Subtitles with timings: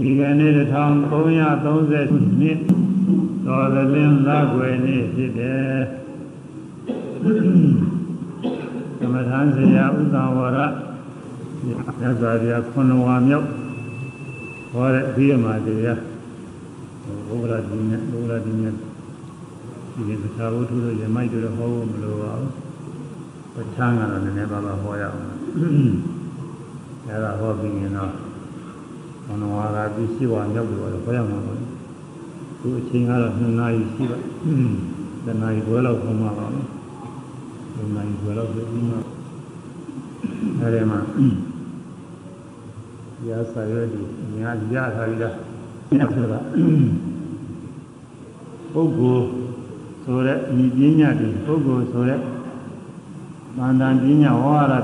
[0.00, 2.58] ဒီကနေ့1330နှစ်
[3.46, 5.78] တော်သလင်းလကွယ်နေ့ဖြစ်တယ်
[8.98, 10.58] သမထန်ဆရာဥဒ္ဒဝရ
[11.98, 13.46] မြတ်စွာဘုရားခုနဝါမြောက်
[14.72, 16.00] ဟောတဲ့အပြီးအမှတရား
[17.28, 22.52] ဘုရားဒီနဲ့ဘုရားဒီနဲ့ဒီကသာဝတ္ထုတို့ရမိုက်တို့ဟောဖို့မလိုပါဘူး
[23.54, 25.20] ပဋ္ဌာန်းကတော့နည်းနည်းပါးပါးဟောရအောင်
[27.06, 28.27] အဲဒါဟောပြီးရင်တော့
[29.28, 31.54] မနောဝါဒပြီးရှိဝါရောက်ပြီးတော့ဘယ်ရောက်မှာလဲ
[32.60, 34.18] သူအချိန်ကတော့2နာရီရှိပါ
[35.26, 36.66] တနာရီခွဲလောက်ခေါ်မှာပါမယ်
[37.90, 38.96] 2နာရီခွဲလောက်ပြီးမှ
[40.60, 41.00] အဲဒီမှာ
[43.28, 44.00] ရစာရွက်ဒီ
[44.38, 45.34] ညာရထားပြီးသား
[45.92, 46.38] ညဆိုတာ
[48.72, 49.24] ပုဂ္ဂိုလ်
[50.04, 52.20] ဆိုတဲ့ဤပညာဒီပုဂ္ဂိုလ်ဆိုတဲ့
[53.56, 54.78] မန္တန်ပညာဟောရတာ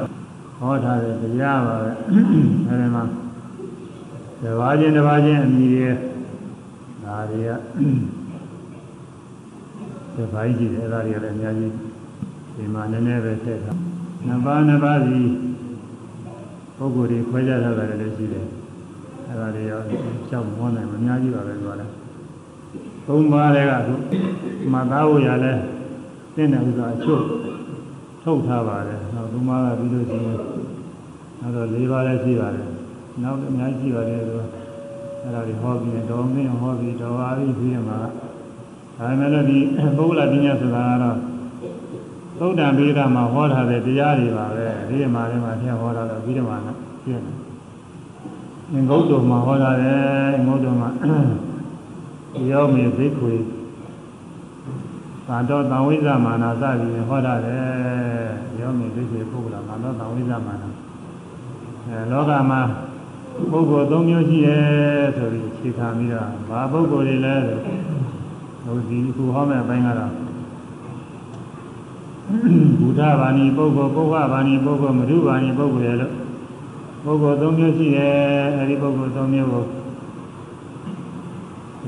[0.58, 1.90] ဟောထားတဲ့တရားပါပဲ
[2.68, 3.02] အဲဒီမှာ
[4.42, 5.86] တပါးချင်းတပါးချင်းအမိတွေ
[7.04, 7.50] ဒါတွေက
[10.16, 11.72] တပိုင်းကြည့်တယ်အဲ့ဒါတွေကလည်းအများကြီး
[12.56, 13.78] ဒီမှာနည်းနည်းပဲထည့်ထား
[14.26, 15.18] နှစ်ပါးနှစ်ပါးစီ
[16.76, 18.46] ပုဂ္ဂိုလ်တွေခွဲခြားထားတာလည်းရှိတယ်
[19.26, 19.80] အဲ့ဒါတွေရော
[20.30, 21.90] ကြောက်မွန်းနိုင်မအများကြီးပါပဲပြောတယ်
[23.06, 23.94] သုံးပါးတွေကသူ
[24.72, 25.52] မသားဝရလဲ
[26.34, 27.22] တင့်တယ်ဥစ္စာအချို့
[28.22, 30.38] ထုတ်ထားပါတယ်နောက်သုံးပါးကပြီးလို့ရှိရင်
[31.40, 32.66] နောက်တော့၄ပါးလည်းရှိပါတယ်
[33.22, 34.40] နောက်အများကြီးပါတယ်ဆို
[35.22, 37.98] အဲ့ဒါတွေဟောပြီးတော့မင်းဟောပြီးတော့အားပြီးပြီးမှာ
[38.98, 39.58] ဒါပေမဲ့လို့ဒီ
[39.96, 41.16] ပုဂ္ဂလပညာဆိုတာကတော့
[42.38, 47.34] သုဒ္ဓံပိဒမှာဟောထားတဲ့တရားတွေပါပဲဒီမှာလည်းမှာထည့်ဟောတာတော့ပြီးတော့မှနော်ပြည့်တယ်
[48.72, 50.88] ငင်္ဂုတ်တော်မှာဟောထားတယ်ငုတ်တော်မှာ
[52.50, 53.34] ရောမေဘိက္ခွေ
[55.26, 57.62] သာတော်တံဝိဇ္ဇမာနာစပြီးဟောထားတယ်
[58.60, 60.68] ရောမေဘိက္ခွေပုဂ္ဂလသာတော်တံဝိဇ္ဇမာနာ
[61.88, 62.60] အဲလောကမှာ
[63.50, 67.58] ပုဂ္ဂိုလ်၃မျိုးရှိတယ်ဆိုပြီးခြေခံပြီးတော့ဘာပုဂ္ဂိုလ်တွေလဲဆို
[68.64, 70.12] ဟိုဒီအခုဟောမယ့်အပိုင်းကတော့
[72.80, 76.12] ဘုဒ္ဓဘာဏီပုဂ္ဂိုလ်ပုဗ္ဗဘာဏီပုဂ္ဂိုလ်မဓုဘာဏီပုဂ္ဂိုလ်ရဲ့လို့
[77.04, 78.14] ပုဂ္ဂိုလ်၃မျိုးရှိတယ်
[78.58, 79.64] အဲဒီပုဂ္ဂိုလ်၃မျိုးကို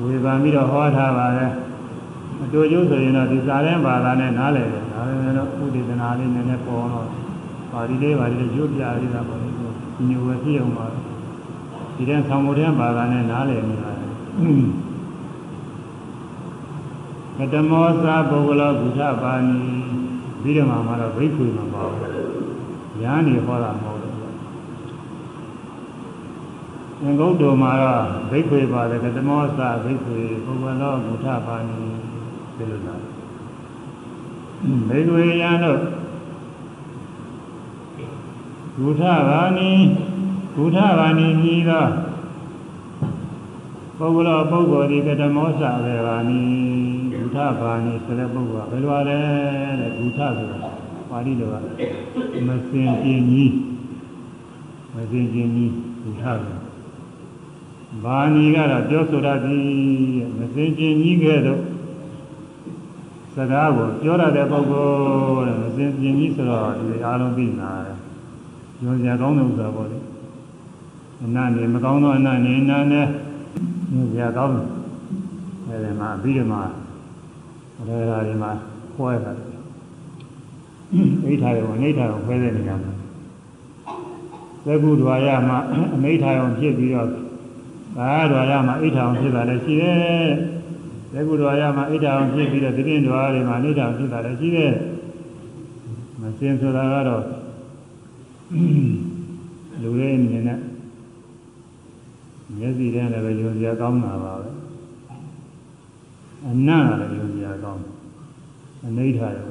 [0.02, 1.52] ဝေဖန်ပြီးတော့ဟောထားပါတယ်
[2.42, 7.08] အတူတူဆိုရင်တော့ဒီစာရင်ဘာသာနဲ့နားလည်တယ်ဒါပေမဲ့တော့ဥဒေသနာလေးနည်းနည်းပေါ်တော့
[7.72, 9.48] ပါဠိလေးပါဠိလေးရုပ်ပြရတာပေါ့လေ
[9.96, 10.86] ဒီညဝပြည့်အောင်ပါ
[11.96, 14.10] ဒီတဲ့ဆောင်းမတဲ့ဘာသာနဲ့နားလည်နေပါတယ်
[17.38, 19.60] ကတမောသာပုဂ္ဂလောဘုဒ္ဓပါဏီ
[20.42, 24.14] ပြီးတော့မှတော့ဘိက္ခုမှာပါဘူးညာနေဟောတာမဟုတ်ဘူး
[27.00, 31.80] သင်္ကုတ်တော်မှာတော့ဘိက္ခွေပါတယ်ကတမောသာဘိက္ခွေပုဂ္ဂလောဘုဒ္ဓပါဏီ
[32.56, 33.02] ဒီလိုလား
[34.88, 35.80] ဘိက္ခွေယံတို့
[38.80, 39.70] ဘုဒ္ဓဘာဏီ
[40.58, 41.86] ဘုဒ္ဓဘာဏီကြီးသော
[43.98, 46.42] ပုဂ္ဂလောပုဂ္ဂိုလ်ဒီကတမောစာပဲဘာဏီ
[47.12, 49.18] ဘုဒ္ဓဘာဏီဆိုတဲ့ပုဂ္ဂိုလ်ကဘယ်လိုလဲ
[49.80, 50.58] တဲ့ဘုဒ္ဓဆိုတာ
[51.10, 51.54] ပါဠိလိုက
[52.48, 53.54] မစင်ကျင်ကြီး
[54.94, 55.72] မစင်ကျင်ကြီး
[56.02, 56.38] ဘုဒ္ဓဆို
[58.04, 59.66] ဘာဏီကတော့ပြောဆိုတတ်သည်
[60.38, 61.60] မစင်ကျင်ကြီးကဲ့သို့
[63.34, 64.88] စကားကိုပြောရတဲ့ပုဂ္ဂို
[65.46, 67.98] လ်တဲ့မစင်ကျင်ကြီးဆိုတော့ဒီအားလုံးသိနာတယ်
[68.82, 69.98] ညွန်စရာကောင်းတဲ့ဥစ္စာပေါ့လေ
[71.24, 73.06] အနနေမကောင်းတော့အနနေနာနဲ့
[73.92, 74.66] ညွန်စရာကောင်းတယ်
[75.66, 76.58] အဲဒီမှာပြီးတော့မှ
[77.78, 78.50] အဲဒါတွေမှာ
[78.94, 79.32] ခွဲတာ
[81.26, 82.92] အိဋ္ဌာရောအိဋ္ဌာရောခွဲတဲ့နေရာမှာ
[84.64, 85.58] သက္ကုဒွာရမှာ
[85.94, 87.08] အမိဋ္ဌာရောဖြစ်ပြီးတော့
[87.96, 90.28] ဘာဒွာရမှာအိဋ္ဌာရောဖြစ်တာလည်းရှိတယ်
[91.12, 94.72] သက္ကုဒွာရမှာအိဋ္ဌာရောဖြစ်ပြီးတော့ဒီပြင်ဒွာရတွေမှာအိဋ္ဌာရောဖြစ်တာလည်းရှိတယ်
[96.20, 97.24] မစင်ဆိုတာကတော့
[99.82, 100.58] လူရဲ့အနေနဲ့
[102.58, 104.50] မျက်စိထဲလည်းပဲယုံကြည်ကောင်းတာပါပဲ
[106.46, 107.82] အနံ့လည်းယုံကြည်ကောင်း
[108.86, 109.48] အနိဋ္ဌာရော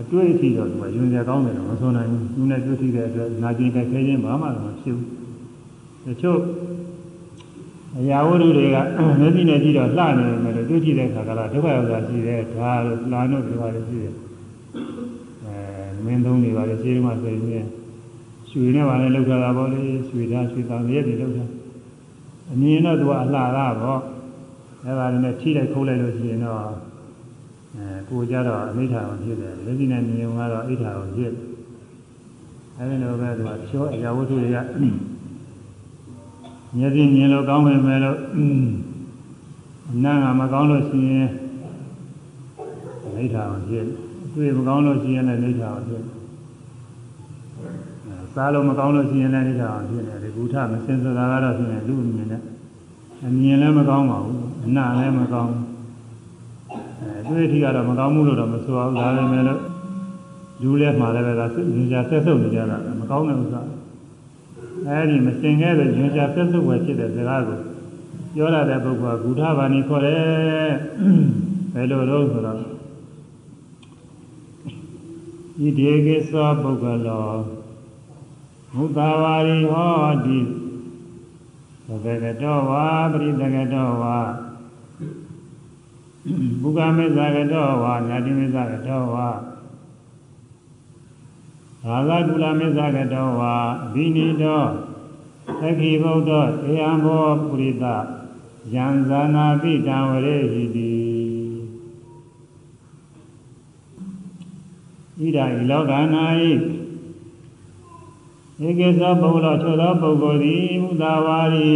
[0.00, 5.06] အတွေ့အထိတော့သူကယုံကြည်ကောင်းတယ်တော့မဆိုနိုင်ဘူးသူနဲ့တွေ့ထိတဲ့အတွက်နာကျင်ကြခဲခြင်းဘာမှမဖြစ်ဘူး
[6.04, 6.40] တချို့
[7.98, 8.76] အရာဝတ္ထုတွေက
[9.20, 14.14] မျက်စိနဲ့ကြည့်တော့လှနေတယ်မယ်တွေ့ထိတဲ့အခါကလည်းဒုက္ခရောက်တာရှိတယ်ဒါလို့လာတော့ဒီလိုပါလေရှိတယ်
[15.44, 17.66] အဲမင်းသုံးတွေပါလေရှင်းမှဆိုရင်
[18.50, 21.48] ရွှေနဲ့ပါလေလောက်ထားတာပေါ့လေရွှေသားရွှေသားရဲ့တွေလောက်ထား
[22.52, 24.00] အမြင်တော့သူကအလှတာပေါ့
[24.84, 26.58] အဲဒါနဲ့ထိလိုက်ခိုးလိုက်လို့ရှိရင်တော့
[27.76, 31.32] အဲကိုကြတော့အမိဋ္ဌာကိုဖြစ်တယ်လက်ရှိနဲ့မြင်ုံကတော့အိဋ္ဌာကိုဖြစ်
[32.78, 34.58] အဲဒီလိုပဲသူကချောအရာဝတ္ထုတွေက
[36.76, 38.18] မျက်စိမြင်လို့ကောင်းမယ်မယ်လို့
[39.90, 41.28] အနံ့ကမကောင်းလို့ရှိရင်
[43.16, 43.84] အိဋ္ဌာကိုဖြစ်
[44.34, 46.17] တွေ့မကောင်းလို့ရှိရင်လည်းအိဋ္ဌာကိုဖြစ်
[48.38, 52.42] စစားလို့မကောင်းလို့ရှိရင်လည်းနေတာအောင်ဖြစ်နေတယ်ဂုထမစင်ဆိုတာကတော့ဖြစ်နေလူအမြင်နဲ့
[53.26, 55.52] အမြင်လည်းမကောင်းပါဘူးအနာလည်းမကောင်း
[57.00, 59.60] အဲတွေ့ထိကတော့မကောင်းဘူးလို့တော့မဆိုအောင်ဒါပဲမဲ့လို့
[60.62, 63.60] လူလည်းမှာလည်းပဲကစိတ်ညင်ကြဆက်ဆုပ်နေကြတာမကောင်းတဲ့ဥစ္စာ
[64.86, 67.58] အဲဒီမစင်ခဲ့တဲ့ညင်ကြဆက်ဆုပ်ဝယ်ဖြစ်တဲ့စကားကို
[68.34, 70.72] ပြောရတဲ့ပုဂ္ဂိုလ်ကဂုထဘာနီခေါ်တယ်
[71.74, 72.58] ဘယ်လိုလို့ဆိုတော့
[75.66, 77.57] ဤဒေကိသောပုဂ္ဂလော
[78.78, 80.38] မုသာဝါရီဟောတိ
[81.86, 84.18] သဗ္ဗကတောဝါပရိသကတောဝါ
[86.60, 89.28] ဘုဂမေဇာကတောဝါညာတိမေဇာကတောဝါ
[92.08, 93.54] သာသကုလမေဇာကတောဝါ
[93.92, 94.62] ဘိနိတော
[95.60, 96.30] သခိဗုဒ္ဓ
[96.66, 97.84] ဧယံဘောပုရိသ
[98.74, 100.94] ယံဇာနာပိတံဝရေဟိတိ
[105.18, 106.52] ဣဒာဤလောကနာဤ
[108.66, 111.70] ဧကေသောဘုံတော်ချိုသောပုဂ္ဂိုလ်သည်မူသာဝါရီ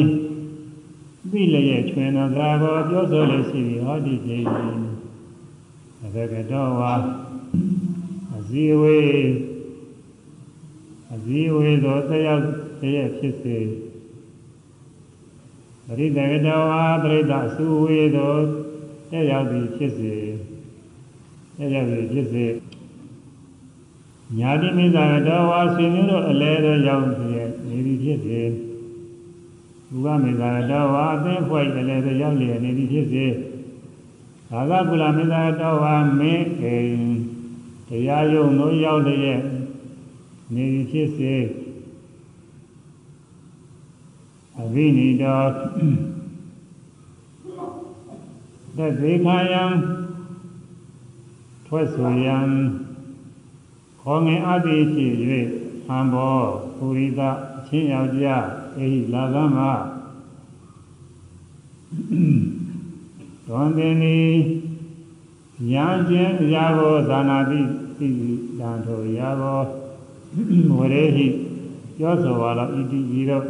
[1.31, 4.47] သိလျက်ချွင်သောကာဘောပြောဆိုလို့ရှိသည်ဟောဒီခြင်း
[6.05, 6.95] အဘကတော်ဝါ
[8.37, 9.23] အစည်းဝေး
[11.15, 12.41] အစည်းဝေးသောတရား
[12.81, 13.59] တရားဖြစ်စေ
[15.87, 18.33] ပရိသကတော်ဝါပရိသအစည်းဝေးသော
[19.11, 20.15] တရားသည်ဖြစ်စေ
[21.57, 22.62] တရားသည်ဖြစ်စေ
[24.39, 28.41] ညာတိမိစ္ဆာတော်ဝါဆွေမျိုးတို့အလဲတော်ရောက်ပြီးနေပြီဖြစ်စေ
[29.91, 33.27] ဘုရားမိစ္ဆာတော်ဝါအသိဖွဲ့အလဲတော်ရောက်လျက်နေပြီဖြစ်စေ
[34.51, 37.05] သာသကုလမိစ္ဆာတော်ဝါမင်းအိမ်
[37.89, 39.43] တရားယုံတို့ရောက်လျက်
[40.55, 41.35] နေပြီဖြစ်စေ
[44.61, 45.49] အဘိနိတော်
[48.77, 49.65] သက်သေးခာယံ
[51.67, 52.49] ထွက်ဆိုရန်
[54.05, 55.13] ခေါ်ငင်အသည်ဖြစ်၍
[55.87, 56.39] ဟံဘော
[56.77, 57.21] ပူရိသ
[57.59, 58.47] အချင်းယောက်ျား
[58.77, 59.59] အေဟိလာသမ
[63.47, 64.19] တွန်တင်ဤ
[65.71, 67.61] ညာချင်းအရာကိုသာနာတိ
[67.99, 68.09] သိ
[68.59, 69.61] တံထိုရာကို
[70.77, 71.27] ဝရေဟိ
[71.97, 73.45] ပြောဆိုပါတော့ဣတိဤတော့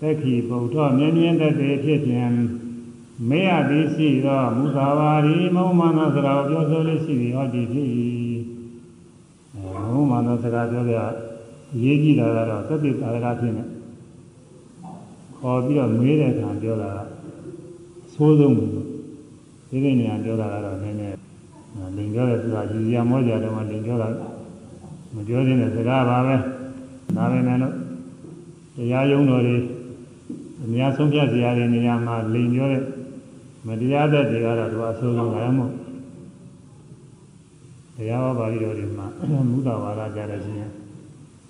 [0.00, 2.34] သက်ခိဗုဒ္ဓမြင်းမြင်းသက်သေးဖြစ်ခြင်း
[3.28, 7.88] မေယသည်ရှိသောမူသာဝါရီမုံမနာစရာကိုပြောဆိုလို့ရှိသည်ဟောဒီဖြစ်၏
[9.98, 13.64] ဘုမာနစကားပြောပြအရေးကြီးတာကတော့သတိသာရကဖြစ်နေ
[15.38, 16.90] ခေါ်ပြီးတော့မေးတဲ့အခါပြောတာ
[18.06, 18.70] အဆိုးဆုံးဘူး
[19.68, 21.16] ဒီကိနေရာပြောတာကတော့နည်းနည်း
[21.96, 24.08] လင်ပြောတဲ့ဆိုတာရည်ရမောကြတော့မှလင်ပြောတာ
[25.14, 26.36] မပြောသေးတဲ့စကားပါပဲ
[27.16, 27.74] ဒါပဲနဲ့လို့
[28.76, 29.56] တရားယုံတော်တွေ
[30.62, 32.82] အများဆုံးဖြတ်စရာတွေနေရာမှာလင်ပြောတဲ့
[33.66, 35.70] မတရားတဲ့တွေကတော့သူအဆိုးဆုံးလာရမို့
[37.98, 39.06] တရားဟောပါဠိတော်တွေမှာ
[39.50, 40.58] မူတာဝါဒကြတဲ့ချင်း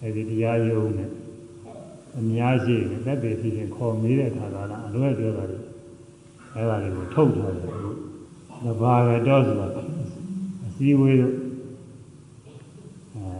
[0.01, 1.09] အဲဒီတရားယုံနဲ့
[2.19, 5.59] အများရှိတယ်တက်ပေဖြစ်ရင်ခေါ်မေးတဲ့အခါကလည်းအလွဲပြောတာတွေ
[6.55, 7.91] အဲဒါတွေကိုထုတ်ထားတယ်အခု
[8.65, 9.67] သဘာဝတော်ဆိုတာ
[10.67, 11.35] အစည်းအဝေးတို့
[13.15, 13.31] အဲ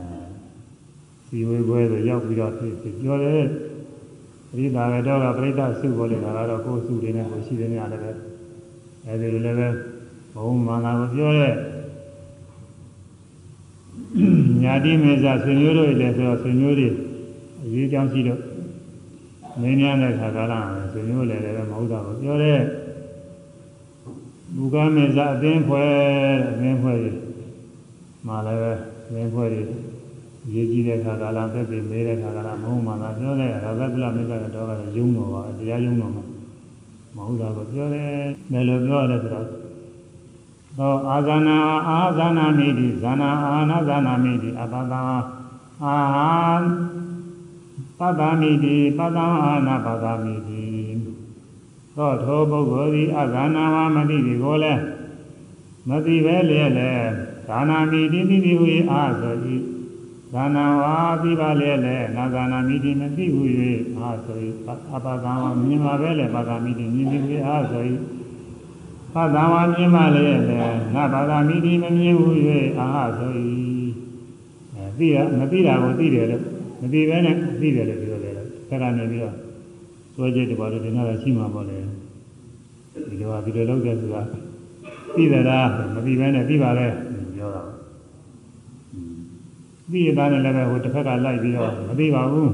[1.27, 3.43] စီဝေးပွဲဆိုရောက်ပြီးတော့ဖြစ်ဖြစ်ပြောတယ်
[4.51, 8.11] ပရိသတ်တော်ကပရိသတ်စုပေါ်လေတာကတော့ကိုယ်စုတွေနဲ့ကိုရှိတဲ့နေရာလည်းပဲ
[9.07, 9.69] အဲဒီလိုလည်းပဲ
[10.35, 11.55] ဘုံမာနာကိုပြောတဲ့
[14.69, 16.89] ညာတိမေဇဆွေမျိုးတို့လည်းဆိုတော့ဆွေမျိုးတွေ
[17.65, 18.41] အရေးကြောင်းရှိတော့
[19.61, 20.61] မင်းများတဲ့ခါကလာ
[20.93, 22.61] ဆွေမျိုးလည်းလည်းမဟုတ်တာကိုပြောတဲ့
[24.57, 25.91] ဘုကမေဇအသင်းဖွဲ့
[26.51, 27.17] အသင်းဖွဲ့ကြီး
[28.27, 28.73] မှလည်းပဲ
[29.07, 29.69] အသင်းဖွဲ့ကြီး
[30.53, 36.25] ရေးကြည့်တဲ့ခါကလာသက်ပြီးမေးတဲ့ခါကလာမဟုတ်မှသာပြောတဲ့ရာဇကုလမေဇကတော့ကတော့ယုံတော်ပါတရားယုံတော်မှာ
[37.17, 38.11] မဟုတ်တာကိုပြောတယ်
[38.53, 39.68] ဘယ်လိုပြောရလဲဆိုတော့
[40.79, 41.57] သောအာဇာနာ
[41.89, 45.01] အာဇာနာမိတိဇာနာအာနာဇာနာမိတိအပတံ
[45.85, 45.97] အာ
[47.99, 50.67] ပတ္တမိတိပတ္တံအာနာပတ္တမိတိ
[51.97, 54.83] သောထိုပုဂ္ဂိုလ်သည်အဇာနာဝမတိဒီကိုလည်း
[55.89, 56.93] မသိပဲလျက်လေ
[57.49, 59.35] ဇာနာမိတိတိဟူ၏အာဆို၏
[60.33, 63.43] ဇာနာဝါသိပါလျက်လေနာဇာနာမိတိမသိဟူ၍
[63.99, 64.39] အာဆို၏
[64.95, 65.33] အပတံ
[65.63, 67.85] မြင်ပါပဲလေပတ္တမိတိမြင်ပြီအာဆို၏
[69.15, 70.57] သတ္တဝါမြင်မှလည်းပဲ
[70.95, 72.35] ငါဘာသာမိတိမမြင်ဘူး၍
[72.79, 73.31] အာဟဆို၏
[74.75, 76.43] အဲသိရမသိတာကိုသိတယ်လို့
[76.81, 79.35] မသိဘဲနဲ့သိတယ်လို့ပြောတယ်လို့ဆက်ကနေပြီးတော့
[80.15, 81.79] စွဲချက်တပါတော့ဒီနာကရှိမှာပေါ့လေ
[83.09, 84.23] ဒီလိုဟာဒီလိုလုပ်တဲ့ဆိုတာ
[85.17, 86.87] သိတယ်လားမသိဘဲနဲ့သိပါလေ
[87.37, 87.63] ပြောတာ
[89.93, 92.53] သိရတာနဲ့လည်းပဲဟိုတစ်ဖက်ကလိုက်ပြီးတော့မသိပါဘူး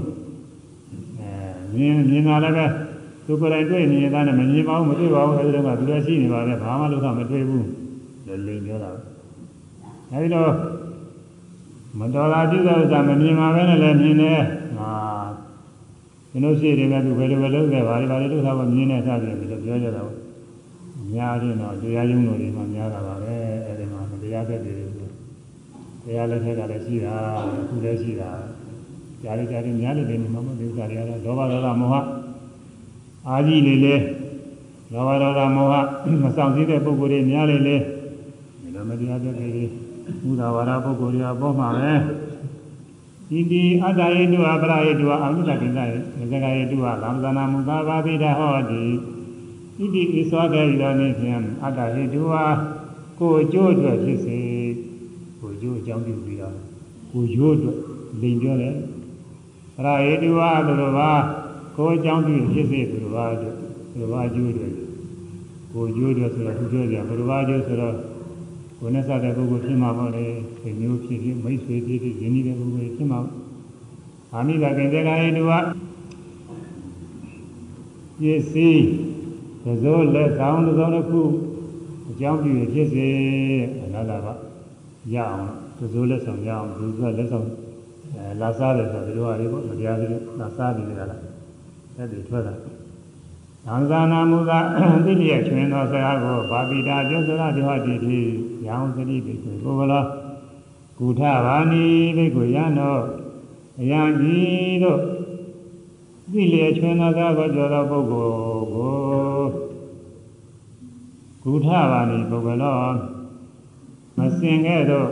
[1.21, 1.31] အဲ
[1.75, 2.67] မြင်မြင်တာလည်းပဲ
[3.27, 7.67] သူကိုယ်တိုင်တွေ့နေသားနဲ့မမြင်ပါဘူးမတွေ့ပါဘူးအဲဒီတော့ကသူလည်းရှိနေပါလေဘာမှလို့တော့မတွေ့ဘူး
[8.27, 8.91] လေလိန်ပြောတာ
[10.11, 10.51] အဲဒီတော့
[11.99, 14.41] မတော်တာပြုတဲ့ဥစ္စာမမြင်ပါပဲနဲ့လည်းမြင်တယ်
[14.77, 14.93] မမှာ
[16.31, 20.17] ကျွန်တော်ရှိတယ်ကသူဘယ်လိုပဲလုပ်ခဲ့ပါလေဘာလို့လုပ်တာမှမြင်နေသတယ်ဒီလိုပြောကြတာပေါ့
[20.99, 24.75] အများကြီးတော့တရားရုံးတော်တွေမှာများတာပါပဲအဲဒီမှာတရားသက်တွေ
[26.05, 27.15] တရားလက်ထက်ကလည်းရှိတာ
[27.61, 28.31] အခုလည်းရှိတာ
[29.23, 31.97] ကြားရကြတယ်များလို့လည်းမမသိဥစ္စာတွေကတော့လောဘဒေါသမောဟ
[33.29, 33.95] အာကြီးလေလေ
[34.93, 35.75] လောဘဒေါသမောဟ
[36.23, 41.93] မဆောင်စည်းတဲ့ပုဂ္ဂိုလ်တွေများလေလေဒီလိုမတရားသက်တွေဘုရားဝါဒပုဂ္ဂိုလ်တွေအပေါ်မှာပဲ
[43.31, 45.79] ဣတိအတ္တယေတုအပရယေတုအမုဒ္ဒကိစ္စ
[46.19, 48.83] ယေသကယေတုအလမ်ဇနာမုသာဘာပိဒဟောတိ
[49.77, 52.39] ဣတိဣသောကေဤတော်နေဖြင့်အတ္တယေတုအ
[53.19, 54.39] ကိုအကျိုးအတွက်ဖြစ်စေ
[55.41, 56.57] ကိုအကျိုးအကြောင်းပြုပြီးတော့
[57.11, 57.79] ကိုရိုးအတွက်
[58.21, 58.75] လိန်ပြောတယ်
[59.77, 61.11] ပရယေတုအသူတော်ဘာ
[61.77, 63.55] ကိုအကြောင်းပြုဖြစ်စေသူတော်ဘာအတွက်
[63.93, 64.73] သူတော်ဘာအကျိုးအတွက်
[65.73, 67.95] ကိုရိုးအတွက်ဆိုတော့သူပြောကြဘုရားအကျိုးဆိုတော့
[68.79, 70.25] ကိုယ်နဲ့စတဲ့ပုဂ္ဂိုလ်ဖြစ်မှာပေါ့လေ
[70.63, 73.21] ဒီမျိုးဖြစ်ဖြစ်မိတ်ဆွေဖြစ်ဖြစ်ယဉ်နေတဲ့ပုဂ္ဂိုလ်ဖြစ်မှာ
[74.35, 75.53] အာမိကကင်တဲ့ကာယေတုက
[78.21, 78.85] ပစ္စည်း
[79.65, 81.23] သဇိုးလက်ဆောင်တစ်စုံတစ်ခု
[82.11, 83.09] အကြောင်းပြုဖြစ်စေ
[83.83, 84.35] အလားလားပါ
[85.15, 87.47] ရအောင်သဇိုးလက်ဆောင်ရအောင်သူကလက်ဆောင်
[88.15, 91.34] အဲလာစားတယ်ဆိုတော့ဒီလိုဟာလေးပေါ့မတရားသေးလာစားနေကြလား
[91.97, 92.55] အဲ့ဒီထွက်တာ
[93.67, 94.59] သံသာနာမူသာ
[95.05, 98.19] သိလျက်ချွင်သောစကားကိုဗာပိတာကျုပ်စရဒီဟောတိတိ
[98.67, 100.05] ရောင်စတိပိကိုဘုလော
[100.99, 101.87] ကုထဘာနိ
[102.17, 102.97] ဘိကိုရနော
[103.81, 105.01] အယံကြီးတို့
[106.31, 108.93] သိလျက်ချွင်သောစကားကိုပြောသောပုဂ္ဂိုလ်ကို
[111.45, 112.79] ကုထဘာနိပုဂ္ဂလော
[114.17, 115.05] မစင်ခဲ့သော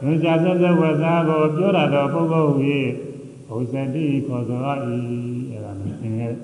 [0.00, 2.62] ဉာဏ်စာသသဝဇာကိုပြောရသောပုဂ္ဂိုလ်ဟူ၏
[3.48, 4.60] ဘုဇတိခေါ်သော၏
[6.14, 6.40] အဲ့ဒါ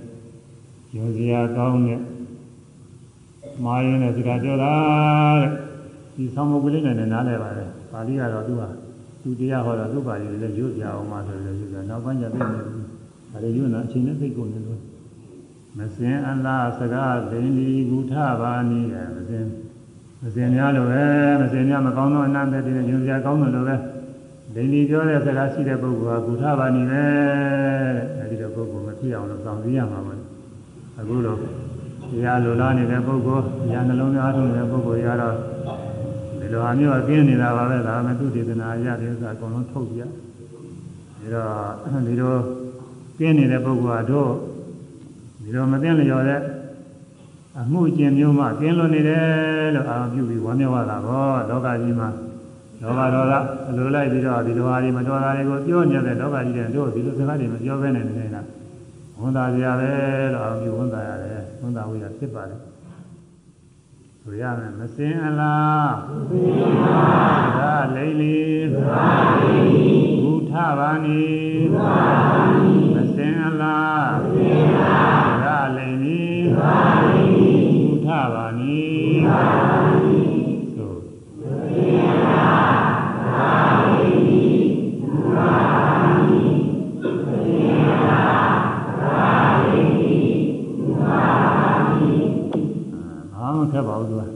[0.95, 2.01] မစင်ခဲ့ရောစရာကောင်းတဲ့
[3.65, 4.73] မာရင်တဲ့စကားပြောတာ
[5.41, 5.51] တဲ့
[6.15, 8.63] ဒီဆောင်းမုတ်ကလေးနဲ့နားလဲပါတယ်ပါဠိကတော့သူက
[9.23, 12.87] သူတရားဟောတာသူ့ပါဠိလည်းရွတ်ပြအောင်မှဆိုလို့ရွတ်ပြနောက်ပိုင်းကျသိနေဘူး
[13.31, 14.81] ဒါတွေရွတ်နေအချိန်နဲ့သိကုန်နေလို့
[15.79, 19.47] မစင်အလားစကားလင်းဒီဂုထပါနီးတယ်မစင်
[20.23, 21.05] မစင်များလို့ပဲ
[21.41, 23.77] မစင်များမကောင်းသောအနန္တတည်းညွန်စရာကောင်းတယ်လို့ပဲ
[24.55, 27.03] ဒိဋ္ဌိပြောတဲ့စကားရှိတဲ့ပုဂ္ဂိုလ်ကဂုထပါနီးပဲ
[27.97, 30.15] တဲ့အဲဒီတော့ပုဂ္ဂိုလ်မဖြစ်အောင်လို့စောင့်စည်းရမှာပါ
[30.99, 31.39] အခုတော့
[32.11, 35.37] တရားလိုလားနေတဲ့ပုဂ္ဂိုလ်ဉာဏ်နှလုံးသားထုတ်နေတဲ့ပုဂ္ဂိုလ်ရတော့
[36.41, 40.09] ဒီလိုဟာမျိုးအကင်းနေတာပါပဲဒါမှသူဒေသနာရတဲ့ဥစ္စာအကုန်လုံးထုတ်ပြဒါ
[41.35, 42.35] တော့ဒီလို
[43.19, 44.33] ကင်းနေတဲ့ပုဂ္ဂိုလ်ကတော့
[45.43, 46.41] ဒီလိုမသိလျော်တဲ့
[47.61, 52.09] အမှုကျင်မျိုးမှကင်းလွန်နေတယ်လို့အာရုံပြုပြီးဝမ်းမြောက်ရတာပေါ့လောကကြီးမှာ
[52.83, 53.35] လောဘဒေါသ
[53.69, 58.43] အလိုလိုက်ပြီးတော့ဒီလိုဟာတွေမတော်တာတွေကိုပြောနေတဲ့လောကကြီးတဲ့တို့ဒီလိုစကားတွေမပြောဘဲနဲ့နေတာ
[59.19, 59.91] ဝန်တာကြပဲ
[60.35, 62.57] လို့အောင်ပြီးဝန်တာရတယ်ဝန်တာဝိရဖြစ်ပါလေ
[64.23, 67.03] ဆိုရမယ်မစင်အလားမစင်ပါ
[67.45, 68.39] ဘူးဒါလိမ့်လီ
[68.73, 69.07] ဒါ
[69.41, 71.23] လိမ့်လီဘုထဘာနီ
[71.73, 76.23] ဘုထဘာနီမစင်အလားမစင်ပါဘူးဒါလိမ့်လီ
[76.57, 78.81] ဒါလိမ့်လီဘုထဘာနီ
[79.25, 79.82] ဘုထဘာနီ
[93.89, 94.33] ဘာမှခက်ပါဘူး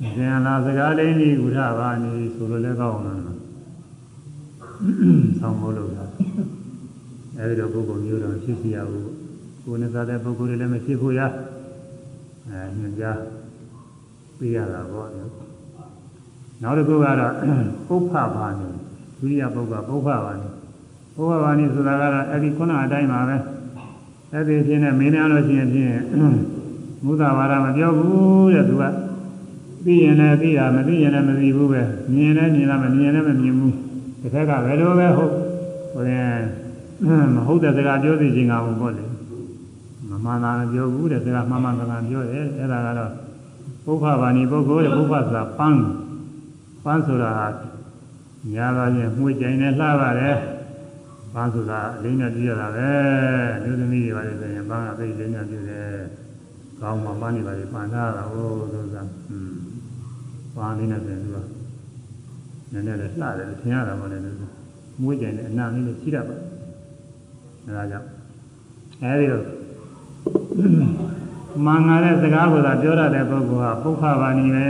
[0.00, 3.38] သူကဇင်လာစကားလေးကြီးကုထဘာနေဆိုလို့လည်းကောင်းအောင်လား
[5.40, 6.10] ဆောင်းမိုးလို့လား
[7.38, 9.10] အဲဒီတော့ပုဂ္ဂိုလ်မျိုးတော့ဖြစ်စီရဘူး
[9.64, 11.20] ကိုယ်နဲ့စားတဲ့ပုဂ္ဂိုလ်တွေလည်းမဖြစ်ဖို့ရ
[12.48, 13.18] အဲညွှန်ကြား
[14.38, 15.08] ပေးရတာပေါ့
[16.62, 17.32] နောက်တစ်ခုကတော့
[17.88, 18.68] ပုပ္ဖဘာနေ
[19.18, 20.48] ဒုတိယပုဂ္ဂိုလ်ပုပ္ဖဘာနေ
[21.14, 23.36] ပုပ္ဖဘာနေဆိုတာကတော့အဲဒီခုနအတိုင်းပါပဲ
[24.32, 25.92] အဲ့ဒီဖြစ်နေမင်းများလို့ရှိရင်ဖြင့်
[27.04, 28.84] မုသဘာဝမပြောဘူးတဲ့သူက
[29.84, 31.82] သိရင်လည်းသိတာမသိရင်လည်းမသိဘူးပဲ
[32.12, 33.74] မြင်လည်းမြင်လားမမြင်လည်းမမြင်ဘူး
[34.20, 35.32] တစ်ခါကဘယ်လိုပဲဟုတ်
[35.92, 36.36] ဟိုရင်
[37.34, 39.04] မဟုတ်တဲ့စကားပြောသိခြင်းကဘူးပေါ့လေ
[40.08, 43.12] မမှန်တာမပြောဘူးတဲ့စကားမှန်မှန်ကန်ကန်ပြောတယ်အဲ့ဒါကတော့
[43.84, 45.82] ပုပ္ပဘာနိပုဂ္ဂိုလ်တဲ့ပုပ္ပဆိုတာပန်း
[46.84, 47.32] ပန်းဆိုတာ
[48.54, 50.36] ညာတော့ရင်မှုကြိုင်နဲ့လှပါတယ်
[51.34, 52.90] ပန်းဆိုတာအလေးနဲ့ပြရတာပဲ
[53.62, 56.21] လူသမီးတွေပါလေဆိုရင်ပန်းကသိလေးနဲ့ပြတယ်
[56.82, 59.54] ကောင်းမှပန်းနေပါလေပန်းထားတာဟိုဆိုတာอืม
[60.56, 61.38] ပန်းလေးနဲ့ဆိုရင်သူက
[62.72, 64.30] နည်းနည်းလေးလှတယ်ထင်ရတာမဟုတ်လည်းသူ
[65.00, 66.36] မွေးကြတယ်အနာလေးနဲ့ရှိတတ်ပါ
[67.66, 68.08] အဲဒါကြောင့်
[69.02, 69.44] အဲဒီတော့
[71.66, 74.68] မင်္ဂလာတဲ့စကားကိုသာပြောရတဲ့ပုဂ္ဂိုလ်ဟာပုခ္ခဘာနီပဲ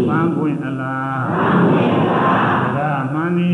[0.07, 1.21] ပန်းခွင်အလား
[2.75, 3.53] သရမဏီ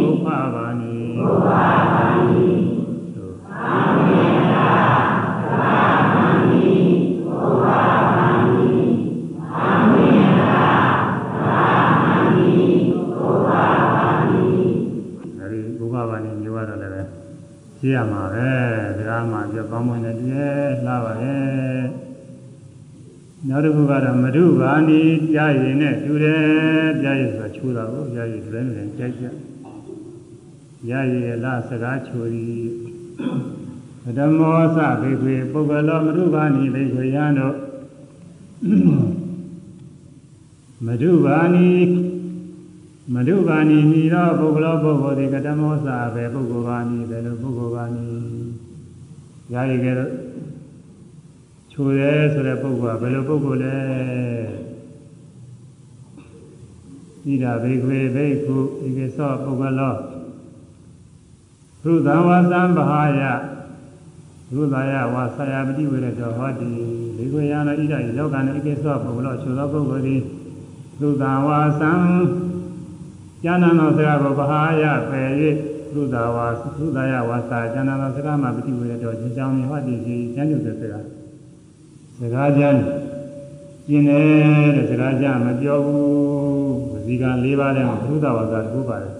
[0.00, 1.48] ဘုမပါဏီဘုမ
[1.84, 2.54] ပါဏီ
[17.94, 18.50] ရမှာပဲ
[19.08, 21.93] ဒါမှပြပမ်းမွေးနေတည်းလှပါရဲ့
[23.48, 29.24] နောက်တစ်ခုကတော့မဓုဘာနီပြာရည်နဲ့တူတယ်ပြာရည်ဆိုတာချိုးတာကိုပြာရည်တွဲနေတယ်ကြိုက်ကြ
[30.90, 32.46] ရရည်လားစကားချိုရီ
[34.18, 37.56] ဓမ္မောသဘေခွေပုဂ္ဂလောမဓုဘာနီဘေခွေယံတို့
[40.86, 41.70] မဓုဘာနီ
[43.14, 48.06] မဓုဘာနီမိသောပုဂ္ဂလောပုဂ္ဂိုလ်ဒီကတမောသဘေပုဂ္ဂိုလ်ဘာနီဘယ်လိုပုဂ္ဂိုလ်ဘာနီ
[49.52, 50.12] ရရည်ကဲတော့
[51.76, 53.76] ချိုတယ်ဆိုတဲ့ပုဂ္ဂိုလ်ကဘယ်လိုပုဂ္ဂိုလ်လဲ
[57.26, 59.94] ဣဒဘေခွေဘေခုဧကေသောပုဂ္ဂလော
[61.82, 63.22] သုသံဝါသံဘဟာယ
[64.52, 66.70] သုသာယဝါဆရာပတိဝေရတောဟောတိ
[67.16, 70.20] ဘေခွေယနာဣဒဤလောကနဲ့ဧကေသောပုဂ္ဂလောချိုသောပုဂ္ဂိုလ်သည်
[71.00, 71.92] သုသံဝါသံ
[73.44, 75.30] ဉာဏသောစကားကိုဘဟာယပယ်၍
[75.94, 76.46] သုသာဝါ
[76.78, 81.23] သုသာယဝါစာဉာဏသောစကားမှာပတိဝေရတောသင်္ချောင်းဟောတိစီဉာဏ်ညုတဲ့စကား
[82.18, 82.80] စကားကြမ်း
[83.88, 86.04] ကျင်တယ်တဲ့စကားကြမ်းမပြောဘူး
[86.90, 89.12] ဝစီက၄ပါးထဲမှာဘုဒ္ဓဝါစာတစ်ခုပါတယ်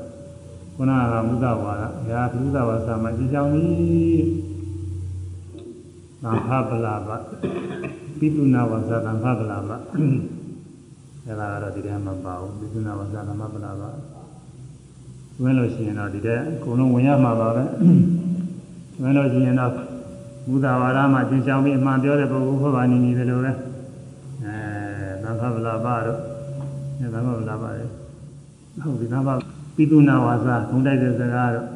[0.76, 4.26] ခုနကမုဒ္ဒဝါဒဒါဘုဒ္ဓဝါစာမှာကျင်ကြောင်းကြီး
[6.22, 7.08] သံဃပလာပ
[8.18, 9.70] ပိတုနာဝါစာသံဃပလာပ
[11.24, 13.82] အဲ့ဒါကတော့ဒီထဲမှာပါဘူးပိတုနာဝါစာသံဃပလာပ
[15.42, 17.64] ဝင်လို့ရှိရင်တော့ဒီထဲအကုန်လုံးဝင်ရမှာပါပဲ
[19.02, 19.72] ဝင်လို့ရှိရင်တော့
[20.48, 23.52] ဘုဒ္ဓဝါဒမှာကျင့်ဆောင်ပြီးအမှန်ပြောတဲ့ပုဂ္ဂိုလ်ဟောပါနေနေတယ်လို့ပဲ
[24.44, 24.56] အဲ
[25.22, 26.20] သံဃဗလာပတော့
[27.00, 27.84] အဲသံဃဗလာပလေ
[28.82, 29.28] ဟုတ်ဒီသံဃ
[29.76, 31.68] ပိတုနာဝါစာထုံးတိုက်တဲ့စကားတော့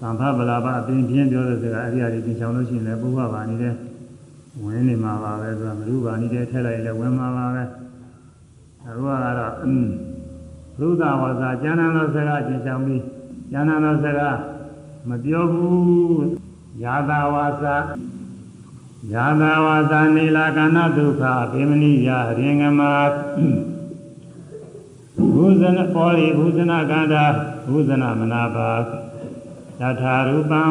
[0.00, 3.74] သံဃဗလာပအပြင်ပြင်းပြောတဲ့စကားအရိယာတွေကျင့်ဆောင်လို့ရှိရင်လည်းပုဗ္ဗဘာနေတဲ့
[4.62, 7.62] ဝင်နေမှာပါပဲဆိုတာမလူပါနေတဲ့ထည့်လိုက်လည်းဝင်မှာပါပဲ
[8.86, 9.52] အခုကတော့
[10.78, 13.02] ဘုဒ္ဓဝါစာကျမ်းသာသောစကားကျင့်ဆောင်ပြီး
[13.52, 14.36] ကျမ်းသာသောစကား
[15.08, 16.28] မပြောဘူး
[16.82, 17.76] ယာသာဝါစာ
[19.12, 22.80] ယာသာဝါစာနေလာကဏဒုက္ခဗေမနိယရင်ငမ
[25.34, 27.24] ဘုဇနပောရိဘုဇနကန္တာ
[27.68, 30.62] ဘုဇနမနာပါသထာရူပံ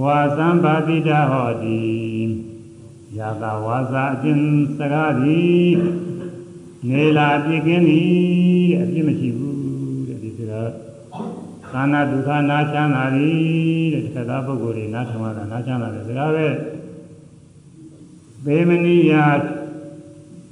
[0.00, 1.82] ဝါသံပါတိတဟောတိ
[3.18, 4.40] ယာသာဝါစာအကျဉ်
[4.76, 5.70] စကားသည်
[6.88, 9.43] နေလာပြည့်ကင်းသည်အပြစ်မရှိဘူးတဲ့ဒီစကား
[11.74, 16.46] သာနာဒုက္ခနာချမ်းသာသည်တဲ့တခါပုဂ္ဂိုလ်တွေနားထောင်ရတာနားချမ်းသာတယ်ဒါပဲ
[18.44, 19.12] ဘေမနိယ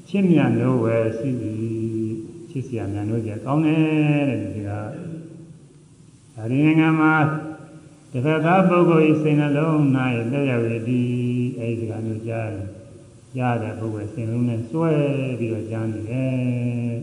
[0.08, 1.62] ချစ်မြတ်လို့ဝယ်ရှိသည်
[2.50, 4.80] ချစ်စရာများလို့ကြကောင်းတယ်တဲ့ဒီကဒါ
[6.52, 7.14] ရင်ငါမှာ
[8.12, 9.76] တခါသာပုဂ္ဂိုလ်ဤစိတ်နှလုံး၌
[10.32, 11.11] လက်ရဝေသည်
[11.58, 12.68] အဲဒီကမျိုးကြားတယ်
[13.38, 14.90] ရတဲ့ပုဂ္ဂိုလ်စိတ်လုံးနဲ့စွဲ
[15.38, 16.96] ပြီးတော့ကြားနေတယ်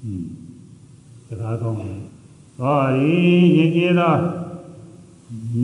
[0.00, 0.28] ဟွန်း
[1.28, 2.05] စကားကောင်းတယ်
[2.60, 3.12] ဟောဒီ
[3.56, 4.14] ရည်ကြည်သော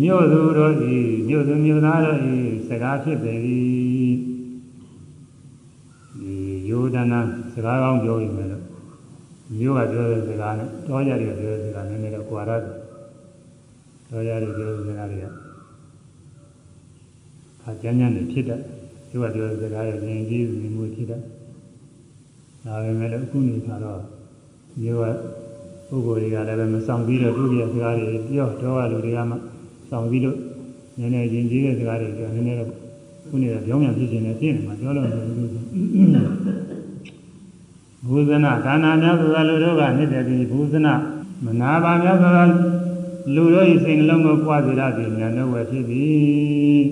[0.00, 0.96] မြို့သူတို့ဤ
[1.28, 2.35] မြို့သူမြို့သားတို့ဤ
[2.68, 3.33] စကားဖြစ်ပေ၏
[6.20, 6.35] ဒီ
[6.68, 7.20] ယောဒနာ
[7.52, 8.50] စကားကောင်းပြောရင်လည်း
[9.59, 12.61] မြို့ကပြောတဲ့စကားနဲ့တောကြတွေပြောတဲ့စကားနည်းနည်းတော့ကွာရတယ်
[14.11, 15.26] တောကြတွေပြောတဲ့စကားတွေက
[17.62, 18.61] ခါကြမ်းကြမ်းနေဖြစ်တတ်
[19.09, 21.22] မြို့ကပြောတဲ့စကားရဲ့ဉာဏ်ကြီးမြင်မှုဖြစ်တတ်
[22.64, 24.00] ဒါပေမဲ့လည်းအခုနေခါတော့
[24.83, 25.41] မြို့က
[25.92, 29.37] ပုဂ္ဂိုလ်တွေကလည်းပဲမဆောင်ပြီးတော့သူ့ရဲ့စကားတွေပြောတော့လူတွေကမှ
[29.90, 30.37] ဆောင်ပြီးတော့
[30.98, 32.70] နည်းနည်းရင်ကြီးတဲ့စကားတွေပြောနည်းနည်းတော့
[33.28, 35.07] ခုနေတော့ကြောင်းမြန်ဖြစ်ခြင်းနဲ့ပြည့်နေမှာပြောလို့
[38.09, 40.94] ဘုဇနာဒါနာများစွာလူတို့ကနေတဲ့ဒီဘုဇနာ
[41.44, 42.44] မနာပါများစွာ
[43.35, 46.83] လူတို့ဤစိတ်နှလုံးကိုပွားစေရသည်ဉာဏ်တော်ဝယ်ဖြစ်သည်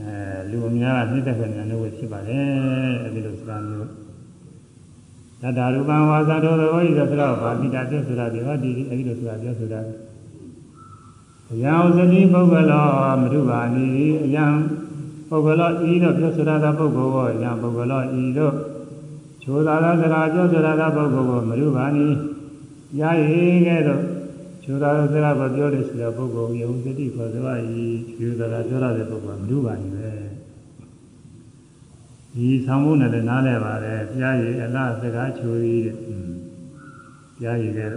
[0.00, 0.12] အဲ
[0.50, 2.46] လူအများကနေတဲ့ဉာဏ်တော်ဝယ်ဖြစ်ပါတယ်
[3.04, 4.07] အဲဒီလိုစကားမျိုး
[5.42, 9.80] တတရူပံဝါစာတော်သောဤသစရောဗာတိတာပြောဆိုတာဒီဟောဒီအဲဒီလိုဆိုတာပြောဆိုတာ
[11.52, 12.86] အယံဥစတိပုဂ္ဂလော
[13.20, 13.86] မရုပါဏီ
[14.24, 14.44] အယံ
[15.28, 18.54] ပုဂ္ဂလောဤတော့ပြောဆိုတာသောပုဂ္ဂိုလ်ကိုအယံပုဂ္ဂလောဤတော့
[19.42, 22.06] ချိုးသာသောစကားပြောဆိုတာသောပုဂ္ဂိုလ်ကိုမရုပါဏီ
[23.00, 24.02] ရရည်ကဲ့သို့
[24.62, 27.84] ချိုးသာသောစကားကိုပြောတဲ့ဆိုတဲ့ပုဂ္ဂိုလ်ယုံစတိခေါ်စွာဤ
[28.16, 30.08] ချိုးသာပြောရတဲ့ပုဂ္ဂိုလ်ကမရုပါဏီပဲ
[32.38, 36.16] ဒီဆောင်မှုနဲ့လည်းနားလဲပါတယ်ဘုရားကြီးအလားစကားချိုးကြီးတဲ့ဘု
[37.44, 37.90] ရားကြီးတဲ့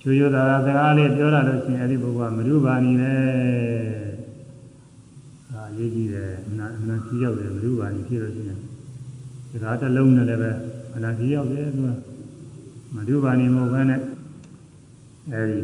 [0.00, 3.14] ချိုးရတာစကားလေးပြောရလို့ရှိရင်အဲ့ဒီပုဂ္ဂိုလ်ကမရုပါဏီပဲ
[5.52, 8.58] အာရေးကြည့်တယ်နာနာကြီးရောက်တယ်မရုပါဏီဖြစ်လို့ရှိရင်
[9.50, 10.50] စကားတစ်လုံးနဲ့လည်းပဲ
[10.96, 11.88] အနာကြီးရောက်တယ်သူက
[12.94, 14.00] မရုပါဏီမဟုတ်ဘဲနဲ့
[15.32, 15.58] အဲ့ဒီ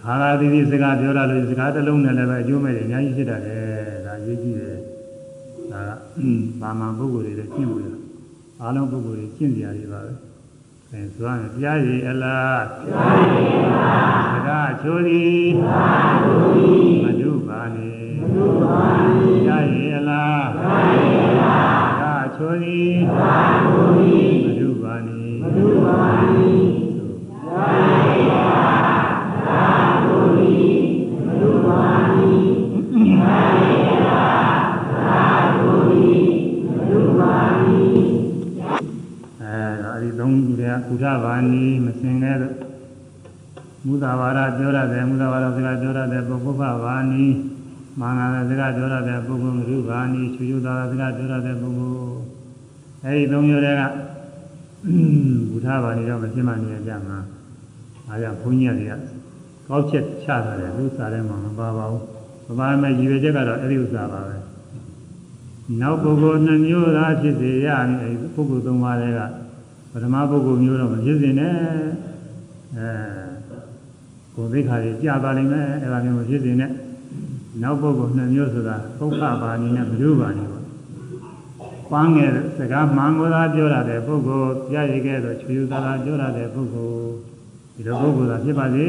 [0.00, 3.62] ခါလာသီးသီးစကားပြောရလို့စကားတစ်လုံးနဲ့လည်းပဲအကျိုးမဲ့တယ်အများကြီးဖြစ်တတ်တယ်
[4.06, 4.76] ဒါရေးကြည့်တယ်
[5.72, 6.05] ဒါက
[6.60, 7.86] ဘာမှပုဂ္ဂိုလ်တွေလည်းကျင့်လို့ရ
[8.60, 23.85] အားလုံးပုဂ္ဂိုလ်တွေကျင့်ကြရည်ပါပဲဘအဲဆိုရင်ကြားရည်အလားကြားရည်အလားစကားချိုးသည်စကားချိုးသည်မတုပါနေမတုပါနေကြားရည်အလားကြားရည်အလားစကားချိုးသည်စကားချိုး
[40.88, 42.36] ကုသဘာနီမစင်တဲ့
[43.86, 47.24] မူသာဝါဒပြောရတယ်မူသာဝါဒစကားပြောရတယ်ပုဂ္ဂုဖဘာနီ
[48.00, 48.20] မာန
[48.50, 52.14] စကားပြောရတယ်ပုဂ္ဂိုလ်ရုဘာနီချူချူသာစကားပြောရတယ်ပုဂ္ဂိုလ်
[53.04, 53.82] အဲဒီသုံးမျိုးတည်းက
[55.50, 57.18] ကုသဘာနီတော့မဖြစ်မှနေကြမှာ
[58.08, 58.92] အားကြောင့်ဘုန်းကြီးတွေက
[59.68, 62.04] ကောက်ချက်ချတာလေလူစားထဲမှာမပါပါဘူး
[62.48, 64.36] မပါမဲ့ရည်ရွယ်ချက်ကတော့အဲဒီဥစ္စာပါပဲ
[65.80, 69.20] နောက်ပုဂ္ဂိုလ်နှမျိုးသားဖြစ်စေရမည်အဲဒီပုဂ္ဂိုလ်သုံးပါးတွေက
[69.98, 71.54] ပထမပုဂ္ဂိုလ်မျိုးတော့မဖြစ်စေနဲ့
[72.76, 72.88] အဲ
[74.34, 76.70] ကိုယ်သိခါကြီးကြာပါလိမ့်မယ်အဲဒါမျိုးမဖြစ်စေနဲ့
[77.62, 80.64] နောက်ပုဂ္ဂိုလ်နှစ်မျိုးဆိုတာပုခပါဏိနဲ့ဘုရုပါဏိပေါ့
[81.90, 87.08] ပန်းငယ်စကားမှန်ကိုသာပြောရတဲ့ပုဂ္ဂိုလ်ပြရည်ခဲ့တော့ချွေယူသာသာပြောရတဲ့ပုဂ္ဂိုလ်
[87.74, 88.86] ဒီလိုပုဂ္ဂိုလ်သာဖြစ်ပါစေ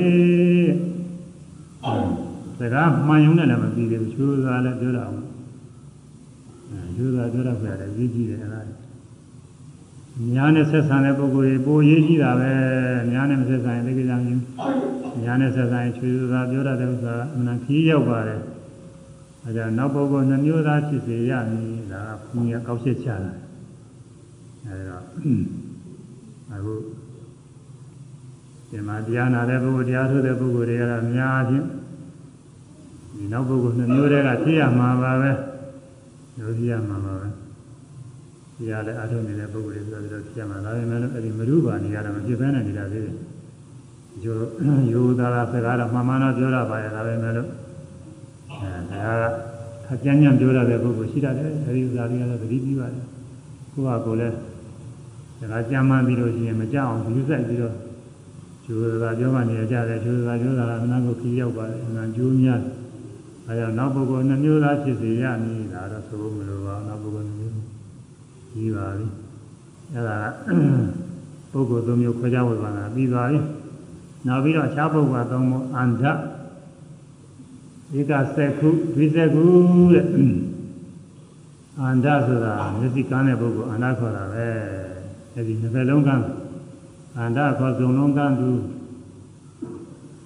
[2.60, 5.16] စကားမှန်ရုံနဲ့လည်းမပြီးသေးဘူးချွေယူသာလည်းပြောရအောင်
[6.72, 8.77] အဲချွေယူသာပြောရပြရတယ်ကြီးကြီးတယ်အဲ့ဒါ
[10.36, 12.52] ညာနဲ့ဆက်ဆံတဲ့ပုဂ္ဂိုလ်တွေပိုရေးကြည့်တာပဲ
[13.12, 14.22] ညာနဲ့မဆက်ဆံရင်သိကြကြရင်
[15.24, 18.42] ညာနဲ့ဆက်ဆံရင်ချွေစွာပြောရတဲ့ဥစ္စာအမှန်ခီးရောက်ပါတယ်
[19.46, 23.32] အဲဒါနောက်ပုဂ္ဂိုလ်နှမျိုးသားဖြစ်စေရမည်ဒါကဘုရားကောက်ချက်ချတာ
[24.66, 24.98] အဲဒါ
[26.54, 26.74] အခု
[28.70, 31.64] ဒီမှာတရားနာတဲ့ပုဂ္ဂိုလ်တရားထုတ်တဲ့ပုဂ္ဂိုလ်တွေကတော့အများကြီး
[33.16, 35.32] ဒီနောက်ပုဂ္ဂိုလ်နှမျိုးတည်းကဖြစ်ရမှာပါပဲ
[36.38, 37.47] လို့ဖြစ်ရမှာပါပဲဒီ
[38.70, 43.16] ရလည်းအထုံးနေတဲ့ပုဂ္ဂိုလ်တွေဆိုတော့ဖြစ်မှာဒါပေမဲ့အဲ့ဒီမရုပါနေရတာမဖြစ်ဘဲနဲ့နေတာသေးတယ်။
[44.24, 44.48] ကျိုး
[44.92, 47.50] ယူသားတာစကားတော့မှန်မှန်တော့ပြောရပါရဲ့ဒါပေမဲ့လို့
[48.52, 49.24] အဲဒါက
[49.88, 53.06] ခကြမ်းကြမ်းပြောရတဲ့ပုဂ္ဂိုလ်ရှိတတ်တယ်။အဲဒီဥစ္စာတွေကတော့သတိပြုရတယ်။
[53.74, 54.36] ကိုယ့်ဟာကိုယ်လည်း
[55.40, 57.76] စကားကြမ်းမှန်းပြီးလို့ရှိရင်မကြောက်အောင်ဒီစိုက်ပြီးတော့
[58.66, 62.62] ကျိုးသားပြောမှနေကြတယ်ကျိုးသားပြောတာကနာကိုခီးရောက်ပါတယ်အမှန်ကျိုးများ
[63.48, 67.67] အဲဒါနောက်ပုဂ္ဂိုလ်နှမျိုးသားဖြစ်စေရမည်ဒါတော့ဆိုလို့မလိုပါဘူးနောက်ပုဂ္ဂိုလ်နှမျိုး
[68.52, 69.08] ပြီးပါပြီ
[69.94, 70.18] အဲ့ဒါ
[71.52, 73.40] ပုဂ္ဂိုလ်သုံးမျိုးခွဲခြားဝေဘာနာပြီးသွားပြီ
[74.28, 76.04] နောက်ပြီးတော့အခြားပုဂ္ဂိုလ်သုံးမျိုးအန္တ
[77.96, 79.44] ဧကစက္ခုဒွိစက္ခု
[79.94, 80.06] တဲ့
[81.82, 84.48] အန္တဆိုတာမျက်စိကန်းတဲ့ပုဂ္ဂိုလ်အန္တခေါ်တာပဲ
[85.34, 86.24] အဲ့ဒီနှစ်ဖက်လုံးကန်း
[87.18, 88.50] အန္တခေါ်စုံလုံးကန်းသူ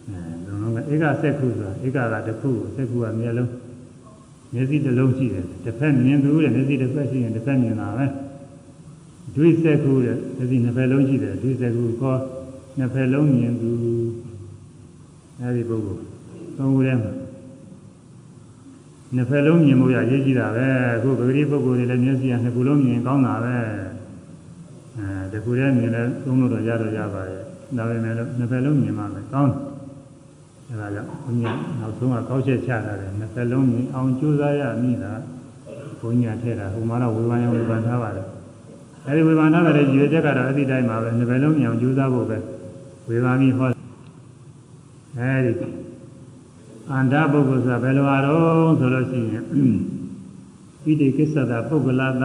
[0.08, 3.50] အဲစုံလုံးကဧကစက္ခုဆိုတာဧကကတစ်ခုစက္ခုကမျက်လုံး
[4.54, 8.06] မျက်စိတစ်လုံးရှိတယ်တစ်ဖက်မြင်သူတဲ့မျက်စိတစ်ဖက်ရှိရင်တစ်ဖက်မြင်တာပဲ
[9.36, 12.20] ဒွိစက်ခုတဲ့မျက်စိနှစ်ဖက်လုံးရှိတယ်ဒွိစက်ခုခေါ်
[12.78, 13.72] နှစ်ဖက်လုံးမြင်သူ
[15.40, 16.04] အဲဒီပုဂ္ဂိုလ်
[16.58, 17.12] သုံးခုထဲမှာ
[19.16, 23.56] နှစ်ဖက်လုံးမြင်ဖို့ရရေးကြည့်တာပဲအခုပဂတိပုဂ္ဂိုလ်တွေလည်းမျက်စိကနှစ်ခုလုံးမြင်ကောင်းတာပဲ
[24.98, 27.44] အဲတခုတည်းမြင်လဲသုံးလို့တော့ရတော့ရပါရဲ့
[27.78, 29.71] ဒါပေမဲ့လို့နှစ်ဖက်လုံးမြင်မှလည်းကောင်းတယ်
[30.72, 35.12] အဲဒါကြောင့်ဘုရားနောက်ဆုံးကကောက်ချက်ချတာတယ်နှစ်သက်လုံးမြင်အောင်ကြိုးစားရမိတာ
[36.00, 38.28] ဘုရားထဲတာဟိုမှာတော့ဝေဘာယဝေဘာထားပါတယ်
[39.08, 42.38] အဲဒီဝေဘာထားတဲ့ရွေချက်ကတော့အဲ့ဒီတိုင်းပါပဲနှစ်သက်လုံးမြင်အောင်ကြိုးစားဖို့ပဲ
[43.10, 43.70] ဝေဘာမိဟော
[45.18, 45.54] အဲဒီ
[46.92, 49.44] အန္တပုဂ္ဂိုလ်ဆိုတာဘယ်လိုအားတော့ဆိုလို့ရှိရင်
[50.84, 52.24] ဣတိကိစ္စတာပုဂ္ဂလသ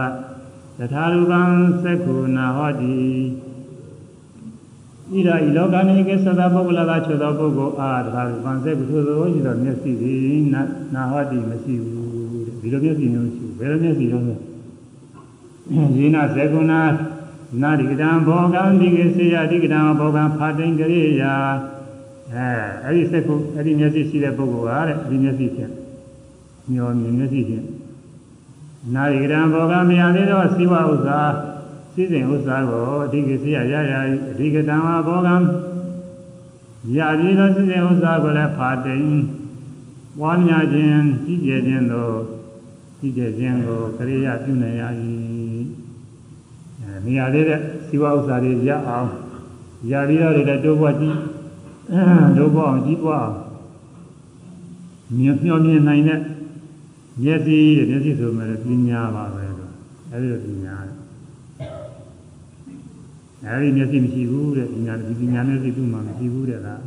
[0.79, 1.41] တထာရူပံ
[1.83, 2.93] သက္ခုနာဟောတိ
[5.15, 10.61] ဤရာဤလောကနိကေသတပုဂ္ဂလသာချေသောပုဂ္ဂိုလ်အားတခါဗံစေကုသိုလ်သောရှိသောမျက်စိသည်နာ
[10.93, 14.35] နာဟောတိမရှိဘူးတဲ့ဒီလိုမျက်စိမျိုးရှိဘယ်လိုမျက်စိတော့လဲ
[15.97, 16.73] ယေနဇေကုဏ
[17.61, 21.33] နာတိကတံဘောကံဒီကေစေယတိကတံဘောကံဖာတိန်ကရိယာ
[22.33, 22.49] အဲ
[22.83, 25.71] အဲ့ဒီစက်ကုအဲ့ဒီမျက်စိရှိတဲ့ပုဂ္ဂိုလ်ဟာတဲ့ဒီမျက်စိဖြင့်
[26.71, 27.65] မျောမြင်မျက်စိဖြင့်
[28.93, 31.19] နာတိကတံဘောကံမြင်သေးသောစိဝဥစ္စာ
[31.97, 33.93] စည်းစိမ်ဥစ္စာကိုအဓိကစေရရရ
[34.31, 35.35] အဓိကတံဝဘောကံ
[36.95, 39.07] ရပြီးသောစည်းစိမ်ဥစ္စာကိုလည်းဖာတိန်
[40.21, 42.15] ဝါများခြင်းကြီးကျယ်ခြင်းတို့
[42.99, 44.83] ကြီးကျယ်ခြင်းကိုကရိယာပြုနေရ၏
[46.81, 49.09] အဲနေရာလေးတဲ့စီဝဥစ္စာတွေရအောင်
[49.91, 51.17] ရပြီးတော့လည်းတိုးပွားကြီး
[52.37, 53.35] တိုးပွားအောင်ကြီးပွားအောင်
[55.17, 56.19] မြင်မျှော်မြင်နိုင်တဲ့
[57.23, 59.73] မျက်စိတဲ့မျက်စိဆိုမှလည်းပညာပါပဲလို့
[60.11, 61.06] အဲဒီလိုပညာတယ်
[63.49, 66.81] အဲဒီမျက်စိမရှိဘူးတဲ့ပညာဒီပညာမျက်စိသူ့မှာမရှိဘူးတဲ့လား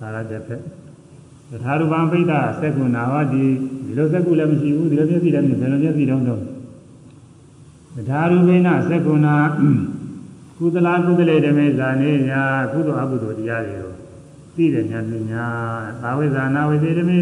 [0.00, 0.60] သာရတဲ့ဖက်
[1.50, 3.44] သထာရူပံပိဋ္ဌစက္ကုနာဟောဒီ
[3.84, 6.40] ဒီလိုစက္ကုလည်းမရှိဘူးဒီလိုမျက်စိလည်းမရှိဘယ်လိုမျက်စိတုံးတော့
[7.96, 9.34] သထာရူပိဏစက္ကုနာ
[10.58, 13.92] ကုသလကုသလေဓမေဇာနေညာကုသိုလ်အကုသိုလ်တရားတွေကို
[14.56, 15.44] သိတဲ့ဉာဏ်ပညာ
[16.02, 17.18] သာဝိဇာနာဝိသေဓမေ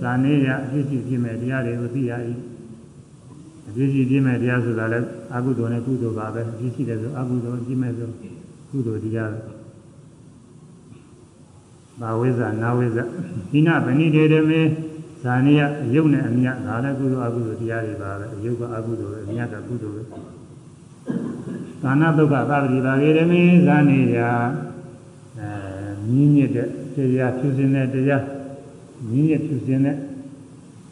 [0.00, 2.12] ဇာနေညာအဖြစ်ရှိဖြစ်မဲ့တရားတွေကိုသိရ၏
[3.68, 8.08] အဖြစ်ရှိဖြစ်မဲ့တရားဆိုတာလည်းအကုသိုလ်နဲ့ကုသိုလ်ပါပဲအဖြစ်ရှိတယ်ဆိုအကုသိုလ်ဖြစ်မဲ့ဆို
[8.70, 9.30] ကုသိုလ်တရား
[12.00, 13.04] ဘာဝိဇာနာဝိဇာ
[13.50, 14.60] ဒီနာဗဏိတေဓမေ
[15.22, 20.02] ဇာနေယအယုတ်နဲ့အမြတ်ဒါလည်းကုသိုလ်အကုသိုလ်တရားတွေပါပဲအယုတ်ကအကုသိုလ်ပဲအမြတ်ကကုသိုလ်ပဲ
[21.82, 24.18] ကာဏဒုက္ခသာတိပါကေရမေဇာနေယ
[25.38, 25.50] အဲ
[26.12, 28.22] မြင့်မြတ်တဲ့တရားဖြူစင်တဲ့တရား
[29.10, 29.96] မြင့်မြတ်ဖြူစင်တဲ့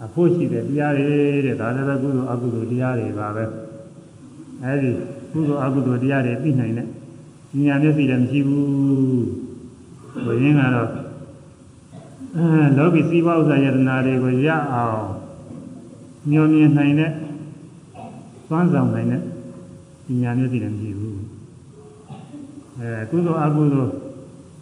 [0.04, 1.04] အဖို့ရှိတဲ့တရားတွေ
[1.46, 3.44] တဲ့ဒါလည်းပဲကုသိုလ်အကုသိုလ်တရားတွေပါပဲ
[4.64, 4.90] အဲဒီ
[5.32, 8.64] ကုသိုလ်အကုသိုလ်တရားတွေသိနိုင်တဲ့ဉာဏ်မျက်စိလည်းမရှိဘူး
[10.26, 10.90] ဘုရင်ကတော့
[12.36, 15.04] အဲလောကီစီးပွားဥစ္စာယတနာတွေကိုရအောင်
[16.30, 17.10] မျောမြင်နိုင်တဲ့
[18.48, 19.20] သွမ်းဆောင်နိုင်တဲ့
[20.22, 21.20] ဉာဏ်မျက်စိလည်းမရှိဘူး
[22.78, 23.90] အဲကုသိုလ်အကုသိုလ်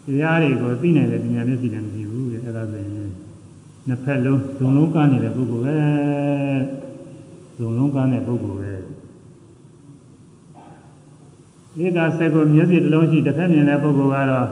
[0.07, 2.92] တရားတွေကိုသိနိုင်တဲ့ဉာဏ်မျက်စိလည်းမရှိဘူးတဲ့အဲဒါဆိုရင်
[3.88, 5.77] နှစ်ဖက်လုံးဇုံလုံးကနေတဲ့ပုဂ္ဂိုလ်ပဲ
[7.57, 8.73] ဇုံလုံးကတဲ့ပုဂ္ဂိုလ်ပဲ
[11.81, 14.49] ဧကစက်ကိုမျက်စိတစ်လုံးရှိတစ်ဖက်မြင်တဲ့ပုဂ္ဂိုလ်ကတော့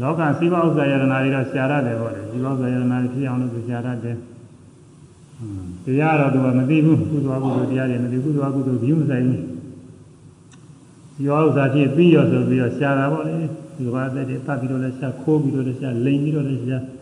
[0.00, 4.16] လောကစီးပွားဥစ္စာယတနာတွေတော့ရှားရတယ်ပေါ့လေစီးပွားဥစ္စာယတနာတွေဖြစ်အောင်လို့သူရှားရတယ်။
[5.84, 9.42] တရားတော့သူကမသိဘူးကုသိုလ်အကုသိုလ်တရားတွေမသိကုသိုလ်အကုသိုလ်ဘီမဆိုင်ဘူး။
[11.14, 13.34] စီးပွားဥစ္စာဖြစ်ပြီးရောဆိုပြီးတော့ရှားတာပေါ့လေ။
[13.76, 17.01] ဒီဘာသက်တွေတတ်ပြီးတော့လည်းရှားခိုးပြီးတော့လည်းရှားလိန်ပြီးတော့လည်းရှားအ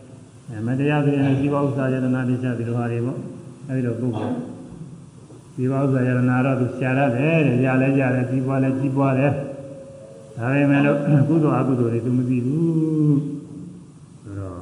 [0.67, 3.19] မတရားတွေနဲ့စီးပွားဥစ္စာယတနာတွေရှားပြီးတော့ဟာတွေပေါ့။
[3.69, 4.35] အဲဒီတော့ပုဂ္ဂိုလ်
[5.55, 9.33] စီးပွားဥစ္စာယတနာတော့သူရှားရတယ်တဲ့။ရလဲကြတယ်စီးပွားလဲကြီးပွားတယ်။
[10.37, 10.97] ဒါပေမဲ့လို့
[11.29, 13.19] ကုသိုလ်အကုသိုလ်တွေသူမသိဘူး
[14.23, 14.59] ဆိုတော့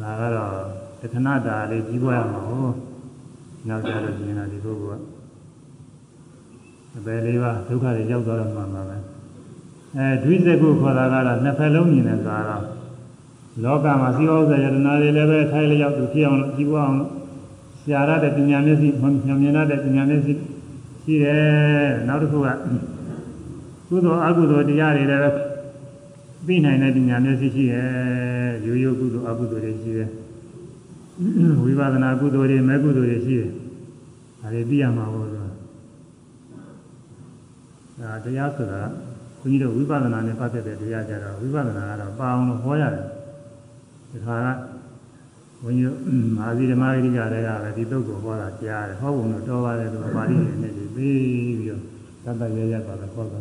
[0.00, 0.52] ဒါကတော့
[1.00, 2.74] တခဏတာလေးကြီးပွားရမှာဟုတ်
[3.68, 5.02] နောက်ကြတော့ရှင်လာဒီပုဂ္ဂိုလ်က
[6.96, 8.96] အပယ်လေးပါဒုက္ခတွေရောက်သွားတော့မှမှာပဲ
[9.96, 12.64] အဲဒွိစကုခေါ်တာကတော့နှစ်ဖက်လုံးမြင်တဲ့ကာတော့
[13.64, 17.10] လောကမှာစီဝဥစ္စာယတနာတွေလည်းပဲထိုင်လျောက်သူဖြစ်အောင်လို့ကြီးပွားအောင်လို့
[17.82, 20.32] ဆရာရတဲ့ပညာမျက်စိမြင်မြင်ရတဲ့ပညာမျက်စိ
[21.02, 22.48] ရှိတယ်နောက်တစ်ခုက
[23.88, 25.22] ကုသိုလ်အကုသိုလ်တရားတွေလည်း
[26.46, 27.88] သိနိုင်တဲ့ဉာဏ်မျက်စိရှိရဲ့
[28.66, 30.10] ရိုးရိုးကုသိုလ်အကုသိုလ်တွေရှိတယ်
[31.62, 33.50] ဝိပဿနာကုသိုလ်တွေမဲ့ကုသိုလ်တွေရှိတယ်
[34.40, 35.38] ဒါတွေသိရမှာပေါ့ဆို
[38.00, 38.80] ဒါတရားဆိုတာ
[39.40, 43.06] ခွန်ကြီးတို့ဝိပဿနာနဲ့ပတ်သက်တဲ့တရားကြတော့ဝိပဿနာကတော့ပါအောင်လို့ဟောရတယ်
[44.10, 44.48] ဒီခါက
[45.62, 45.92] ဘုန်းကြီး
[46.36, 51.80] မဟာသီဓမ္မဂရိကတွေကပဲဒီတုတ်ကိုဟောတာကြားတယ်ဟောပုံတော့တော်ပါတယ်သူကပါဠိနဲ့နေပြီးပြီးတော့
[52.24, 53.40] သတ္တရရပါတော့ဟောတာ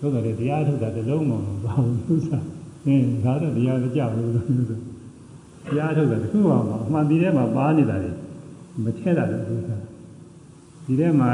[0.00, 2.44] သို့တော်လည်းတရားထုတ်တာတလုံးမဟုတ်ပါဘူးသူစား
[2.86, 4.46] အင်းဒါတော့တရားမကြဘူးလို့
[5.68, 8.10] တရားထုတ်တာတခုမှမအမှန်ဒီထဲမှာပါနေတာလေ
[8.84, 9.82] မထက်တာလည်းသူစား
[10.86, 11.30] ဒီထဲမှာ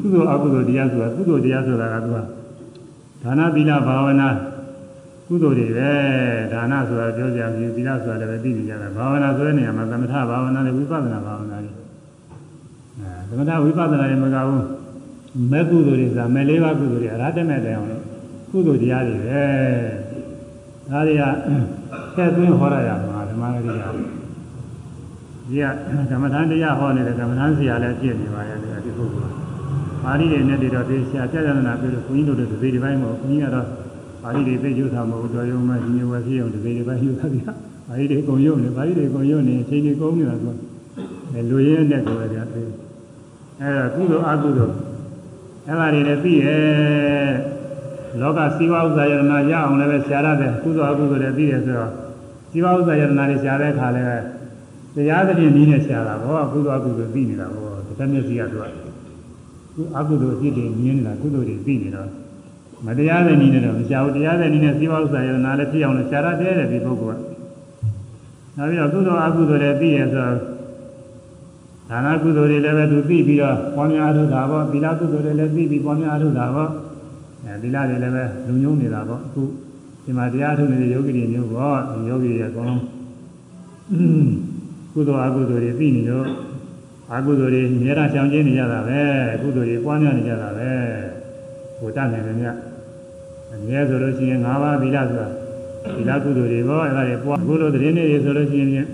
[0.00, 2.18] ကုသိုလ်အကုသိုလ်တရားဆိုတာကုသိုလ်တရားဆိုတာကသူက
[3.22, 4.28] ဒါနသီလဘာဝနာ
[5.26, 5.90] ကုသိုလ်တွေပဲ
[6.52, 11.72] ဒါနဆိုတာပြောကြပြီသီလဆိုတာလည်းသိနေကြတာဘာဝနာဆိုတဲ့နေရာမှာသမထဘာဝနာနဲ့ဝိပဿနာဘာဝနာတွေ
[12.98, 14.64] အဲသမထဝိပဿနာတွေမကဘူး
[15.52, 18.02] မဲ့ကုသိုလ်တွေဆိုတာမဲ့လေးပါးကုသိုလ်တွေအရဟတမဲ့တိုင်အောင်လို့
[18.50, 19.42] ကုသိုလ်တရားတွေပဲ
[20.90, 21.22] ဒါတွေက
[22.14, 24.02] ဆဲသွင်းဟောရရမှာဓမ္မဂရိယာဒီ
[25.62, 25.64] က
[26.10, 29.32] ဓမ္မထန်တရားဟောနေတဲ့ဓမ္မထန်ဆရာလည်းပြည့်နေပါရဲ့ဒီပုဂ္ဂိုလ်
[30.02, 33.66] ပါဠိတွေနဲ့တွေတော့ဒီဆရာပြကြနာပြီးတော့ဘုန်းကြီးတို့တွေဒီပိုင်းမဟုတ်ဘုန်းကြီးကတော့
[34.26, 40.54] ပါဠိတွေသိကျုတာမဟုတ်တော်ရုံမဲ့ဒီမျိုးပဲဖြစ်အောင်ဒီဒီပိုင်းယူတာပြပါဠိတွေအကုန်ရုံနေပါဠိတွေအကုန်ရုံနေအချိန်ကြီးကုန်နေတာဆို
[41.50, 42.44] လူရင်းနဲ့ကိုယ်ပဲပြအဲ့
[43.76, 44.74] ဒါကုသိုလ်အကုသိုလ်
[45.66, 47.32] အဲ့ဒါတွေလည်းသိရဲ့
[48.20, 51.92] လောကစီဝဥစ္စာယတနာရအောင်လည်းပဲဆရာရတယ်ကုသိုလ်အကုသိုလ်လည်းသိတယ်ဆိုတော့
[52.50, 54.08] စီဝဥစ္စာယတနာတွေဆရာတဲ့ခါလည်း
[54.94, 58.64] တရားသဖြင့်နည်းနဲ့ဆရာတာဘောကုသိုလ်အကုသိုလ်သိနေတာဘောတစ်မျက်စိကသူက
[59.98, 62.08] အကုသိုလ်အဖြစ်တွေမြင်နေတာကုသိုလ်တွေသိနေတော့
[62.84, 67.22] မတရားတဲ့နည်းနဲ့တော့မဆရာဘူးတရားတဲ့နည်းနဲ့စီဝဥစ္စာယတနာလည်းဖြစ်အောင်လည်းဆရာရတယ်တဲ့ဒီပုဂ္ဂိုလ်က
[68.56, 70.34] နောက်ပြီးတော့ကုသိုလ်အကုသိုလ်လည်းသိရဆိုတော့
[71.90, 76.70] ဒါနကုသိုလ်တွေလည်းပဲသူသိပြီးတော့ပွားများထုတ်တာပေါ့သီလကုသိုလ်တွေလည်းသိပြီးပွားများထုတ်တာပေါ့
[77.44, 79.42] အဲသီလတွေလည်းပဲလုံညုံနေတာပေါ့အခု
[80.04, 82.82] ဒီမှာတရားထုတ်နေတဲ့ယောဂီတွေမျိုးပေါ့ဒီယောဂီတွေအကုန်လုံး
[84.92, 86.26] ကုသိုလ်အကုသိုလ်တွေသိနေတော့
[87.14, 89.00] အကုသိုလ်တွေအများအားရှောင်ကျဉ်နေကြတာပဲ
[89.42, 90.70] ကုသိုလ်တွေပွားများနေကြတာပဲ
[91.78, 92.56] ဟိုတတ်နိုင်တယ်မြတ်
[93.52, 95.28] အများဆိုလို့ရှိရင်၅ပါးသီလဆိုတာ
[95.96, 98.86] သီလကုသိုလ်တွေပေါ့အဲဒါတွေပွားအခုလိုသတင်းတွေဆိုလို့ရှိရင်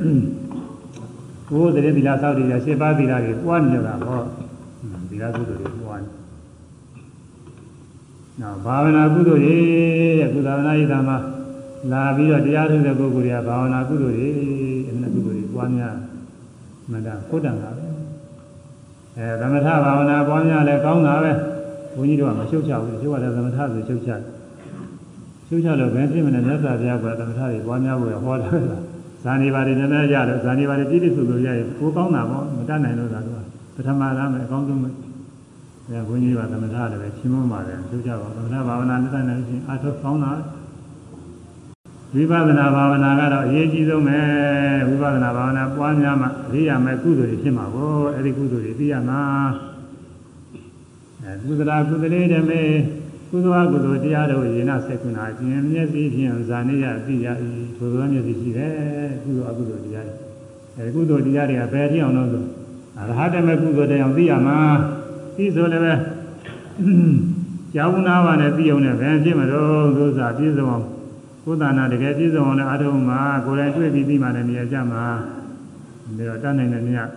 [1.48, 4.20] ဘုရားတည်းသီလသောက်တွေရှင်းပါးသီလတွေပွားနေကြတာဟော
[5.10, 6.10] သီလကုသိုလ်တွေပွားနေ
[8.40, 9.56] နောက်ဘာဝနာကုသိုလ်တွေ
[10.18, 11.16] တဲ့ကုသနာဣဒ္ဓမှာ
[11.92, 14.28] လာပြီးတော့တရားထုတ်တဲ့ပုဂ္ဂိုလ်တွေကဘာဝနာကုသိုလ်တွေ
[14.88, 15.96] အမှန်ကုသိုလ်တွေပွားများ
[16.90, 17.86] မှန်တာခုတ္တန်တာပဲ
[19.16, 21.32] အဲသမထဘာဝနာပွားများလဲကောင်းတာပဲ
[21.96, 24.20] ဘုန်းကြီးတို့ကမရှုပ်ချဘူးရှုပ်ရတယ်သမထဆိုရှုပ်ချတယ်
[25.48, 28.48] ရှုပ်ချလို့ဘယ်ဖြစ်မလဲမြတ်စွာဘုရားကသမထတွေပွားများဖို့ဟောတာ
[29.24, 33.42] ဇာနေပါတွေနည်းနည်းရတော့ဇာနေပါတွေပြည့်ပြည့်စုံစုံရရင်ကိုကောင်းတာပေါ့မတတ်နိုင်လို့သာတော့
[33.74, 34.90] ပထမရမယ်အကောင်းဆုံးပဲ
[35.88, 40.32] အဲဘုန်းကြီးကသမထလည်းပဲချင်းမွန်းပါတယ်ရှုပ်ချပါသမထဘာဝနာနဲ့တိုင်းနေချင်းအထောက်ကောင်းတာ
[42.14, 44.18] ဝိပဿနာဘာဝနာကတော့အရေးကြီးဆုံးပဲ
[44.88, 49.71] ဝိပဿနာဘာဝနာပွားများမှသိရမယ်ကုသိုလ်တွေဖြစ်မှာကိုအဲဒီကုသိုလ်တွေသိရမှာအဲ
[51.44, 52.62] ကုသလာကုသလေးဓမေ
[53.30, 57.26] ကုသဝကုသိုလ်တရားတို့ယေနစေကုဏအခြင်းမျက်စိဖြင့်ဇာနေရသိရ၏
[57.76, 58.74] ထိုသောမျက်စိရှိတယ်
[59.22, 60.14] ကုသိုလ်အကုသိုလ်တရားတွေ
[60.76, 62.44] အဲကုသိုလ်တရားတွေကဘယ်ထိအောင်လို့ဆို
[62.98, 64.58] အရဟတမေကုသိုလ်တရားသိရမှာ
[65.36, 65.94] သိဆိုလည်းပဲ
[67.74, 70.86] ကြောင်းနာပါနဲ့သိအောင်နဲ့ဘယ်ဖြစ်မလို့သို့စာပြည့်စုံအောင်
[71.44, 75.04] ကိုယ်တဏ္ဍတကယ်ပြည့်စုံအောင်လည်းအထုံးမှာကိုယ်တိုင်တွေ့ပြီးပြီးမှလည်းနေရာကြမှာ
[76.18, 77.08] ဒါတော့တတ်နိုင်တဲ့မြတ်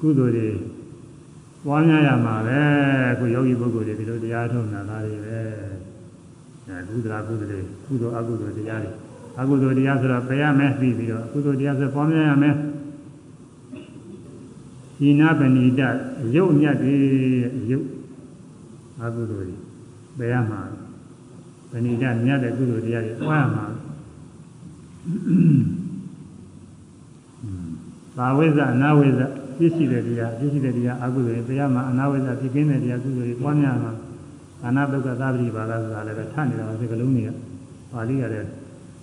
[0.00, 0.48] ကုသိုလ်တွေ
[1.66, 2.60] ပွားများရမှာပဲ
[3.12, 5.38] အခုယောဂီပုဂ္ဂိုလ်တွေဒီလိုတရားထုံးတာသားတွေပဲ
[6.66, 8.92] အဲကုသလာကုသလေကုသိုလ်အကုသိုလ်တရားတွေ
[9.40, 12.54] အကုသိုလ်တရားဆိုတော့ပယ်ရမယ်ပြီးပြီးတော့အကုသိုလ်တရားဆိုပွားများရမယ်
[14.98, 15.80] ဒီနာပဏိတ
[16.36, 16.94] ရုပ်မြတ်တွေ
[17.70, 17.86] ရုပ်
[19.02, 19.56] အကုသိုလ်တွေ
[20.18, 20.60] ပယ်ရမှာ
[21.70, 23.66] ပဏိတမြတ်တဲ့ကုသိုလ်တရားတွေပွားရမှာ
[28.16, 33.92] သာဝိဇ္ဇအနာဝိဇ္ဇ ပြည့်ရှိတဲ့တရားပြည့်ရှိတဲ့တရားအကုသိုလ်တွေတရားမှာအနာဝိဇ္ဇပြည့်ကင်းတဲ့တရားကုသိုလ်တွေပွားများမှာ
[34.66, 37.30] အနာတုက္ကသတိပါလားဆိုတာလည်းထနေတာပါစကလုံးတွေက
[37.92, 38.44] ပါဠိရတဲ့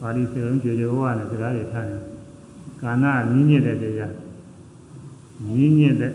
[0.01, 1.97] ပါဠိစကလုံးကြွကြွဝါနဲ့စကားတွေထနေ
[2.81, 4.13] ကာနာမြင့်မြင့်တဲ့တရား
[5.53, 6.11] မြင့်မြင့်တဲ့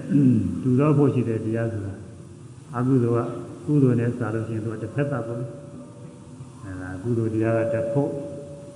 [0.62, 1.94] ဒူတော့ဖို့ရှိတဲ့တရားဆိုတာ
[2.76, 3.28] အကုသိုလ်က
[3.64, 5.38] ကုသိုလ်နဲ့စာလို့ရှိရင်သူတစ်ဖက်သက်ပေါ့
[6.64, 8.10] အဲဒါကုသိုလ်တရားကတစ်ဖို့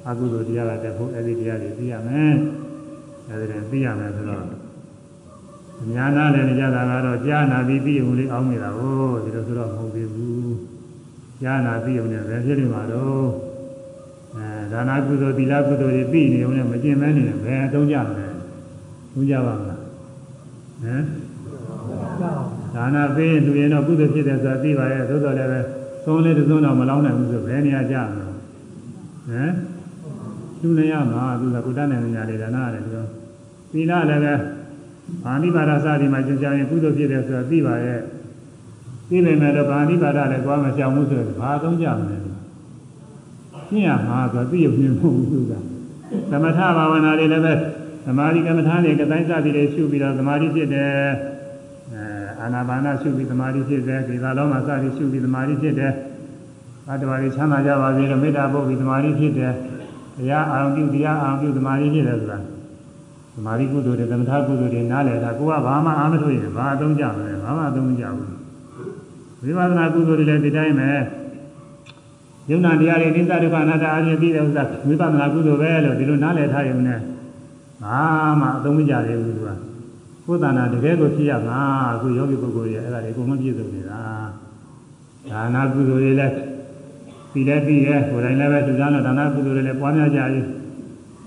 [0.08, 2.34] အကုသိုလ်တရားကတစ်ဖို့အဲ့ဒီတရားတွေသိရမယ်
[3.28, 4.63] အဲ့ဒီတည်းသိရမယ်ဆိုတော့
[5.80, 10.54] အများနာလည်းကြတာကတော့ကြားနာပြီးပြီးုံလေးအောင်းနေတာကိုဒီလိုဆိုတော့မဟုတ်သေးဘူး
[11.42, 13.26] ကြားနာပြီးုံနဲ့ပဲဖြစ်နေမှာတော့
[14.36, 18.28] အဲဒါနာကုသိုလ်သီလကုသိုလ်တွေပြီးနေုံနဲ့မကျင်မဲနေတယ်ဘယ်အသုံးကြမလဲ
[19.12, 19.80] သုံးကြပါမလား
[20.82, 21.02] ဟမ်
[22.74, 25.60] ဒါနာပေးရင်လူရင်တော့ကုသိုလ်ဖြစ်တယ်ဆိုတာသိပါရဲ့သို့တော်လည်းပဲ
[26.04, 29.52] သုံးလေးတစ်စုံတော့မလောင်းနိုင်ဘူးဆိုဘယ်နေရာကြမလဲဟမ်
[30.60, 33.04] သူနေရမှာသူကကုတ္တနဲ့ညာလေးဒါနာရတယ်ပြော
[33.72, 34.34] သီလလည်းပဲ
[35.24, 38.00] ဗာဏိပါဒစသည်မှာကျင်ကြရင်ကုသိုလ်ဖြစ်တယ်ဆိုတာသိပါရဲ့
[39.08, 42.16] သိပေမဲ့တော့ဗာဏိပါဒလည်းကြွားမကြောင်ဘူးဆိုရင်ဘာသုံးကြမလဲ
[43.68, 45.52] ရှင်းရမှာဆိုသိရမြင်မှုသူက
[46.30, 47.54] သမထဘာဝနာတွေလည်းပဲ
[48.06, 50.90] သမာဓိကမ္မထာတွေကတိုင်းစသည်တွေရှုပြီးတော့သမာဓိဖြစ်တယ်
[51.92, 52.04] အဲ
[52.40, 55.92] အာနာပါနရှုပြီးသမာဓိဖြစ်တယ်ဒီသာလုံးမှာစသည်ရှုပြီးသမာဓိဖြစ်တယ်
[56.86, 59.52] ဘတ်တော်ရီချမ်းသာကြပါစေလို့မေတ္တာပို့ပြီးသမာဓိဖြစ်တယ်
[60.16, 62.53] တရားအာရုံပြုတရားအာရုံပြုသမာဓိဖြစ်တယ်ဆိုတာသ
[63.44, 68.34] မာဓိကုသိုလ်တွေသမထကုသိုလ်တွေနားလည်တာကိုကဘာမှအားမထုတ်ရင်ဘာအသုံးကြမလဲဘာမှအသုံးမကျဘူး
[69.44, 70.90] ဝိပဿနာကုသိုလ်တွေလည်းဒီတိုင်းပဲ
[72.50, 76.98] ယုံနာတရားတွေနိစ္စဒုက္ခအနတ္တအချင်းသိတဲ့ဥစ္စာဝိပဿနာကုသိုလ်ပဲလို့ဒီလိုနားလည်ထားရုံနဲ့
[77.84, 78.00] ဘာ
[78.40, 79.48] မှအသုံးမကျသေးဘူးသူက
[80.26, 81.58] ကိုယ်တဏ္ဍာတကယ်ကိုဖြစ်ရမှာ
[81.94, 84.00] အခုယောဂီပုဂ္ဂိုလ်တွေအဲ့ဒါတွေအကုန်လုံးပြည့်စုံနေတာ
[85.30, 86.34] ဒါနာကုသိုလ်တွေလည်း
[87.32, 90.40] ပြီးလည်းပြီးရဲ့ကိုယ်တိုင်လည်းပဲသူစားလို့ဒါနာကုသိုလ်တွေလည်းပွားများကြပြီ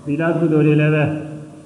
[0.04, 1.04] သီလကုသိုလ်တွေလည်းပဲ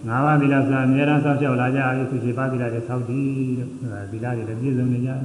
[0.09, 3.27] ငါးပါးသီလစာအများအားဆောက်ရှောက်လာကြပြီသူရှိပါသီလတွေဆောက်တည်
[3.59, 3.71] လို့
[4.11, 5.21] သီလတွေလည်းပြည့်စုံနေကြတယ်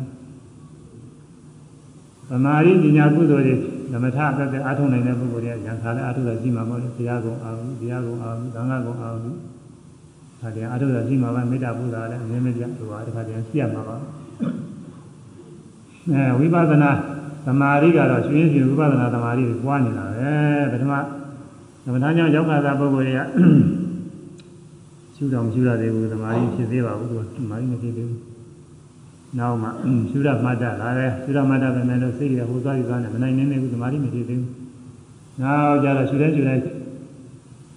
[2.30, 3.56] သမာဓိပညာကုသိုလ်တွေ
[3.92, 9.32] ဓမ္မထအသက်သက်အားထုတ်နိုင်တဲ့ပုဂ္ဂိုလ်တွေကဉာဏ်ခါလည်းအားထုတ်တာရှိမှာမဟုတ်ဘူးတရားကုံအာဟုတရားကုံအာဟုသံဃာကုံအာဟု
[10.42, 13.96] ဒါတရားအားထုတ်တာရှိမှာပါမေတ္တာပူဇာလည်းအမြဲမပြတ်ဟိုဟာတစ်ခါတည်းရှိရမှာပါ
[16.12, 16.92] အဲဝိပဿနာ
[17.46, 20.32] သမာဓိကတော့ရှင်ရှင်ဝိပဿနာသမာဓိကိုပွားနေတာပဲ
[20.72, 20.94] ပထမ
[21.84, 23.22] သမထကြောင့်ရောက်ခါသာပုဂ္ဂိုလ်တွေက
[25.18, 28.22] ရှုတော်မရှုရသေးဘူးသမာဓိဖြစ်သေးပါဘူးသူကသမာဓိမဖြစ်သေးဘူး
[29.38, 29.70] နောက်မှ
[30.10, 34.52] ရှုရမှတ်တာလာတယ်ရှုရမှတ်တာပဲမဲ့လို့စိတ်တွေဟိုသွားယူသွားနေမနိုင်နေနေဘူးသမာဓိမဖြစ်သေးဘူး
[35.42, 36.60] နောက်ကြတော့ရှုတဲ့ရှုတဲ့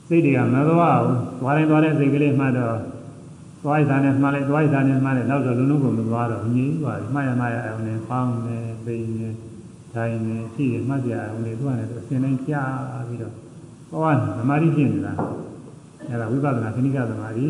[0.06, 2.76] စိတ်တွေကမသွားဘူးသွားတိုင်းသွားတဲ့စိတ်ကလေးမှတ်တော့
[3.64, 9.28] သွားရတဲ့မှတ်လိုက်သွားရတဲ့မှတ်လိုက်နောက်တော့လုံးလုံးကိုမသွားတော့ငြိမ်းသွားပြီမှတ်ရမှတ်ရအောင်နဲ့ပေါင်းနေပိန်နေ
[9.94, 13.34] တိုင်းနေရှိရမှတ်ကြအောင်လေသူကလည်းအစဉ်တိုင်းကြားပြီးတော့
[13.90, 15.14] ဟောသမာဓိဖြစ်နေတာ
[16.10, 17.48] အဲ့ဒါဝိပဿနာခဏိကသမာဓိ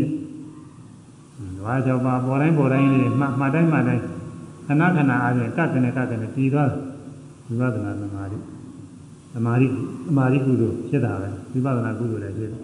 [0.00, 0.10] တဲ့။
[1.64, 4.02] ဘာကြောင့်ပါပေါ်တိုင်းပေါ်တိုင်းလေးမှမှတိုင်းမှတိုင်း
[4.66, 6.70] ခဏခဏအားဖြင့်ကပ်ကနေကပ်ကနေပြီးသွား
[7.46, 8.38] ဝိပဿနာသမာဓိ
[9.32, 9.72] သမာဓိသ
[10.16, 12.62] မာဓိကုသိုလ်ဖြစ်တာပဲဝိပဿနာကုသိုလ်လည်းဖြစ်တယ်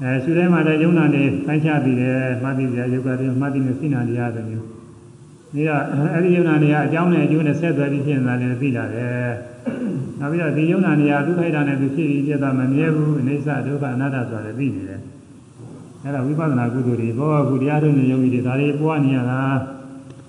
[0.02, 4.66] ။အဲရှုထဲမှာလည်းယုံနာနေပိုင်းခြားပြီးတယ်မှတ်ပြီးကြယုတ်ကတည်းကမှတ်ပြီးနေစိနာတရားတွေမျိုး။
[5.54, 9.32] ဒါကအဲ့ဒီယုံနာနေရအကြောင်းနဲ့အကျိုးနဲ့ဆက်သွယ်ပြီးဖြစ်နေတာလည်းသိလာတယ်။
[10.20, 15.00] နောက်ပြီးတော့ဒီယုံနာနေရဒုက္ခိတာနဲ့သူဖြစ်ပြီးပြတ်တာမမြဲဘူးအိဋ္ဌဒုက္ခအနတ္တဆိုတာလည်းသိနေတယ်။
[16.02, 19.40] အဲ့ဒါဝိပဿနာကုသိုလ်တွေဘောကုတရားထုတ်နေယောဂီတွေဒါတွေပွားနေရတာ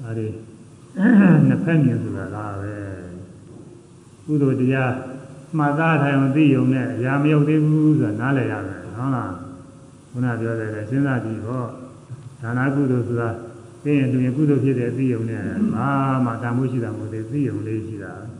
[0.03, 0.27] ဒါတွေ
[1.47, 2.75] နှစ်ဖက်မြင်ဆိုတာလားပဲ
[4.25, 4.93] ကုသိုလ်တရား
[5.57, 9.33] မှတ်သားထိုင်မသိုံနဲ့အရာမရောက်သေးဘူးဆိုတာနားလည်ရမယ်ဟုတ်လား
[10.11, 11.63] ခုနပြောတယ်လေစဉ်းစားကြည့်ဟော
[12.41, 13.29] ဒါနကုသိုလ်ဆိုတာ
[13.83, 15.41] သိရင်သူရင်ကုသိုလ်ဖြစ်တဲ့သိုံနဲ့
[15.73, 15.89] ဘာ
[16.25, 18.34] မှတန်ဖို့ရှိတာမဟုတ်သေးသိုံလေးရှိတာအဲ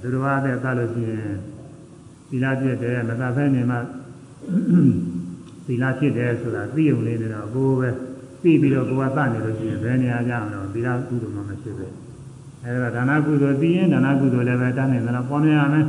[0.00, 1.34] သူတော်ဘာတဲ့သလို့ရှိရင်
[2.28, 3.76] သီလပြည့်တယ်မသာဖဲနေမှ
[5.66, 7.90] သီလဖြစ်တယ်ဆိုတာသိုံလေးနေတော့ကိုယ်ပဲ
[8.42, 11.92] ပြီးပြီးတော့ကိုယ်ကသနေလို့ရှိရင်ဘယ်နေရာကြအောင်တော့သီလကုသိုလ်မှမရှိဘူး
[12.64, 15.86] အဲဒါဒါနကုသိုလ်သိရင်ဒါနကုသိုလ်လည်းပဲတန်းနေတယ်ပွားများရမယ်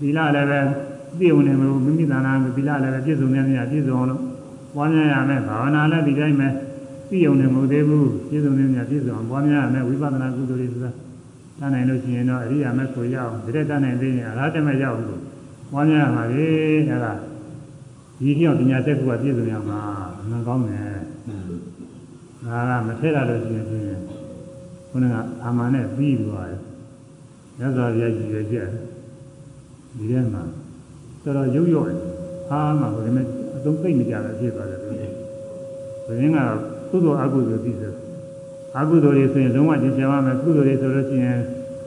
[0.00, 0.60] သီလလည်းပဲ
[1.18, 4.22] သိုံနေမလို့မိမိဒါနသီလလည်းပဲပြည့်စုံနေမြတ်ပြည့်စုံအောင်လို့
[4.74, 6.48] ပွားများရမယ်ဘာဝနာလည်းဒီတိုင်းပဲ
[7.10, 10.90] သိုံနေမဟုတ်သေးဘူးပြည့်စုံနေမြတ်ပြည့်စုံအောင်ပွားများရမယ်ဝိပဿနာကုသိုလ်တွေဆိုတာ
[11.58, 15.20] တန်းနိုင်လို့ရှိရင်တော့အရိယာမဲ့ကိုရအောင်ဒီတဲ့တန်းနိုင်သေးရင်အလားတမဲ့ရအောင်လို့
[15.72, 16.46] ပွားများရမှာလေ
[16.88, 17.12] အဲဒါ
[18.18, 19.80] ဒီကြောင့်ပညာသက်ကူကပြည့်စုံရမှာ
[20.20, 20.88] အမှန်ကောင်းတယ်
[22.46, 23.58] ဒါကမထည့်ရလို့ရှိရ
[23.92, 23.98] င်
[24.90, 26.60] ခုနကအာမန်နဲ့ပြီးသွားတယ်
[27.58, 28.68] မြတ်စွာဘုရားကြီးရဲ့ကြက်
[29.96, 30.42] ဒီထဲမှာ
[31.22, 31.88] တော်တော်ရုပ်ရော့
[32.50, 33.26] အားမှာဒီမဲ့
[33.56, 36.38] အသုံးသိမ့်နေကြတယ်ဖြစ်သွားတယ်ဒီဘင်းက
[36.90, 37.92] ကုသိုလ်အကုသိုလ်ပြီးဆို
[38.78, 41.38] အကုသိုလ်တွေဆိုရင်လုံးဝကျင်ကျပါမယ်ကုသိုလ်တွေဆိုလို့ရှိရင်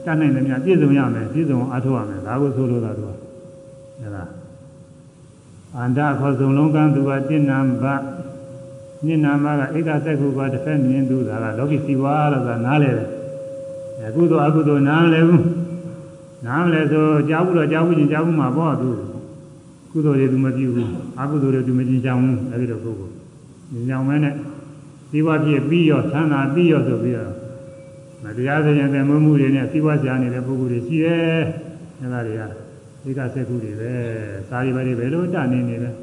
[0.04, 4.30] တတ်နိုင်တယ်များပြည့်စုံရမယ်ပြည့်စုံအားထုတ်ရမယ်ဒါကိုဆိုလိုတာတော့ဟုတ်လား
[5.76, 7.84] အန္တခေါ်စုံလုံးကံသူကတင့်နံဘ
[9.06, 13.08] နိနာမကဧကသက်ခုကတစ်ဖက်မြင်သူဒါကလောကီစီဝါလို့ဆိုတာနားလေတယ်
[14.08, 15.44] အခုတော့အကုသိုလ်နားမလဲဘူး
[16.46, 18.88] နားမလဲဆိုကြားဘူးတော့ကြားဘူးချင်းကြားဘူးမှာပေါ့သူ
[19.90, 23.12] ကုသိုလ်တွေသူမပြုဘူးအကုသိုလ်တွေသူမကျင်ချောင်းဘူးအဲဒီလိုပုဂ္ဂိုလ်
[23.72, 24.34] ဒီကြောင့်မဲနဲ့
[25.10, 27.32] စီဝါဖြစ်ပြီးရောသံသာပြီးရောဆိုပြီးတော့
[28.22, 31.40] မတရားစရင်တဲ့မမှုတွေနဲ့စီဝါရှာနေတဲ့ပုဂ္ဂိုလ်တွေရှိတယ်
[32.00, 32.42] အဲဒါတွေက
[33.08, 33.92] ဧကသက်ခုတွေပဲ
[34.48, 35.94] စာရီပါတွေဘယ်လိုတနေနေလဲတ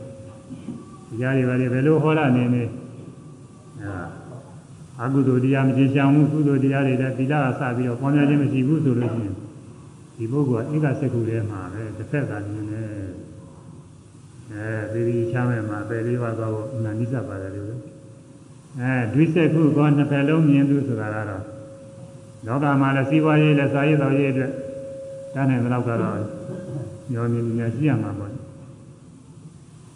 [1.22, 2.64] ရားတွေပါတွေဘယ်လိုဟောရနေနေ
[5.02, 9.36] အကုသိုလ်တရားမကျင်ချောင်းဘူးကုသိုလ်တရားတွေလည်းသီလကစပြီးတော့ပွားများခြင်းမရှိဘူးဆိုလို့ရှိရင်
[10.18, 12.90] ဒီပုဂ္ဂိုလ်ကဧကစက္ခုထဲမှာပဲတစ်ဖက်ကမြင်တယ်
[14.52, 17.93] အဲဒီဒီချမ်းမဲ့မှာပယ်လေးပါးသွားဖို့အမှန်နိစ္စပါတယ်လို့
[18.82, 21.44] အဲဒွိစက္ခုကနှစ်ဖက်လုံးမြင်သူဆိုတာကတော့
[22.46, 24.52] လောကမှာလည်းစီးပွားရေးလည်းစာရေးတော်ရေးအတွက်
[25.34, 26.18] တန်းနိုင်တဲ့လောက်ကတော့
[27.12, 28.32] ညောမြင်မြင်ရှိရမှာပေါ့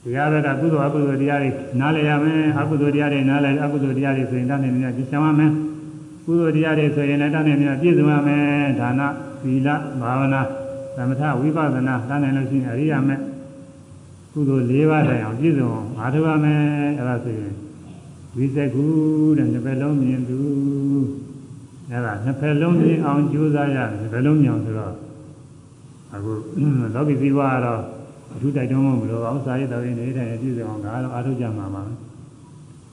[0.03, 1.49] တရားတော်ကကုသိုလ်အကုသိုလ်တရားတွေ
[1.80, 5.51] နားလည်ရမယ်အကုသိုလ်တရားတွေနားလည်အကုသိုလ်တရားတွေဆိုရင်တန်းနေနေကြည့်ချင်ပါမယ်
[6.25, 9.01] ကုသိုလ်တရားတွေဆိုရင်လည်းတန်းနေနေပြည့်စုံရမယ်ဒါန
[9.43, 9.67] သီလ
[10.01, 10.41] ဘာဝနာ
[10.95, 13.19] သမထဝိပဿနာတန်းနေလို့ရှိရင်အရိယာမဲ့
[14.34, 16.59] ကုသိုလ်၄ပါးတိုင်အောင်ပြည့်စုံအောင်အားထုတ်ရမယ်
[16.99, 17.53] အဲဒါဆိုရင်
[18.38, 18.85] ဝိသကု
[19.38, 20.39] တဲ့နှစ်ဖက်လုံးမြင်သူ
[21.89, 24.93] အဲဒါနှစ်ဖက်လုံးမြင်အောင်ကြိုးစားရတယ်နှစ်ဖက်လုံးမြင်အောင်ဆိုတော့
[26.13, 26.31] အခု
[26.95, 27.81] လောကီဇီဝကတော့
[28.33, 31.83] အထူးတိုက်တွန်းမှုမလိုပါဘူးစာရေးတော်ရင်နေထိုင်ပြည့်စုံအောင်ဒါတော့အားထုတ်ကြမှာပါ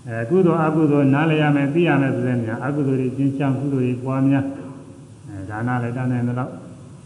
[0.09, 4.45] အဲကုသိုလ်အကုသိုလ်နားလည်ရမယ်သိရမယ်ဆိုတဲ့နေရာအကုသိုလ်တွေကျင့်ချမ်းကုသိုလ်တွေပွားများ
[5.29, 6.51] အဲဒါနလည်းတန်းနိုင်တော့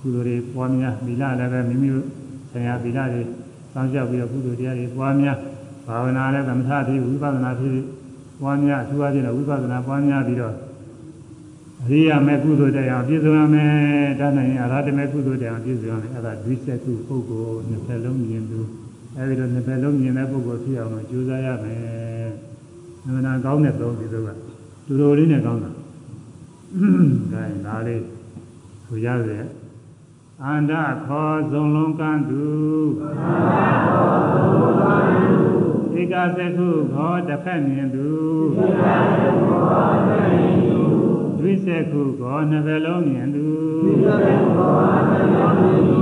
[0.00, 1.90] ကုသိုလ်တွေပွားများသီလလည်းပဲမိမိ
[2.50, 3.22] ဆရာသီလတွေ
[3.72, 5.38] စောင့်ရှောက်ပြီးတော့ကုသိုလ်တရားတွေပွားများ
[5.86, 7.72] ဘာဝနာလည်းသမထဖြစ်ဝိပဿနာဖြစ်
[8.40, 10.54] ပွားများအထူးအဖြင့်ဝိပဿနာပွားများပြီးတော့
[11.84, 13.72] အရိယာမေကုသိုလ်တရားပြည့်စုံရမယ်။
[14.20, 18.60] ဒါနိုင်ရင်အရဟတမေကုသိုလ်တရားပြည့်စုံရမယ်။အဲဒါဒွိဆက်ကုပုဂ္ဂိုလ်နှစ်ဖက်လုံးမြင်သူ
[19.16, 22.28] အဲဒီလိုနှစ်ဖက်လုံးမြင်တဲ့ပုဂ္ဂိုလ်ဖြစ်အောင်လို့ကြိုးစားရမယ်။
[23.04, 24.28] နမနာကောင်းတဲ့သုံးဒီလိုက
[24.86, 25.70] တူတူလေးနဲ့ကောင်းတာ။
[27.32, 28.02] ဒါရင်ဒါလေး
[28.86, 29.44] ဆိုရရဲ့
[30.44, 30.72] အန္တ
[31.06, 32.42] ခောဇုံလုံးကန်းသူ
[33.02, 35.57] ဧကသ
[35.98, 36.04] ကု
[36.94, 38.06] ခောတစ်ဖက်မြင်သူ
[38.56, 38.84] ဧက
[39.22, 40.80] သကုခောတစ်ဖက်မြင်သူ
[41.38, 43.46] ဒွိစေခုကောနှစ်ဖက်လုံးမြင်သူ
[43.82, 44.72] ဒွိစေခုကော
[45.10, 46.00] နှစ်ဖက်လုံးမြင်သူ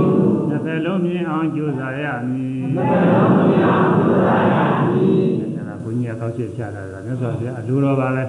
[0.49, 4.55] နှစ်ဖက်လုံးမြင်အောင်ကြိုးစားရမည်နှစ်ဖက်လုံးမြင်အောင်ကြိုးစားရ
[4.91, 8.23] မည်အဲဒါဘုန်းကြီးကကောက်ချက်ချတာကမြတ်စွာဘုရားအလိုတော်ပါပဲ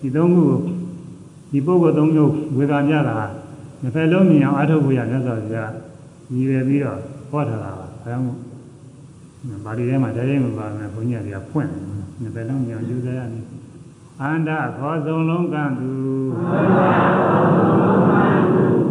[0.00, 0.58] ဒီသုံးခုကို
[1.50, 3.16] ဒီပုဂ္ဂိုလ်သုံးမျိုးဝေကပြတာ
[3.82, 5.72] နှစ်ဖက်လုံးမြင်အောင်အထုတ်ဖို့ရမြတ်စွာဘုရား
[6.32, 6.98] ရည်ရွယ်ပြီးတော့
[7.30, 8.45] ဟောထားတာပါအဲဒါမို့
[9.64, 11.70] ပါဠိထဲမှာတည်းမပါမယ်ဘုန်းကြီးကဖွင့်
[12.20, 13.44] နှစ်ဖက်လုံးမြင်အောင်ကြိုးစားရမည်
[14.22, 15.90] အန္တခောဆုံးလုံးကံသူ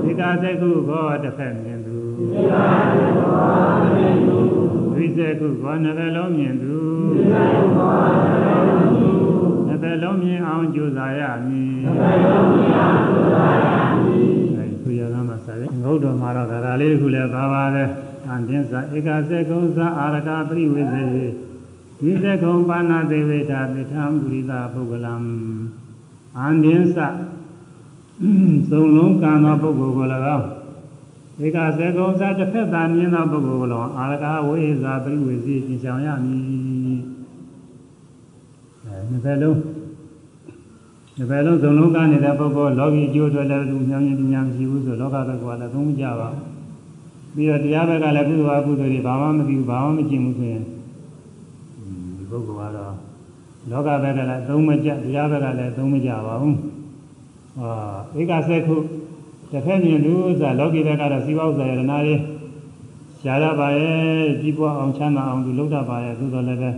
[0.07, 1.97] ဧကသကုခောတစ်ဖက်မြင်သူ
[4.93, 6.75] ဝိသေကုခောနှစ်ဖက်လုံးမြင်သူ
[9.67, 11.75] နှစ်ဖက်လုံးမြင်အောင်ကြိုးစားရမည်
[14.57, 18.04] အဲဒီဆိုရကမှာစားတယ်ငုတ်တော်မှာတော့ဒါလေးတစ်ခုလည်းပါပါတယ်အ
[18.35, 21.03] န္တင်စာဧကသကုသာအာရကပရိဝေစေ
[21.99, 25.13] ဒီသကုံပါဏသေဝေတာပိထံပုရိသပုဂ္ဂလံ
[26.39, 26.97] အန္တင်စ
[28.71, 30.07] သုံးလုံးကံသောပုဂ္ဂိုလ်ကို၎
[30.37, 30.47] င်း
[31.43, 36.41] ဧကသကုံသာတစ်ဖက်သာမြင်သောပုဂ္ဂိုလ်ကို၎င်းအာရကဝိဇာပရိဝေစီသင်ဆောင်ရမည်
[38.85, 39.59] အဲနှစ်ဖက်လုံး
[41.15, 46.54] ဒီဘယ်လုံးစုံလုံးကနေတဲ့ပုဂ္ဂိုလ်လောကီအကျိုးအတွက်လည်းသူမြောင်ရင်ပညာမရှိဘူးဆိုလောကဘက်ကလည်းသုံးမကြပါဘူး
[47.35, 50.63] ပြီးတော့တရားဘက်ကလည်းကုသိုလ်အကုသိုလ်တွေဘာမှမသိဘူးဘာမှမကျင့်ဘူးဆိုရင်
[52.17, 52.93] ဒီပုဂ္ဂိုလ်ကတော့
[53.69, 56.57] လောကဘက်ကလည်းသုံးမကြတရားဘက်ကလည်းသုံးမကြပါဘူး
[57.59, 57.71] ဟာ
[58.19, 58.75] ဧကဆက်ခု
[59.51, 62.15] တစ်ဖက်မြင်သူဥစ္စာလောကီဘက်ကတော့စီဝဥစ္စာရတနာတွေ
[63.21, 66.71] ရှားရပါရဲ့ကြီးပွားအောင်ချမ်းသာအောင်သူလုပ်တတ်ပါရဲ့သို့တော်လည်းပဲ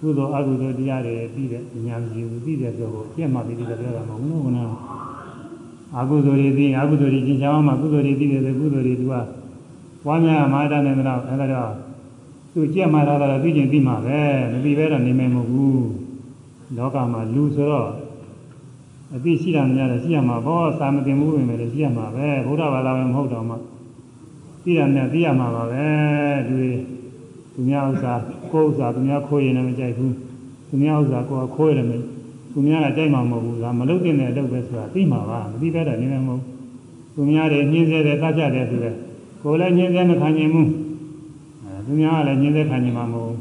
[0.00, 4.64] ကုသိုလ်အကုသိုလ်တရားတွေပြီးတဲ့ဉာဏ်ကြီးဘူးပြီးတဲ့ဆိုကိုပြည့်မှပြီးတဲ့ပြောတာမဟုတ်ဘူးကွနာ
[5.98, 9.14] အကုသိုလ်တွေပြီးအကုသိုလ်တွေကျင့်ကြအောင်မှကုသိုလ်တွေပြီးတယ်ဆိုကုသိုလ်တွေသူက
[10.04, 11.72] ပွားများမှာတတ်နေတော့အဲဒါတော့
[12.52, 14.20] သူကြက်မှလာတာပြီးကျင်ပြီးမှပဲ
[14.52, 15.88] မပြီးပဲတော့နေမယ်မဟုတ်ဘူး
[16.76, 17.90] လောကမှာလူဆိုတော့
[19.14, 23.54] အသိရှိတာများတယ်ရှိရမှာဘောသာမတင်မှုပဲမယ်လည်းရှိရမှာပဲဘုရားဘာသာဝင်မဟုတ်တော့မှ
[24.64, 25.86] သိတာနဲ့သိရမှာပါပဲ
[26.48, 26.70] သူတွေ
[27.54, 28.12] သူများဥစ္စာ
[28.52, 30.14] ကိုယ်ဥစ္စာသူများခိုးရင်လည်းမကြိုက်ဘူး
[30.68, 31.92] သူများဥစ္စာကိုယ်ခိုးရတယ်မ
[32.52, 36.42] သူများကကြိုက်မှာမဟုတ်ဘူးဒါမလုပ်တဲ့အလုပ်ပဲဆိုတာသိမှာပါမသိပဲတော့နေမယ်မဟုတ်
[37.14, 38.96] သူများတွေညှင်းဆဲတယ်တတ်ကြတယ်ဆိုတော့
[39.42, 40.68] ကိုယ်လည်းညှင်းဆဲမခံနိုင်ဘူး
[41.64, 43.34] အဲသူများကလည်းညှင်းဆဲခံနိုင်မှာမဟုတ်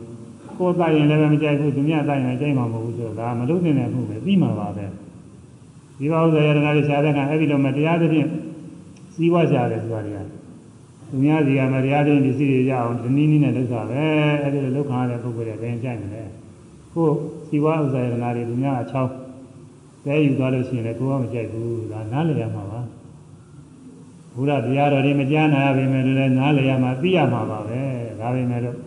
[0.57, 4.85] ကိုယ်တတ်ရင်လည်းမကြိုက်ဘူးသူများတတ်ရင်လည်းကြိုက်မှာမဟုတ်ဘူးဆိုတော့ဒါမလုပ်တဲ့အမှုပဲသိမှာပါပဲ
[5.99, 8.27] ဒီပါဥစ္စာရတနာတွေရှားတဲ့ကအဲ့ဒီလိုမတရားသဖြင့်
[9.13, 10.19] စီးပွားရှားတယ်ဆိုတာတွေက
[11.09, 14.03] သူများစီကမတရားတဲ့ပစ္စည်းတွေရအောင်ဒီနည်းနည်းနဲ့လုပ်တာပဲ
[14.41, 16.23] အဲ့ဒီလိုလုပ်ခါရတဲ့ပုဂ္ဂိုလ်တွေဘယ်ကြိုက်မလဲ
[16.93, 17.09] ကို
[17.47, 19.11] စီဝါဥစ္စာရတနာတွေသူများအချောင်း
[20.05, 22.79] တဲယူသွားလို့ရှိရင်လည်းကိုယ်ကမကြိုက်ဘူးဒါနားလည်ရမှာပါ
[24.35, 27.79] ဘုရားတရားတော်တွေမကြားနာရပေမဲ့လည်းနားလည်ရမှာသိရမှာပါပဲ
[28.19, 28.77] ဒါပေမဲ့လို့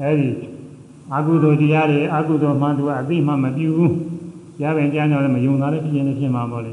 [0.00, 0.28] အဲ့ဒီ
[1.14, 3.94] အကုသိုလ်တရားတွေအကုသိုလ်မှန်သူကအသိမှမပြုဘူး
[4.58, 6.72] ကြားပင်ကြားကြောလည်းမယုံသားလည်းဖြစ်ရင်လည်းဖြစ်မှာပေါ့လေ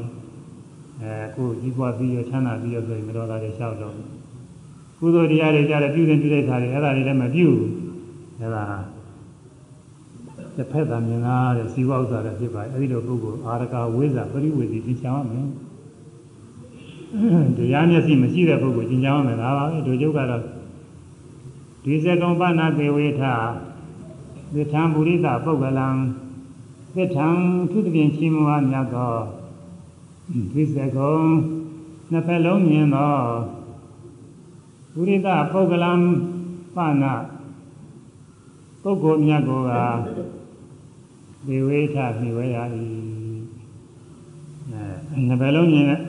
[1.02, 3.94] အဲကိုကြီးပွားပြီးရချမ်းသာပြီးရဆိုရင်မတော်တာတွေလျှောက်တော့
[4.98, 7.70] ကုသိုလ်တရားတွေကြားတယ်ပြုတဲ့ပြုတဲ့ခါတွေအဲ့ဒါတွေလည်းမပြုဘူး
[8.40, 8.64] အဲ့ဒါ
[10.56, 15.46] တစ်ဖက်သာမြင်လာတဲ့ဇီဝဥစ္စာတွေဖြစ်ပါတယ်အဲ့ဒီလိုပုဂ္ဂိုလ်အာရကဝိဇ္ဇာပရိဝေစီသင်ချောင်းရမယ်
[17.56, 20.42] တရားမျက်စိမရှိတဲ့ပုဂ္ဂိုလ်သင်ချောင်းရမယ်ဒါပါပဲတို့ကျုပ်ကတော့
[21.84, 23.22] ဒီစကုံပနာသေဝေထ
[24.54, 25.88] သစ္ထံပုရိသပုဂ္ဂလံ
[26.94, 27.28] သစ္ထံ
[27.70, 29.14] သူတပြင်ချင်းမွားမြတ်သော
[30.52, 31.16] ဒီစကုံ
[32.10, 33.14] နှစ်ဖက်လုံးမြင်သော
[34.92, 35.92] ပုရိသပုဂ္ဂလံ
[36.76, 37.14] ပနာ
[38.82, 39.72] ပုဂ္ဂိုလ်မြတ်ကိုက
[41.46, 42.58] ဒီဝိထမြဝဲရ၏
[44.70, 46.00] အဲနှစ်ဘယ်လုံးမြင်တဲ့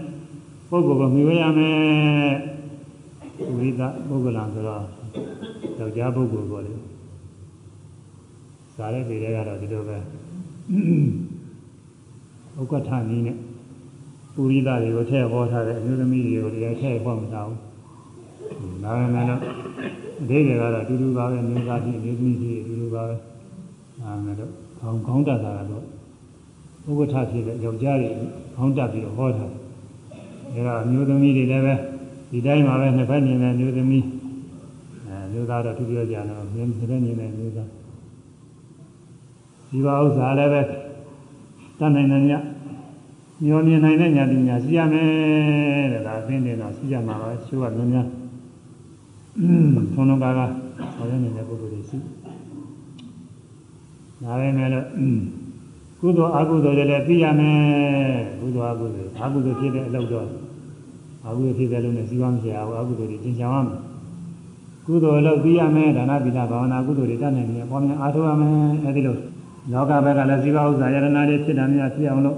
[0.69, 1.77] ပုဂ္ဂိုလ်ကိုမြဝဲရမယ်
[3.57, 4.83] ဝိသပုဂ္ဂလံဆိုတော့
[5.79, 6.73] ယောက်ျားပုဂ္ဂိုလ်ပေါ့လေ
[8.75, 9.97] ဇာတဲ့တွေကတော့ဒီလိုပဲ
[12.59, 13.37] ဥက္ကဋ္ဌနည်းနဲ့
[14.35, 19.41] ပုရိသတွေကိုထည့်ဟောထားတဲ့အမျိုးသမီးတွေကိုတရားထည့်ဟောမထားဘူးဒါပေမဲ့လို့
[20.21, 23.15] အသေးတွေကတော့အတူတူပါပဲမျိုးသားကြီးမျိုးသမီးကြီးအတူတူပါပဲ
[24.01, 25.83] ဒါပေမဲ့လို့ခေါင်းခေါင်းတက်တာကတော့
[26.87, 28.09] ဥက္ကဋ္ဌဖြစ်တဲ့ယောက်ျားတွေ
[28.55, 29.66] ခေါင်းတက်ပြီးတော့ဟောထားတယ်
[30.55, 31.75] ဒါကအမျိုးသမီးတွေလည်းပဲ
[32.31, 34.05] ဒီတိုင်းမှာပဲနှစ်ဖက်မြင်တဲ့မျိုးသမီး
[35.07, 37.69] အဲမျိုးသားတော့သူပြောကြတော့နှစ်ဖက်မြင်တဲ့မျိုးသား
[39.69, 40.61] ဒီပါဥစ္စာလည်းပဲ
[41.79, 42.31] တတ်နိုင်တယ်ည
[43.45, 48.07] မျောမြင်နိုင်တဲ့ညာပညာရှိရမယ်တဲ့ဒါအသိနေတာရှိရမှာပါရှိရများများ
[49.93, 50.39] ထုံလုံးကားက
[50.95, 51.97] ဟောရနေတဲ့ပုဂ္ဂိုလ်တွေရှိ
[54.23, 54.85] ဒါပဲမဲ့လို့
[56.01, 57.57] ကုသိုလ်အကုသိုလ်တွေလည်းသိရမယ်
[58.39, 60.27] ကုသိုလ်အကုသိုလ်အကုသိုလ်ဖြစ်တဲ့အလုပ်တော့
[61.25, 63.79] အကုသိုလ်ဖြစ်တဲ့လုပ်နဲ့စီးပွားမဖြစ်အောင်အကုသိုလ်တွေသင်ချောင်းရမယ်
[64.87, 68.53] ကုသိုလ်အလုပ်သိရမယ်ဒါနပိဋကဘာဝနာကုသိုလ်တွေတတ်နိုင်တယ်ပေါ်များအားထုတ်ရမယ်
[68.85, 69.15] အဲဒီလို
[69.71, 72.37] လောကဘက်ကလည်းဇီဝဥစ္စာယရနာတွေဖြစ်တာများဖြစ်အောင်လို့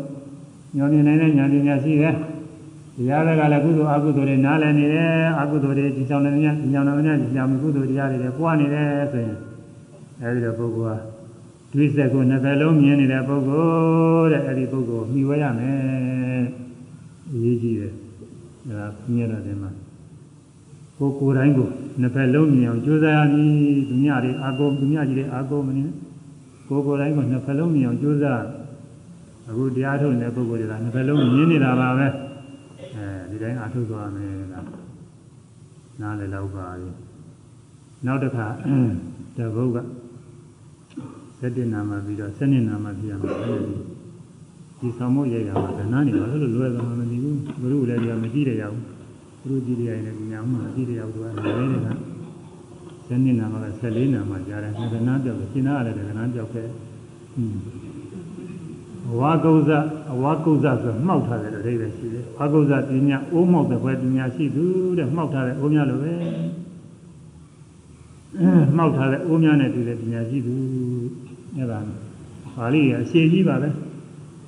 [0.76, 2.16] ညောမြင်နိုင်တဲ့ဉာဏ်ပညာရှိတယ်
[2.96, 9.38] တရားဘက်ကလည်းကုသိုလ်အကုသိုလ်တွေနားလည်နေတယ်အကုသိုလ်တွေဒီကြောင့်လည်းညညောင်နေညညောင်ကုသိုလ်တရားတွေလည်းပွားနေတယ်ဆိုရင်
[10.22, 11.19] အဲဒီလိုပုဂ္ဂိုလ်ဟာ
[11.74, 13.68] ဒွိစက်ကိုနှစ်ဖက်လုံးမြင်နေတဲ့ပုဂ္ဂို
[14.22, 16.44] လ်တဲ့အဲဒီပုဂ္ဂိုလ်မှီဝဲရမယ်
[17.34, 17.94] အရေးကြီးတယ်
[18.68, 19.72] အဲဒါမြင်ရတယ်မှာ
[20.98, 21.68] ကိုကိုယ်တိုင်းကို
[22.02, 25.84] နှစ်ဖက်လုံးမြင်အောင်ကြိုးစားရမည်သူများတွေအာကုန်သူများကြီးတွေအာကုန်မနေ
[26.70, 28.42] ကိုကိုယ်တိုင်းကိုနှစ်ဖက်လုံးမြင်အောင်ကြိုးစား
[29.50, 32.08] အခုတရားထုတ်နေတဲ့ပုဂ္ဂိုလ်တွေကနှစ်ဖက်လုံးမြင်နေတာပါပဲ
[32.96, 34.56] အဲဒီတိုင်းအာထုတ်သွားမယ်က
[36.02, 36.90] နားလည်တော့ပါပြီ
[38.06, 38.48] နောက်တစ်ခါ
[39.38, 39.78] တဘုတ်က
[41.40, 43.56] စက်တင်နာမှာပြီးတော့စနစ်နာမှာပြန်မှာပဲ
[44.80, 48.76] ဒီဆောင်မို့ရိုက်တာမှာကဏ္ဍနေပါလို့လွယ်သွားမှမသိဘူးဘုရုလည်းဒီကမကြည့်ရရောက်
[49.42, 51.84] ဘုရုကြည့်ရရင်လည်းညာမှမကြည့်ရရောက်တော့လည်းလည်း
[53.06, 54.92] ကစနစ်နာမှာ14နာမှာကြားတယ်ကဏ္ဍ
[55.24, 56.68] ပြောက်တယ်ရှင်းသားရတယ်ကဏ္ဍပြောက်ခဲ့
[59.12, 59.70] အဝါကုဇ
[60.14, 64.64] အဝါကုဇဆိုမှောက်ထားတယ်လို့အဓိပ္ပာယ်ရှိတယ်။အကုဇပညာအိုးမောက်တဲ့ဘွယ်ပညာရှိသူ
[64.98, 66.14] တဲ့မှောက်ထားတဲ့အိုးများလိုပဲ။
[68.78, 70.56] မှောက်ထားတဲ့အိုးများနဲ့တူတဲ့ပညာရှိသူ
[71.56, 71.80] အဲ့ဒါ
[72.56, 73.90] ပါဠိရအရှိကြီးပါပဲ။ဒ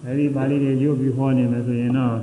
[0.06, 2.16] အဲဒီပါဠိတွေရုပ်ပြီးဟောနေမယ်ဆိုရင်တော့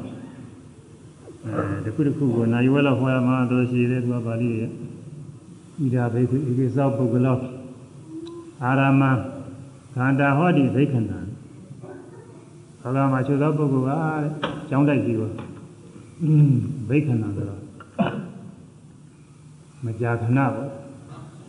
[1.44, 4.66] အဲတစ်ခုတစ်ခုကိုနိုင်ဝဲလောက်ဟောရမှာတော့ရှိသေးသူကပါဠိတွေ
[5.82, 7.38] ဣဒာဘိက္ခုဧကိသောပုဂ္ဂလော
[8.64, 9.02] အာရမ
[9.94, 11.20] ခန္ဓာဟောတိဘိက္ခဏံ
[12.80, 13.92] ဘာသာမှာချုပ်သောပုဂ္ဂိုလ်က
[14.68, 15.30] ကျောင်းတိုက်ကြီးကို
[16.88, 17.62] ဘိက္ခဏံဆိုတော့
[19.84, 20.70] မကြာခဏပေါ့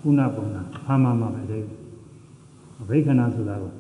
[0.01, 1.63] ကုဏပုံနာဖမ်းမှမှပဲတဲ့
[2.88, 3.73] ဘိက္ခဏံဆိုတာကို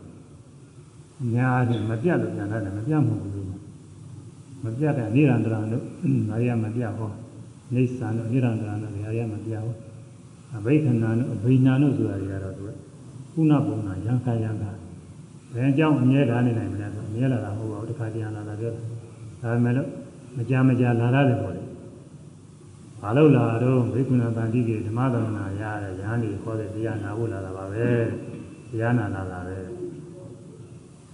[1.21, 3.47] အများကြီးမပြတ်လို့ပြန်လာတယ်မပြတ်မှုဘူး
[4.63, 5.83] မပြတ်တဲ့နိရန္တရတို့
[6.29, 7.11] ဒါရီကမပြတ်ဟော
[7.73, 9.75] နေဆန်တို့နိရန္တရတို့ဒါရီကမပြတ်ဟော
[10.55, 12.71] အဘိက္ခဏံတို့အဘိညာတို့ဆိုတာတွေကတော့သူက
[13.33, 14.71] ကုဏပုံနာရံခါရံခါ
[15.53, 18.81] ဘယ်ကြောင့်အမြဲတမ်းနေနိုင်မလဲဆိုအမြဲလာတာမဟုတ်ပါဘူးတစ်ခါတည်းလာတာပြောတာ
[19.41, 19.89] ဒါပေမဲ့လို့
[20.37, 21.63] မကြမကြလာရတယ်ပေါ့လေ
[23.01, 27.87] ဘာလို့လာတော့ဘိက္ခုဏတန်တိကေဓမ္မသမနာရတဲ့ဉာဏ်ကြီးခေါ်တဲ့တရားနာဖို့လာတာပါပဲ
[28.71, 29.57] တရားနာလာတာပဲ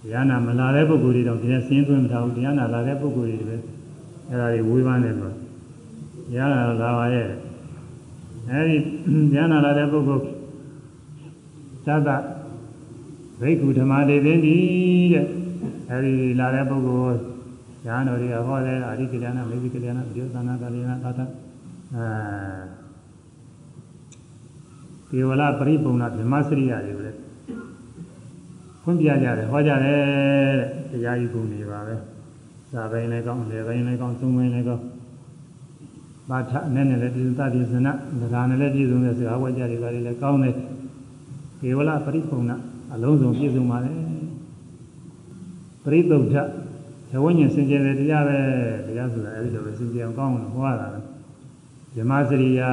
[0.02, 3.56] တရားနာမလာတဲ့ပုဂ္ဂိုလ်တွေတော့ဒီနဲ့ဆင်းသွင်းမထားဘူးတရားနာလာတဲ့ပုဂ္ဂိုလ်တွေပဲ
[4.28, 7.28] အဲ့ဒါတွေဝေးပန်းတယ်ဆိုတရားနာလာပါရဲ့
[8.50, 8.76] အဲဒီ
[9.32, 10.22] တရားနာလာတဲ့ပုဂ္ဂိုလ်
[11.86, 12.10] သတ္တ
[13.40, 14.56] ဘိက္ခုဓမ္မဒေသင်တိ
[15.12, 15.24] တဲ့
[15.90, 17.18] အဲဒီလာတဲ့ပုဂ္ဂိုလ်
[17.86, 21.20] ညာတော်တွေကဟောတယ်အာရိကလျာဏမေဇိကလျာဏဒီသနာကလျာဏသာသ
[21.94, 22.06] အဲ
[25.10, 27.25] ဒေဝလာပရိပုံနာဗြဟ္မစရိယတွေပဲ
[28.88, 29.98] ဖွင့်ပြကြတယ်ဟောကြတယ်
[30.90, 31.94] တဲ့တရားယူကုန်နေပါပဲ
[32.72, 34.84] သာပိုင်းလည်းကောင်းလေပိုင်းလည်းကောင်းသုံးပိုင်းလည်းကောင်း
[36.30, 37.92] ဘာထနဲ့နဲ့လည်းပြည့်စုံတတ်ပြည့်စုံနာ
[38.34, 40.54] ဒါနဲ့လည်းပြည့်စုံတဲ့စကားဝကြတွေပါလေလည်းကောင်းတယ်
[41.60, 42.56] ဒေဝလာပရိပုံနာ
[42.94, 43.90] အလုံးစုံပြည့်စုံပါလေ
[45.84, 46.36] ပရိသုဒ္ဓ
[47.10, 48.38] သဝဉ္ဉ္စင်ကြယ်တဲ့တရားပဲ
[48.86, 51.00] တရားဆိုတာအဲဒီလိုပဲစင်ကြယ်အောင်ကောင်းအောင်ဟောရတာပဲ
[51.94, 52.70] ဇမစရိယာ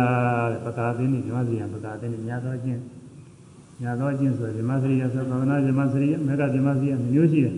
[0.52, 2.82] တဲ့ပကာသင်းนี่ဇမစရိယာပကာသင်းนี่ညာတော်ချင်း
[3.83, 7.55] ညာတော်ချင်းဆိုဇမစရိယာဆိုသာသနာဇမစရိယာမေဃဇမစရိယာမျိုးရှိတယ်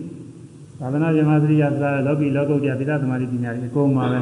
[0.79, 4.19] သာသနာဇမစရိယာဆိုတာလောကီလောကုတ္တရာပိဋကသမารိပညာတွေအကုန်ပါပဲ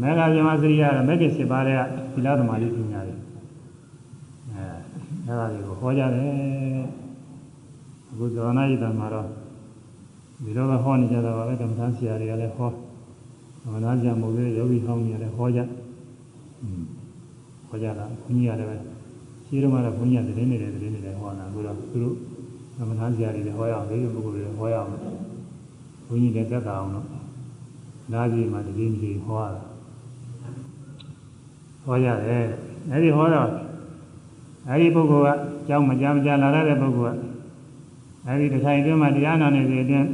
[0.00, 1.76] မေဃဇမစရိယာကမေဃ7ပါးတဲ့
[2.12, 3.14] ပိဋကသမารိပညာတွေ
[4.52, 4.66] အဲ
[5.26, 6.28] အဲဒါတွေကိုဟောကြတယ်
[8.10, 9.28] အခုဇောနာယိတမှာတော့
[10.44, 12.70] ဒီလိုပဲဟောနေကြတာပါပဲကမ္ဘာဆရာတွေကလည်းဟော
[13.72, 15.60] ဘာသာကြမို့လေယောဂီဟောင်းနေရတယ်ဟောကြ
[17.68, 18.68] ဟောကြတာဘုန်းကြီးရတယ်
[19.49, 22.15] ပဲရှိတော့မှလည်းဘုန်းကြီးကတည်နေတယ်တည်နေတယ်ဟောတာအခုတော့သူတို့
[22.77, 27.07] ကမ္ဘာဆရာတွေလည်းဟောရအောင်လေးပုဂ္ဂိုလ်တွေဟောရအောင်ဘုန်းကြီးလည်းတက်တာအောင်တော့
[28.11, 29.61] နားကြီးမှတည်နေတယ်ဟောရတာ
[31.83, 32.45] ဟောရတယ်
[32.91, 33.49] အဲဒီဟောတော့
[34.69, 37.19] အဲဒီပုဂ္ဂိုလ်ကကြောင်းမကြမကြလာတဲ့ပုဂ္ဂိုလ်က
[38.27, 40.07] အဲဒီတစ်ခိုင်အတွင်းမှာတရားနာနေစေအတွင်း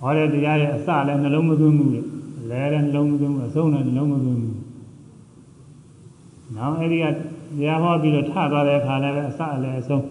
[0.00, 2.00] ဟောတဲ့တရားရဲ့အစလည်းနှလုံးမသွင်းဘူးလေ
[2.50, 4.58] လဲလည်းနှလုံးမသွင်းဘူးအဆုံးလည်းနှလုံးမသွင်းဘူး
[6.56, 7.06] နောက်အဲဒီက
[7.58, 10.04] တရားဟောပြီးတော့ထသွားတဲ့အခါလည်းပဲအစလည်းအဆုံး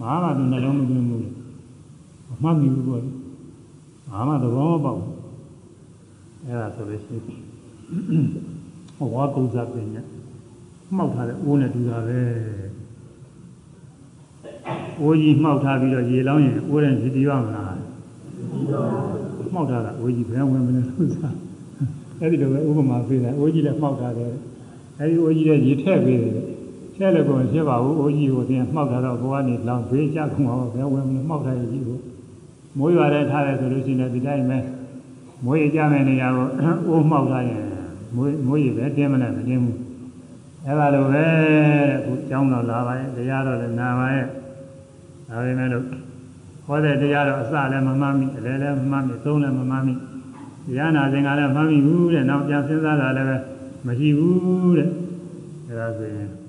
[0.00, 1.28] မဟာမသူနှလုံးမသွင်းဘူးလေ
[2.32, 3.10] အမှတ်မိဘူးပေါ့လေ
[4.08, 5.14] မဟာမသဘောမပေါက်ဘူး
[6.44, 8.24] အဲဒါဆိုလို့ရှိရင်
[8.96, 10.02] ဟောကုသပညာ
[10.96, 12.20] မှောက်ထားတဲ့အိုးနဲ့တူတာပဲ
[15.00, 17.74] အိုးကြီးမှောက်ထားပြီးတော့ရေလောင်းရင်အိုးတဲ့ဒီရမလား
[19.54, 21.34] မှောက်ထားတာအိုးကြီးဘယ်ဝင်မလဲလို့စား
[22.18, 24.32] အဲ့ဒီလိုပဲဥပမာပေးတယ်အိုးကြီးလည်းမှောက်ထားတယ်
[24.98, 26.34] အဲ့ဒီအိုးကြီးလည်းရေထည့်ပေးတယ်
[27.00, 31.98] ထည့်လည်းကိုမဖြစ်ပါဘူးအိုးကြီးကိုတင်မှောက်ထားတော့ဘဝနေလောင်းဘေးကြကုန်အောင်ဘယ်ဝင်မလဲမှောက်ထားရကြီးကို
[32.78, 34.58] မိုးရွာတဲ့ထားတယ်ဆိုလို့ရှိရင်ဒီတိုင်းပဲ
[35.44, 36.46] မိုးရကြမယ့်နေရာကို
[36.88, 37.62] အိုးမှောက်ထားရင်
[38.16, 39.78] မိုးမိုးရပဲတင်းမလဲမတင်းဘူး
[40.66, 44.26] အဲ့ဒါလိုပဲတဲ့အခုကျောင်းတော်လာပါရဲ့တရားတော်လည်းနာပါရဲ့
[45.28, 45.84] ဒါပေမဲ့လို့
[46.66, 49.94] ဟောတဲ့တရားတော့အစလည်းမမှန်မိအလယ်လည်းမမှန်မိသုံးလည်းမမှန်မိ
[50.66, 53.36] တရားနာစဉ်ကလည်းမမှန်မိဘူးတဲ့နောက်ပြန်စဉ်းစားတာလည်းပဲ
[53.86, 54.88] မရှိဘူးတဲ့
[55.68, 56.39] အဲဒါဆိုရင်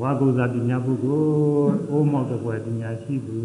[0.00, 3.38] ဝါကုသပညာပုဂ္ဂိုလ်အိုးမောက်တဲ့ဘွယ်ပညာရှိသူ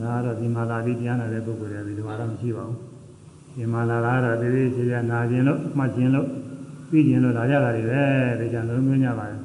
[0.00, 2.78] ဒါတော့ဒီမှာလာပြီးတရားနာတဲ့ပုဂ္ဂိုလ်တွေဒီမှာတော့မရှိပါဘူး
[3.56, 6.26] ဒီမှာလာတာတော့တည်းတည်းချေချာနာခြင်းလို့မှတ်ခြင်းလို့
[6.90, 8.02] ပြီးခြင်းလို့လာကြတာတွေပဲ
[8.40, 9.40] ဒါကြောင့်လုံးမျိုးညပါတယ်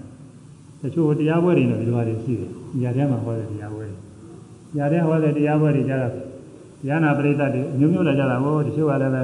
[0.81, 2.51] တချို့တရားပွဲတွေနဲ့ဒီလိုတွေရှိတယ်။
[2.81, 3.97] ညာထဲမှာဟောတဲ့တရားပွဲတွေ။
[4.75, 6.13] ညာထဲဟောတဲ့တရားပွဲတွေကြတော့
[6.81, 9.23] တရားနာပရိသတ်တွေအမျိုးမျိုးလာကြတာဟောတချို့ကလည်းပဲ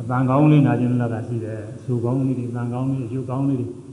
[0.00, 3.83] အပန်းကောင်းလေးနာခြင်းလာတာရှိတယ်။အဆူကောင်းလေးတွေ၊အပန်းကောင်းလေးတွေ၊အကျိုးကောင်းလေးတွေအဲ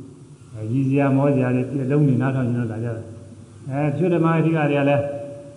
[0.72, 3.06] ရည်စရာမောစရာတွေပြလုံးနေနားထောင်ခြင်းလာကြတယ်။
[3.70, 5.04] အဲတချို့ဓမ္မအဓိကတွေကလည်း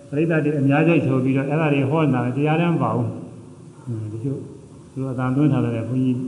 [0.09, 3.09] ပရိသတ်တွေအများကြီးဆိုပြီးတော့အဲ့ဒါတွေဟောနေတာတရားတမ်းမပါဘူး။
[4.13, 4.39] တချို့
[4.93, 6.19] သူအတန်သွင်းထားတဲ့ဘုန်းကြီး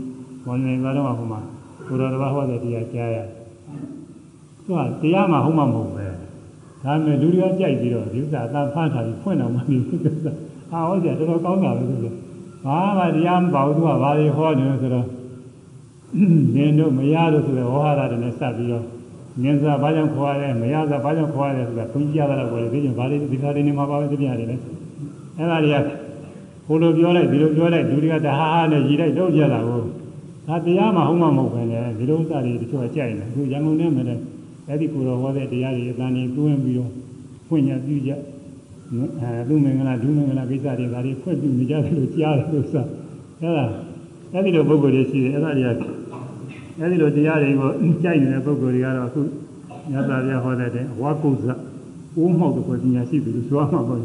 [0.46, 1.42] မောင်နေကတော့ဟိုမှာ
[1.88, 3.28] ဘုရားတော်ဟောတဲ့တရားကြားရတယ်
[4.66, 6.06] သူကတရားမှဟုတ်မှမဟုတ်ပဲ
[6.84, 10.34] ဒါပေမဲ့လူတွေကကြိုက်ပြီးတော့ဒီဥစ္စာအသာဖမ်းထားပြီးဖွင့်တော့မှမပြီးဘူးဆိုတာ
[10.72, 12.16] ဟာဟောကြတော်တော်ကောင်းတာပဲဆိုတော့
[12.66, 15.06] ဘာမှတရားမပေါ့သူကဘာတွေဟောနေလဲဆိုတော့
[16.56, 18.86] နင်းတို့မရလို့ဆိုတော့ဝါဟာရတွေနဲ့စပ်ပြီးတော့
[19.44, 24.56] နင်းစားဘာကြောင့်ခေါ်ရလဲမရစားဘာကြောင့်ခေါ်ရလဲဆိုတာခွင့်ကြရတာကိုလည်းသိချင်ဘာလေးဒီစားတွေနေမှာပါပဲသိပြန်ရတယ်လေ
[25.38, 25.78] အဲ့ဒါတွေက
[26.68, 29.82] ဟိုလိုပြောလိုက်ဒီလိုပြောလိုက်ဒုတိယတဟာဟာနဲ့ရည်လိုက်တော့ကြတာကို
[30.48, 34.20] ဒါတရားမှဟုတ်မှမဟုတ်ပဲလေဒီလိုဥစ္စာတွေတချို့ကြိုက်နေအခုရန်ကုန်နဲ့မယ်တဲ့
[34.68, 36.92] အဲ့ဒီကိုတော်ဟောတဲ့တရားတွေအတန်ကြီးတွင်းပြီးတော့
[37.48, 42.86] ဖွင့်ရပြကြအဲလူမင်္ဂလာဒုမင်္ဂလာကိစ္စတွေဒါတွေဖွင့်ပြီးနေကြတယ်လို့ကြားတယ်လို့ဆို
[43.42, 43.66] အဲ့ဒါ
[44.34, 45.97] အဲ့ဒီလိုပုံကိုယ်တွေရှိတယ်အဲ့ဒါတွေက
[46.80, 47.70] အဲ့ဒီလိုတရားတွေကို
[48.04, 49.22] ကြိုက်နေတဲ့ပုံကိုယ်တွေကတော့အခု
[49.92, 51.46] ညသာပြဟောတဲ့ဝါကုဇ္ဇ
[52.18, 54.00] အိုးမောက်တဲ့ပညာရှိသူလို့ဆိုရမှာပေါ့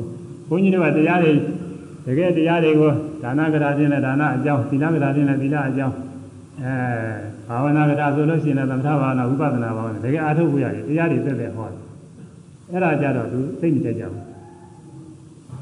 [0.49, 1.33] ဘုန်းကြီးတွေကတရားတွေ
[2.07, 2.91] တကယ်တရားတွေကို
[3.23, 5.97] ဒါနကရာခြင်းနဲ့ဒါနအကြောင်းသီလကရာခြင်းနဲ့သီလအကြောင်း
[6.63, 6.75] အဲ
[7.49, 11.81] ဘာဝနာကရာဆိုလို့ရှိရင်သမထဘာဝနာဥပဒနာဘာဝနာတကယ်အားထုတ်ဖို့ရတယ်တရားတွေသက်သက်ဟောတယ်
[12.71, 14.25] အဲ့ဒါကြတော့သူသိမကြကြဘူး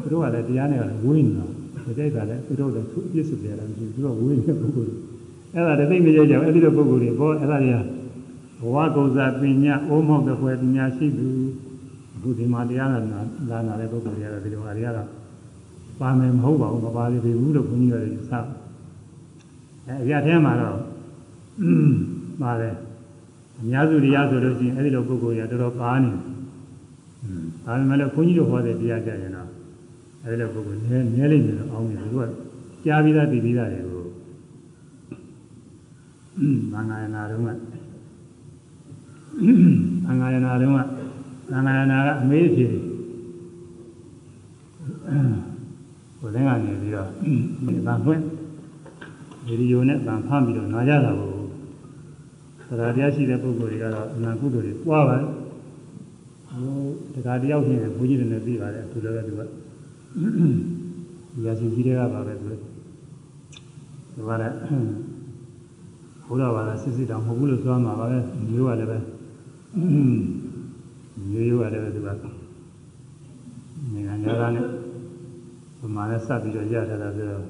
[0.00, 1.44] သူတို့ကလည်းတရားနဲ့ဝိနေတာ
[1.86, 5.09] မကြိုက်တာလည်းသူတို့လည်းသူအပြစ်စုတယ်လည်းမရှိဘူးသူတို့ဝိနေတဲ့ပုဂ္ဂိုလ်
[5.55, 7.78] အဲ့ဒါလည်းသိမကြကြဘူးအဲ့ဒီလိုပုဂ္ဂိုလ်တွေဘောအဲ့ဒါတွေက
[8.61, 11.28] ဘဝကုဇာပညာအိုးမောက်တဲ့ဖွယ်ပညာရှိသူ
[12.14, 13.01] အခုဒီမှာတရားနာ
[13.51, 15.09] လာနာတဲ့ပုဂ္ဂိုလ်တွေကတော့ဒီလိုဟာတွေကတော့
[16.01, 18.48] ပါမယ်မဟုတ်ပါဘူးမပါသေးဘူးလို့ခွန်ကြီးကလည်းဆောက်
[19.86, 20.78] အဲအရာထဲမှာတော့
[22.42, 22.74] ပါတယ်
[23.61, 26.20] အများစုတရားဆိုလို့ရှိရင်အဲ့ဒီလိုပုဂ္ဂိုလ်တွေကတော်တော်ပါနေတယ်
[27.64, 29.48] ဒါပေမဲ့လည်းခွန်ကြီးတို့ဟောတဲ့တရားကြရင်တော့
[30.24, 32.24] အဲ့ဒီလိုပုဂ္ဂိုလ်နည်းနည်းလေးမျိုးအောင်းနေတယ်သူက
[32.84, 33.89] ကြားပြီးသားသိပြီးသားတွေကို
[36.72, 37.43] ဘာငါရနာတော့က
[40.07, 40.74] ဘာငါရနာတော့က
[41.53, 42.66] ဘာငါရနာကအမေးဖြေ
[46.18, 47.09] ကိုယ်လည်းကနေပြီးတော့
[47.87, 48.22] ဗန်ဖွင့်
[49.47, 51.33] ဗီဒီယိုနဲ့ဗန်ဖမ်းပြီးတော့နားကြတာကို
[52.78, 55.28] သရတရားရှိတဲ့ပုဂ္ဂိုလ်တွေကတော့အနာကုသိုလ်တွေပွားပါတယ်
[56.51, 59.41] ဟိုတရားတယောက်ချင်းဘုန်းကြီးတွေနဲ့ပြီးပါတယ်သူလည်းပဲသူက
[61.35, 62.62] ဒီရာရှိကြီးတွေကပါပဲသူလည်း
[64.14, 64.55] ဒီမှာလည်း
[66.31, 68.18] ဘုရားဘာသာစစ်စစ်တောင်မဟုတ်ဘူးလို့ပြောမှာပါပဲ
[68.51, 68.99] မျိုးကလည်းပဲ
[71.31, 72.09] မျိုးရိုးကလည်းပဲသူက
[73.93, 74.66] နိုင်ငံသားနဲ့
[75.81, 77.45] ပမာနဲ့စပ်ပြီးတော့ရထားတာဆိုတော့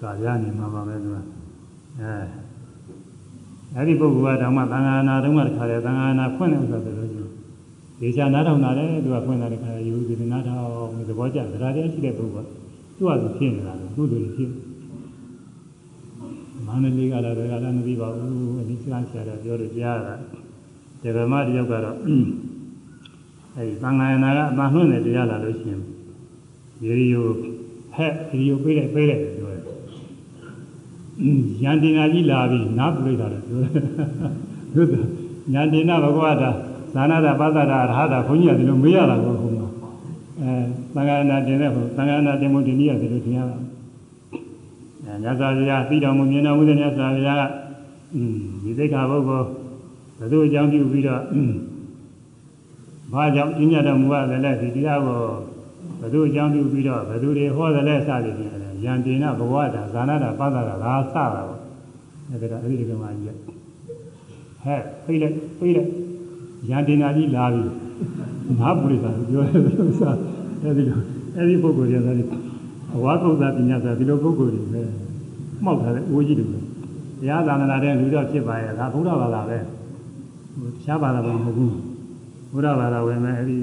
[0.00, 1.16] ကာရနေမှာပါပဲသူက
[2.00, 2.12] အဲ
[3.74, 7.10] အဲ့ဒီပုဂ္ဂိုလ်ကတောင်မှသံဃာနာတုံးကတခါလေသံဃာနာဖွင့်တယ်ဆိုတော့လို့
[8.00, 12.48] ဒီချာနားထောင်တာလေသူကဖွင့်တာတခါယူဒီနားထောင်သဘောကျသရာတရားရှိတဲ့ပုဂ္ဂိုလ်
[12.96, 14.65] သူကသူဖြစ်နေတာလေကုသိုလ်ဖြစ်မ
[16.76, 20.14] န္တလေးကလည်းဒါကလည်းမသိပါဘူးအဒီစကားဆရာတော်ပြောလို့ကြားတာ
[21.02, 21.96] ဒီဗမာတယောက်ကတော့
[23.56, 25.82] အဲဒီသံဃာနာကအမှန်နှွင့်တဲ့တရားလာလို့ရှိရင်
[26.84, 27.26] ရေရီယို
[27.94, 29.62] ဟဲ့ရေရီယိုပြေးလိုက်ပြေးလိုက်ပြောတယ်။
[31.62, 33.70] ယန္တိနာကြီးလာပြီနားပြလိုက်တာလေပြောတယ်။
[34.74, 34.94] သူက
[35.54, 36.50] ယန္တိနာဘဂဝတာ
[36.94, 39.64] သာနာတာပသတာရဟတာခွန်ကြီးကဒီလိုမေးရတာကိုခုမှ
[40.40, 40.52] အဲ
[40.94, 43.65] သံဃာနာတင်တဲ့ဟိုသံဃာနာတင်မှုဒီနည်းကဒီလိုထင်ရတာ။အဲ
[45.22, 47.42] မြတ်စွာဘုရားသိတော်မူမြင်တော်မူတဲ့မြတ်စွာဘုရားက
[48.14, 49.46] အင်းဒီသိက္ခာပုဂ္ဂိုလ်
[50.18, 51.22] ဘယ်သူအကြောင်းပြုပြီးတော့
[53.12, 55.20] ဘာကြောင့်ပြညတ်တော်မူရလဲလဲဒီတရားကို
[56.00, 61.60] ဘယ်သူအကြောင်းပြုပြီးတော့ဘယ်သူတွေဟောတယ်လဲစသည်ဖြင့်လည်းယံတေနဘဝတာဇာနာတာပသတာဒါစတာပေါ့
[62.30, 63.34] အဲ့ဒါအဲ့ဒီကမှကြီး
[64.64, 65.90] ဟဲ့ဖိလိုက်ဖိလိုက်
[66.70, 67.62] ယံတေနာကြီးလာပြီ
[68.60, 70.02] ငါပုရိသပြောတယ်လို့စ
[70.62, 70.98] အဲ့ဒီလို
[71.36, 72.45] အဲ့ဒီပုဂ္ဂိုလ်တွေကလည်း
[72.96, 74.82] အဝါကုသပညာဆိုဒီလိုပုဂ္ဂိုလ်တွေပဲ
[75.64, 79.58] မှောက်ထားတဲ့အိုးကြီးတွေပဲတရားသာသနာတဲ့လူတော့ဖြစ်ပါရဲ့ဒါဘုရားဘာသာပဲ
[80.56, 81.74] ဟိုရှားဘာသာဘာမဟုတ်ဘူး
[82.52, 83.58] ဘုရားဘာသာဝင်မဲ့အဲ့ဒီ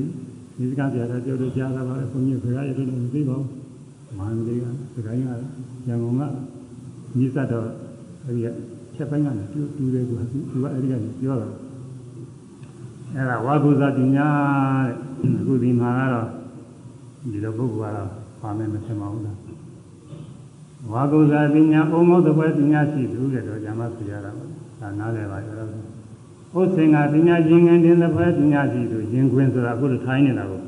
[0.57, 3.49] ဒီစကားပြတာပြောလို့ကြားတာပါပဲဘုန်းကြီးခင်ဗျားရတဲ့လို့မသိပါဘူး
[4.17, 4.65] မန္တလေးက
[4.95, 5.29] စကိုင်းက
[5.87, 6.21] ရန်ကုန်က
[7.17, 7.67] ညီစတော့
[8.25, 8.41] အဲ့ဒီ
[8.95, 11.47] ချက်ပိုင်းကနေတူတူတယ်ကွာသူကအဲ့ဒီကနေပြောတာ
[13.15, 14.27] အဲ့ဒါဝါကုသပညာ
[15.21, 16.27] တဲ့အခုဒီမှာကတော့
[17.31, 19.37] ဒီလိုပုဂ္ဂိုလ်ကတော့ ပါမယ်မထင်ပါဘူးလား
[20.91, 24.45] ဝါကုသပညာအုံမောသပွဲပညာရှိသူတဲ့တော့ဇာမပြရတာပါ
[24.79, 25.55] ဒါနားလည်ပါရော
[26.57, 30.61] ဥစ္စေငါပညာရင်ငင်တင်တဲ့ဖွဲပညာရှိသူရင်ခွင်ဆိုတာအခုလိုထိုင်းနေတာကို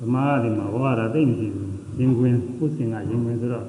[0.00, 3.64] ဓမ္မကဒီမှာဝါရသိမရှိဘူးရင်ခွင်ဥစ္စေငါရင်ခွင်ဆိုတော့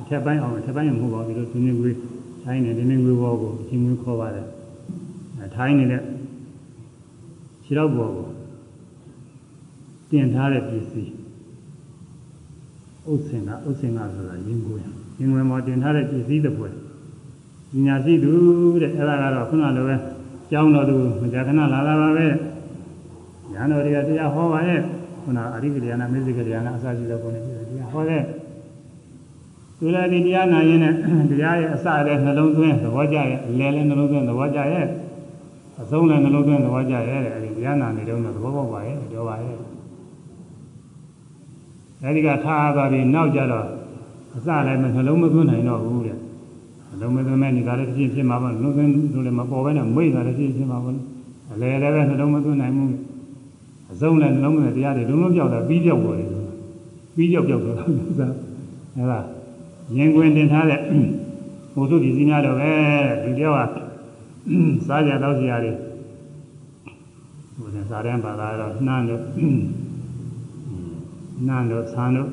[0.00, 1.96] အထက်ပိုင်းအောင်အထက်ပိုင်းမဟုတ်ပါဘူးဒီလိုဒီနေ့ကွေး
[2.42, 4.46] ထိုင်းနေဒီနေ့ကွေးဘောကိုရင်ခွင်ခေါ်ပါတယ်
[5.38, 6.02] အဲထိုင်းနေတဲ့
[7.64, 8.28] ခြေတော့ဘောကို
[10.10, 11.19] တင်ထားတဲ့ပစ္စည်း
[13.08, 14.78] ဥစ္စေငါဥစ္စေငါဆိုတာရင်ခွင်
[15.18, 16.68] ရင်ခွင်မှာတင်ထားတဲ့ပစ္စည်းတစ်ပွဲ
[17.72, 18.32] ပညာရှိသူ
[18.82, 19.96] တဲ့အဲ့ဒါကတော့ခုနလိုပဲ
[20.50, 22.26] ကျောင်းတော်သူမကြာခဏလာလာပါပဲ။
[23.52, 24.80] ညာတော်တွေကတရားဟောပါရဲ့။
[25.22, 28.22] ခုနအရိကလျာဏမေဇိကလျာဏအစရှိတဲ့ပုံနဲ့တရားဟောတဲ့
[29.78, 30.96] သူလည်းဒီတရားနာရင်လည်း
[31.30, 34.86] တရားရဲ့အစလည်းနှလုံးသွင်းသဘောကျရဲ့အလယ်လည်းနှလုံးသွင်းသဘောကျရဲ့
[35.80, 39.56] အဆုံးလည်းနှလုံးသွင်းသဘောကျရဲ့အဲဒီတရားနာနေတော့သဘောပေါက်ပါရဲ့ပြောပါရဲ့
[42.04, 43.66] အဲဒီကထားသွားပြီးနောက်ကြတော့
[44.36, 46.18] အစလည်းနှလုံးမသွင်းနိုင်တော့ဘူးတဲ့။
[47.00, 50.90] လုံးမသွင်းမဲ့နေတာလည်းဖြစ်ဖြစ်မှာပါလုံးသွင်းလို့လည်းမပေါ်ဘဲနဲ့မိတ်တာလည်းဖြစ်ဖြစ်မှာပါ
[51.52, 52.94] အလဲလည်းပဲနှလုံးမသွင်းနိုင်ဘူး
[53.92, 56.28] အစုံလည်းနှလုံးမသွင်းတရားတွေလုံးလုံးပြောက်တာပြီးပြောက်ပေါ်တယ်
[57.14, 57.76] ပြီးပြောက်ပြောက်တော့
[58.20, 58.28] သာ
[58.96, 59.20] အဲဒါ
[59.96, 60.80] ရင်ခွင်တင်ထားတဲ့
[61.74, 62.72] ဘုသူပစ္စည်းများတော့ပဲ
[63.22, 63.76] ဒီတယောက်က
[64.86, 65.72] စားကြတော့စရာတွေ
[67.56, 69.22] ဟိုနဲ့စားတဲ့ဘာသာတော့နှမ်းလို့
[71.46, 72.30] နှမ်းလို့ဆန်းလို့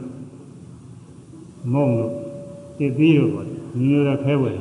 [1.74, 2.14] မုံလို့
[2.78, 4.58] တည်ပြီးလို့ပေါ့ဒီလိုတော့ခဲဝယ်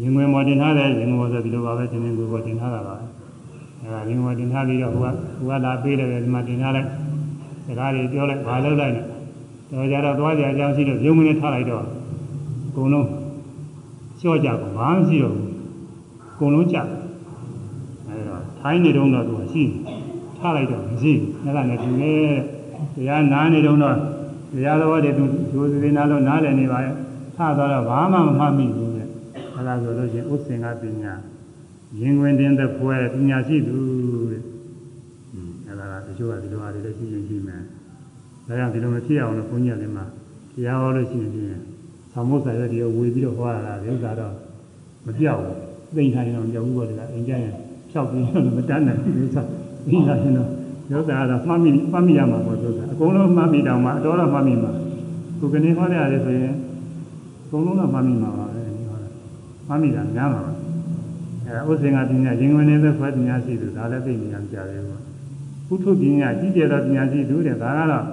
[0.00, 2.96] ရင်ဝင်ပေါ်တင်ထားတဲ့ရင်ဝင်ပေါ်ဆိုဒီလိုပါပဲတင်တင်ကိုပေါ်တင်ထားတာပါ
[3.80, 6.88] အဲဒါရင်ဝင်တင်ထားပြီးတော့ဟိုကဟိုကလာပေးတယ်ဒီမှာတင်ထားလိုက်
[7.66, 9.02] စကားတွေပြောလိုက်ဘာလုပ်လိုက်လဲ
[9.70, 11.84] တော့ကြတော့သွားကြအကြောင်းရှိလို့ရုံမင်းထားလိုက်တော့
[12.68, 13.08] အကုန်လုံး
[14.18, 15.50] လျှော့ကြကုန်ဘာမှမရှိတော့ဘူး
[16.32, 16.78] အကုန်လုံးကြ
[18.08, 19.64] အဲတော့ထိုင်းနေတော့တော့သူရှိ
[20.44, 22.24] ထားလိုက်တော့မရှိဘူးအဲ့ဒါနဲ့ဒီနေ့
[22.96, 23.96] တရားနားနေတော့တော့
[24.52, 26.94] တရားတော်တွေသူဒုစရနာလို့နားလည်နေပါရဲ့
[27.36, 29.06] ထသွားတော့ဘာမှမမှတ်မိဘူးတဲ့
[29.54, 31.14] အဲ့ဒါဆိုလို့ရှိရင်ဥစ္စေငါပညာ
[32.00, 33.76] ရင်ဝင်တင်တဲ့ဖွဲပညာရှိသူ
[34.30, 34.42] တဲ့
[35.66, 37.60] အဲ့ဒါကတချို့ကဒီလိုအားတွေလည်းရှိရင်ရှိမယ်
[38.46, 41.48] ဒါကြောင့်ဒီလိုမဖြစ်အောင်လို့ဘုန်းကြီးကလည်းမှတရားဟောလို့ရှိရင်ချင်း
[42.12, 44.34] သမောစာရတဲ့ဝေပြီးတော့ဟောရတာဒီဥစ္စာတော့
[45.06, 45.56] မပြောက်ဘူး
[45.96, 47.54] သိမ့်ထိုင်တော့ပြောက်ဘူးပေါ့ဒီကအင်ကြရင်
[47.90, 49.42] ဖြောက်ပြီးတော့မတန်းနိုင်ဘူးဥစ္စာ
[49.86, 50.48] သိလာရင်တော့
[50.92, 54.72] ရုပ်သာကတော့မှတ်မိမှတ်မိရမှာပေါ့သူကအကုန်လုံးမှတ်မိတောင်မှအတော်တော့မှတ်မိမှာ
[55.38, 56.54] ကိုကနေဟောတဲ့ရတယ်ဆိုရင်
[57.44, 58.62] အကုန်လုံးတော့မှတ်မိမှာပါပဲ
[59.68, 60.52] မှတ်မိတာများမှာပါ
[61.46, 65.00] အဲဥစ္စေငါပညာရင်ဝင်နေတဲ့ဖွဲ့ပညာရှိသူဒါလည်းသိနေရကြတယ်ပေါ့
[65.66, 68.04] ပုထုပညာကြီးကျယ်သောပညာရှိသူတဲ့ဒါကတော့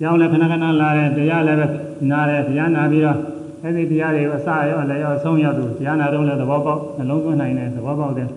[0.00, 1.66] ကြောင်းလည်းခဏခဏလာတယ်တရားလည်းပဲ
[2.10, 3.18] နားတယ်တရားနာပြီးတော့
[3.62, 8.28] အဲ့ဒီတရားတွေကိုအစရောလည်းရောအဆုံးရောက်သူတရားနာတော့လည်းသဘောပေါက်နှလုံးသွင်းနိုင်တယ်သဘောပေါက်တယ်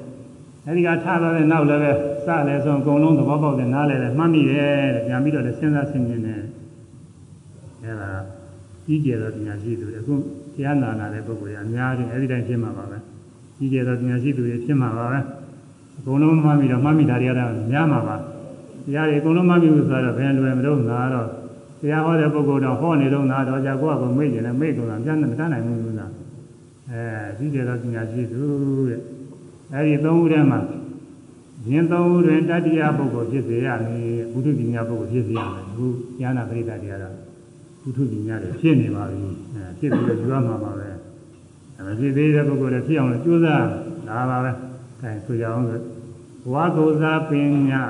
[0.68, 1.92] အဲဒီကထသွားတဲ့နောက်လည်းပဲ
[2.26, 6.42] စလည်းဆုံးအကုန်လုံးသဘောပေါက်တယ်နားလည်းလည်းမှတ်မိတယ်တဲ့ပြန်ပြီးတော့လည်းစဉ်းစားဆင်ခြင်တယ်
[7.84, 8.10] အဲဒါ
[8.86, 10.14] ကြီးကျယ်သောပညာရှိသူတွေအခု
[10.56, 12.98] တရားနာနာတဲ့ပုဂ္ဂိုလ်တွေအများကြီးအဲဒီတိုင်းဖြစ်မှာပါပဲ
[13.58, 15.20] ကြီးကျယ်သောပညာရှိသူတွေဖြစ်မှာပါပဲ
[15.98, 18.22] အကုန်လုံးမှတ်မိတော့မှတ်မိတာတွေကတော့များမှာပါတ
[18.96, 21.28] ရားတွေအကုန်လုံးမှတ်မိလို့ဆိုတော့ဘယ်လွယ်မလို့ငါတော့
[21.82, 26.12] တရားဟောတဲ့ပုဂ္ဂိုလ်တော့ဟောနေတော့ငါတော့ကြာကိုယ့်အကိုမိတ်ကျင်တယ်မိတ်ကုန်တာပြန်မတတ်နိုင်ဘူးလို့လား
[26.92, 27.02] အဲ
[27.38, 28.42] ကြီးကျယ်သောပညာရှိသူ
[28.90, 29.02] တဲ့
[29.74, 30.60] အဲဒီသုံးခုထဲမှာ
[31.68, 35.86] ယင်သုံးခုတွင်တတ္တိယပုဂ္ဂိုလ်ဖြစ်စေရမည်ဘုဒ္ဓပညာပုဂ္ဂိုလ်ဖြစ်စေရမယ်အခု
[36.22, 37.16] ဉာဏပရိသတ်တရားတော့
[37.82, 39.20] ဘုဒ္ဓပညာတွေဖြစ်နေပါပြီ
[39.54, 40.88] အဲဖြစ်ပြီးတော့ကြွားမှာပါပဲ
[41.76, 43.66] အဲမဖြစ်သေးတဲ့ပုဂ္ဂိုလ်တွေဖြစ်အောင်လို့ကြိုးစား
[44.08, 44.52] ဒါပါပဲ
[45.02, 45.82] အဲဆိုကြအောင်ဆို
[46.54, 47.32] ဝါကုဇာပ
[47.70, 47.82] ညာ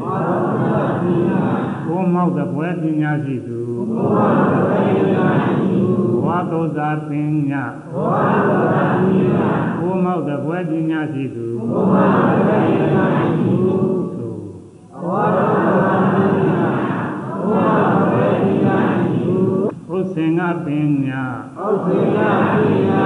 [0.00, 1.40] ဝါကုဇာပညာ
[1.86, 4.10] ကိုမောက်တဲ့ဘွယ်ပညာရှိသူကိုမောက်
[4.50, 5.09] တဲ့ဘွယ်ပညာရှိသူ
[6.30, 7.10] ဝါကုဇာပ
[7.50, 7.64] ညာ
[7.94, 13.52] ဝါကုဇာပညာကိုမောက်တဲ့ဘွယ်ပညာရှိသူကိုမောက်တဲ့ဘွယ်ပညာရှိသူ
[14.16, 14.38] သို့
[15.06, 15.46] ဝါကု
[15.84, 16.16] ဇာပ
[16.48, 16.62] ညာ
[17.50, 17.66] ဝါ
[17.96, 19.36] ကုဇာပညာရှိသူ
[19.90, 20.68] ဥစ္စေငါပ
[21.06, 21.22] ညာ
[21.58, 23.04] ဥစ္စေငါပညာ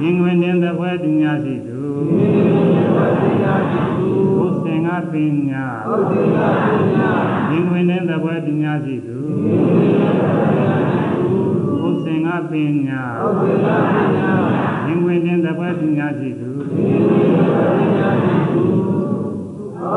[0.00, 1.80] ရင်ဝင်တဲ့ဘွယ်ပညာရှိသူ
[2.18, 4.08] ရင်ဝင်တဲ့ဘွယ်ပညာရှိသူ
[4.42, 5.14] ဥစ္စေငါပ
[5.48, 7.10] ညာဥစ္စေငါပညာ
[7.50, 9.18] ရင်ဝင်တဲ့ဘွယ်ပညာရှိသူ
[12.34, 14.30] ဥစ္စေငါပညာဥစ္စေငါပညာ
[14.86, 16.50] ရင်ဝင်တဲ့ဘွယ်ပညာရှိသူ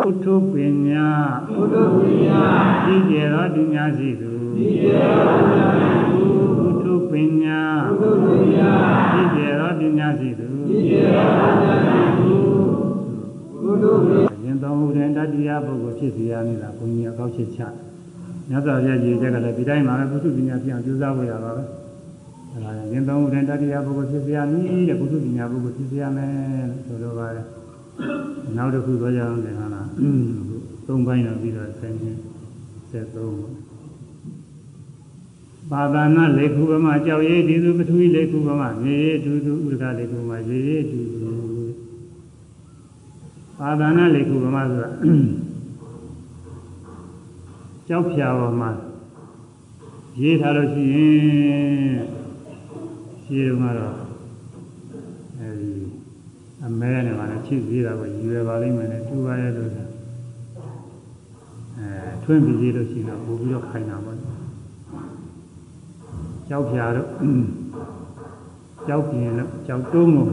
[0.07, 0.55] ဥထုပ
[0.87, 1.07] ညာ
[1.59, 2.41] ဥထုပညာ
[2.93, 4.31] ဤကျေသောပညာရှိသူ
[4.63, 6.21] ဤကျေသောပညာရှိသူ
[6.65, 7.59] ဥထုပညာ
[7.89, 8.71] ဥထုပညာ
[9.19, 12.35] ဤကျေသောပညာရှိသူဤကျေသောပညာရှိသူ
[13.69, 17.59] ဥထုပညာရင်တော်မူတဲ့တတိယပုဂ္ဂိုလ်ဖြစ်စီရမည်လားဘုန်းကြီးအကောက်ချစ်ချ
[18.49, 21.63] မြတ်စွာဘုရားကြီးချက်ကလည်းဒီတိုင်းမှာပဲပုထုပညာဖြစ်အောင်ကြိုးစားဖို့ရပါပဲ
[22.57, 26.31] အဲဒါရင်တော်မူတဲ့တတိယပုဂ္ဂိုလ်ဖြစ်စီရမည်တဲ့ပုထုပညာပုဂ္ဂိုလ်ဖြစ်စီရမယ်
[26.69, 27.45] လို့ဆိုလိုပါတယ်
[28.57, 29.87] နောက်တစ်ခုပြောကြအောင်လေဟာလား
[30.85, 32.11] သုံးပိုင်းတော့ပြီးတော့ဆင်းနေ
[32.91, 33.67] 73
[35.71, 41.31] ပါဒနာလေခုပမကြောက်ရည်ဒီသူပထဝီလေခုပမမြေရည်ဒူဒူဥဒကလေခုပမရေရည်ဒူဒူ
[43.57, 44.89] ပါဒနာလေခုပမဆိုတာ
[47.87, 48.71] ကြောက်ဖြာပေါ်မှာ
[50.21, 51.95] ရေးထားလို့ရှိရင်
[53.27, 53.95] ရှင်းတော့ကတော့
[55.39, 55.71] အဲဒီ
[56.65, 59.87] အမဲနဲ့ပါလေချစ်သေးတာကိုယူရပါလိမ့်မယ်နဲ့တူပါရဲ့လို့ဆို
[61.77, 61.89] အဲ
[62.23, 64.17] ထွင်းပြီးရေးလို့ရှိရင်တော့ပို့ပြီးတော့ခိုင်တာပေါ့
[66.49, 67.09] ကြောက်ဖြာတော့
[68.87, 70.29] ကြောက်ပြင်းလို့ကြောက်တုံးလို့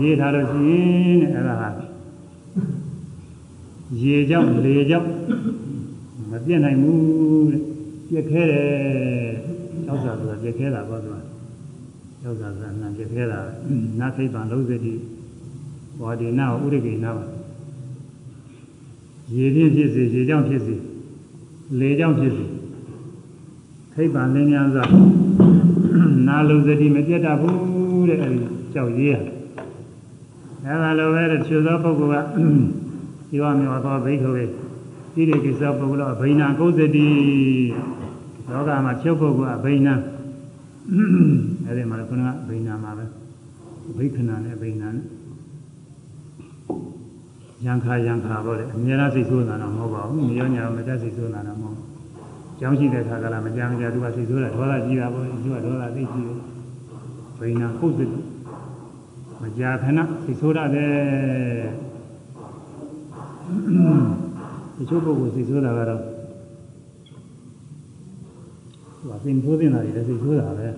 [0.00, 0.72] ရေးထားလို့ရှိရ
[1.10, 1.70] င်တဲ့အဲ့ဒါဟာ
[4.02, 5.08] ရေကြောက်လေကြောက်
[6.30, 7.62] မပြတ်နိုင်ဘူးတဲ့
[8.08, 8.66] ပြက်ခဲတယ်
[9.84, 11.15] ကြောက်တာဆိုတာပြက်ခဲတာပေါ့သူက
[12.26, 13.40] ကြောက်တာကနာပြက်ခဲတာ
[14.00, 14.94] နာသိပ္ပံလုံးစတိ
[16.00, 17.24] ဘောဒီနာဥရိကိနာပါ
[19.34, 20.76] ရေပြင်းဖြစ်စေရေကြောင့်ဖြစ်စေ
[21.78, 22.46] လေကြောင့်ဖြစ်စေ
[23.94, 24.84] သိပ္ပံလင်းများစွာ
[26.28, 29.14] နာလုံးစတိမပြတ်တတ်ဘူးတဲ့အဲဒီကြောက်ရေးရ
[30.64, 32.28] အဲဒါလိုပဲတချို့သောပုဂ္ဂိုလ်က
[33.28, 34.48] ဒီဝမြောသောဘိက္ခဝေဣ
[35.14, 37.08] ရိကိစ္စပုဂ္ဂလောအဘိနာကုသတိ
[38.50, 39.94] လောကမှာချုပ်ပုဂ္ဂိုလ်အဘိနာ
[41.66, 43.04] အဲဒီမှာခုနကအဘိနာမှာပဲ
[43.96, 45.04] ဘိက္ခဏနဲ့အဘိနာနဲ့
[47.64, 51.78] ယံခါယံခါပေါ့လေအများအားစိတ်ဆိုးနေတာတော့မဟုတ်ပါဘူးမြေရောညာမတက်စိတ်ဆိုးနေတာတော့မဟုတ်
[52.58, 56.38] ကျောင်းရှိတဲ့ခါကလာမကြမ်းကြသူကစိတ်ဆိုးတာဒေါသကြီးတာပေါ့သူကဒေါသသိကြီးတယ်
[57.38, 58.06] ဘိနာကုသတိ
[59.42, 60.92] မကြာခဏစိတ်ဆိုးရတယ်
[64.76, 66.15] တချို့ပုဂ္ဂိုလ်စိတ်ဆိုးတာကတော့
[69.06, 70.68] ဟိုအပင်ဆိုးနေတာတွေလည်းစိတ်ဆိုးတာပဲ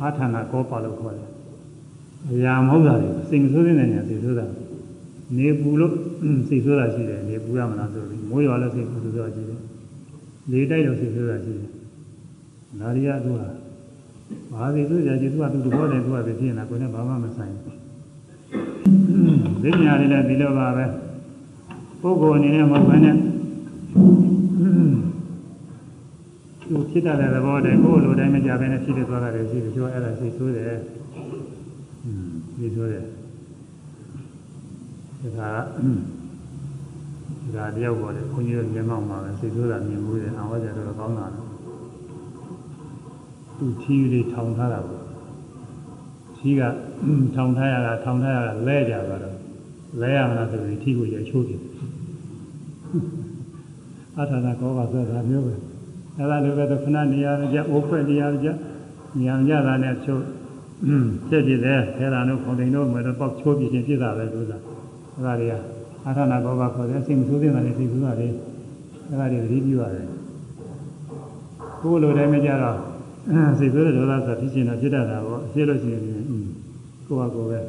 [0.00, 1.28] အာထာနာကောပါလို့ခေါ်တယ်
[2.30, 4.46] အရာမဟုတ်တာတွေစိတ်ဆိုးနေတဲ့နေရာစိတ်ဆိုးတာ
[5.36, 5.92] နေပူလို့
[6.48, 9.60] စိတ်ဆိုးတာရှိတယ်နေပူရမလားဆိုပြီးမိုးရွာလို့စိတ်ဆိုးတာရှိတယ်
[10.50, 11.70] လေတိုက်လို့စိတ်ဆိုးတာရှိတယ်
[12.80, 13.48] နာရီယသူဟာ
[14.52, 17.76] ဘာစိတ်ဆိုးကြရှိသူကသူသဘောတည်းသူကဖြစ်နေတာကိုယ်နဲ့ဘာမှမဆိုင်ဘူး
[19.62, 20.84] ဒီညာလေးလည်းဒီလိုပါပဲ
[22.02, 23.16] ပုဂ္ဂိုလ်အနေနဲ့မဟုတ်ဘဲနဲ့
[26.72, 30.74] သူဖြစ်တဲ့သဘောတည်းကိုယ်လိုတိုင်းမကြဘဲနဲ့ဖြစ်နေသွားတာလည်းရှိတယ်ကျော်အဲ့ဒါစိတ်ဆိုးတယ်
[32.04, 33.04] อืมစိတ်ဆိုးတယ်
[35.38, 35.52] ဒါ
[37.44, 41.26] ကဒါတယောက်ပေါ်တယ်ခွန်ကြီးတို့မျက်မှောက်မှာပဲစိတ်ဆိုးတာမြင်မှုတယ်အဝါကြတော့ကောင်းတာ
[43.58, 45.04] သူချီးလေးထောင်ထားတာပေါ့
[46.36, 46.62] ချီးက
[47.36, 49.36] ထောင်ထားရတာထောင်ထားရတာလဲကြသွားတော့
[50.00, 51.60] လဲရမလားဆိုပြီးထီကိုရချိုးတယ်
[54.16, 55.71] အာထာနာကောပါဆိုတာမျိုးပဲ
[56.18, 58.48] အဲ့ဒါလိုပဲခဏနေရာကြအိုးဖွဲ့နေရာကြ
[59.18, 60.24] နေရာကြတာနဲ့ချိုး
[61.28, 64.58] ဖြစ်ဖြစ်တယ်ခဲတာတို့ခုံတိန်တို့မတော့ပေါက်ချိုးပြချင်းပြစ်တာပဲလို့ဆိုတာ
[65.14, 65.54] အဲ့ဒါတွေက
[66.06, 68.28] အာထာနာကောပါခေါ်တယ်စိတ်မဆိုးတဲ့တယ်စိတ်ဆိုးတာတွေ
[69.08, 70.06] အဲ့ဒါတွေသတိပြုရတယ်
[71.80, 72.78] ကိုယ်လိုတိုင်းမကြတော့
[73.58, 76.20] စိတ်ဆိုးတဲ့ဒေါသဆိုဖြစ်ချင်တာဖြစ်တတ်တာပေါ့ဖြစ်လို့ရှိရင်ကိုယ့်
[77.20, 77.60] ဟာကိုယ်ပဲ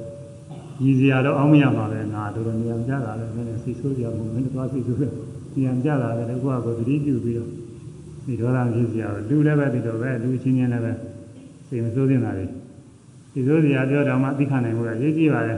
[0.84, 5.12] ရည်စရာတော့အောင်းမရမှာပဲငါတို့တော့နေရာကြတာလည်းနည်းနည်းစိတ်ဆိုးကြမှုမင်းတို့စိတ်ဆိုးတယ်
[5.56, 7.50] နေရာကြတာလည်းကိုယ့်ဟာကိုယ်သတိပြုပြီးတော့
[8.26, 10.92] ဒီဒေါသဖြစ်စရာလူလည်းပဲဒီလိုပဲလူချင်းချင်းလည်းပဲ
[11.68, 12.46] စိတ်မဆိုးတင်တာလေ
[13.34, 15.56] ဒီဆိုစရာပြောတော့မှသိခံနိုင်မှုကရေးကြည့်ပါလေ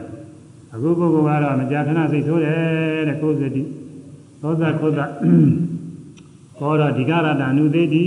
[0.74, 3.63] အခုပုဂ္ဂိုလ်ကတော့မကြာခဏစိတ်ဆိုးတယ်တဲ့ကိုယ်စတိ
[4.41, 4.99] သောဇကုသ
[6.59, 8.03] ကောရဒီကရတအနုသေတိ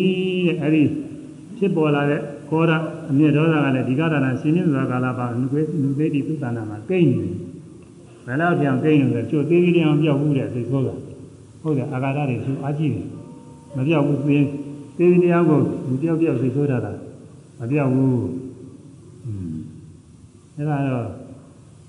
[0.47, 0.83] တဲ့အဲ့ဒီ
[1.57, 2.73] ဖြစ်ပေါ်လာတဲ့ကောရ
[3.11, 7.35] အမြင့်ဒေါသကလည်းဒီကရတရှင်နေစွာကာလပါနုသေနုသေတိသုတနာမှာကိန်းနေတယ်
[8.27, 10.95] ဘယ်တော့ပြန်ကိန်းနေလဲကျွတ်သေးသေးလေးအောင်ပြောက်ဘူးတဲ့စိတ်ဆိုးတာ
[11.63, 13.07] ဟုတ်တယ်အာဃာတတွေသူအားကြည့်တယ်
[13.76, 14.46] မပြောက်ဘူးသေး
[14.98, 15.60] သေးသေးတရားကို
[15.90, 16.78] မပြောက်ပြောက်စိတ်ဆိုးတာ
[17.60, 18.16] မပြောက်ဘူး
[19.26, 19.56] อืม
[20.56, 21.08] အဲ့ဒါတော့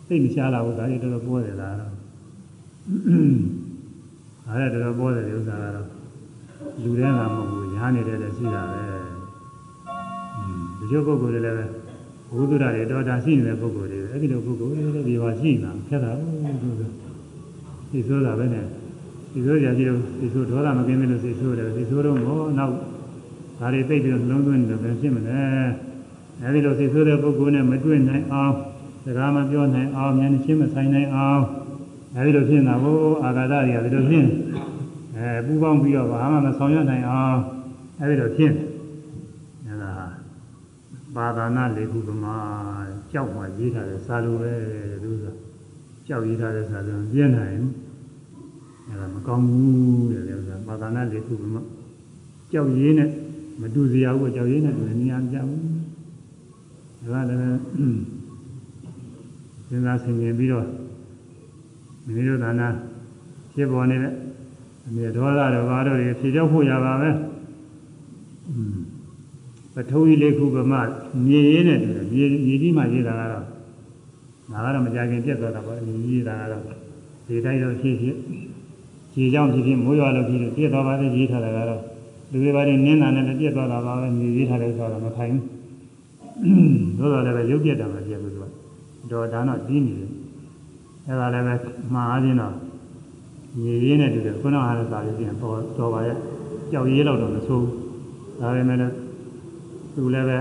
[0.09, 1.92] သိမရှားလာဘူးဒါကြီးတော်တော်ပေါ်တယ်လားတော့
[4.49, 5.88] အဲ့ဒါတော်တော်ပေါ်တယ်ဥစ္စာကတော့
[6.82, 8.80] လူတဲ့ကမဟုတ်ဘူးရားနေတဲ့လည်းရှိတာပဲ
[10.36, 11.64] อืมဒီလိုပုဂ္ဂိုလ်တွေလည်းပဲ
[12.36, 16.82] ဘုဒ္ဓရာတွေတော်တာရှိနေတဲ့ပုဂ္ဂိုလ်တွေအဲ့ဒီလိုပုဂ္ဂိုလ်တွေလည်းဒီပါရှိနေတာခက်တာဘူးသူက
[17.90, 18.66] ဒီဆိုတာပဲနဲ့
[19.34, 22.73] ဒီဆိုကြကြည့်လို့ဒီဆိုဒေါသမကင်းသေးလို့စိတ်ဆိုးတယ်ဒီဆိုတော့ဘောနောက်
[23.59, 25.39] ဒါတွေသိပြီးတော့နှလုံးသွင်းနေတယ်ပြန်ဖြစ်မလဲ
[26.41, 28.53] အဲဒီလိုစိတ်ဆိုးတဲ့ပုဂ္ဂိုလ်နဲ့မတွေ့နိုင်အောင်
[29.03, 31.43] စကားမပြောနိုင်အောင်ဉာဏ်ချင်းမဆိုင်နိုင်အောင်
[32.15, 34.25] အဲဒီလိုဖြစ်နေတာဘို့အာဃာတတွေကဒီလိုဖြစ်
[35.15, 37.38] အဲပူပေါင်းပြီးတော့ဘာမှမဆောင်ရွက်နိုင်အောင်
[37.99, 38.53] အဲဒီလိုဖြစ်
[39.65, 39.93] အဲဒါ
[41.15, 42.30] ဘာသာနာလေးခုကမှ
[43.11, 44.53] ကြောက်မှရေးထားတဲ့စာလိုပဲ
[45.03, 45.25] သူက
[46.07, 47.59] ကြောက်ရေးထားတဲ့စာလိုပြင်းနိုင်
[48.89, 51.59] အဲဒါမကောင်းဘူးတဲ့ဥစ္စာဘာသာနာလေးခုကမှ
[52.51, 53.09] ကြောက်ရေးနဲ့
[53.61, 55.61] မတူစရာဘူးကြောက်ရေးနဲ့တူနေရာမကြဘူး
[57.13, 57.43] ဒါကလည်းစ
[59.75, 60.67] ဉ်းစားဆင်ခြင်ပြီးတော့
[62.05, 62.67] မိမိတို့သာနာ
[63.53, 64.13] ဖြစ်ပေါ်နေတဲ့
[64.87, 67.09] အမြဲဒေါသတွေဘာတို့တွေဖြေကြောက်ဖို့ရပါပဲ
[69.73, 70.77] ပထဝီလေးခုကမှ
[71.25, 73.45] မြေရင်းနဲ့တူတယ်မြေမြေကြီးမှရေးတာကတော့
[74.51, 76.63] ဒါကတော့မကြခင်ပြတ်သွားတာပေါ့မြေကြီးတာကတော့
[77.27, 77.95] ဒီတိုင်းတော့ဖြစ်
[79.14, 81.82] ဖြစ်ခြေကြောင့်ဖြစ်ဖြစ်မိုးရွာလို့ဖြစ်ဖြစ်ပြတ်သွားပါသေးရေးထားတာကတော့
[82.32, 85.45] လူတွေဘာတွေနင်းတာနဲ့ပြတ်သွားတာပါပဲမြေရေးထားတယ်ဆိုတော့မခိုင်ဘူး
[86.99, 88.45] သို့တော်လည်းပဲရုပ်ပြတ်တာမပြတ်ဘူးသူက
[89.12, 90.10] တော်ဒါတော့ကြီးနေတယ်
[91.07, 91.53] အဲဒါလည်းပဲ
[91.93, 92.53] မှားအားဖြင့်တော့
[93.64, 96.18] ရေရင်းနဲ့တူတယ်ခုနကဟာလည်းသာလို့ပြန်ပေါ်တော်ပါရဲ့
[96.72, 97.66] ကြောက်ရေးတော့တော့မဆိုး
[98.39, 98.93] ဒါပေမဲ့လည်း
[99.95, 100.39] သူလည်းပဲ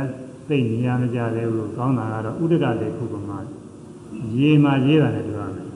[0.48, 3.34] သိနေရမကြသေးဘူးကောင်းတာကတော့ဥဒကလေးခုကမှ
[4.38, 5.67] ရေမှာရေးတာလည်းတူပါမယ်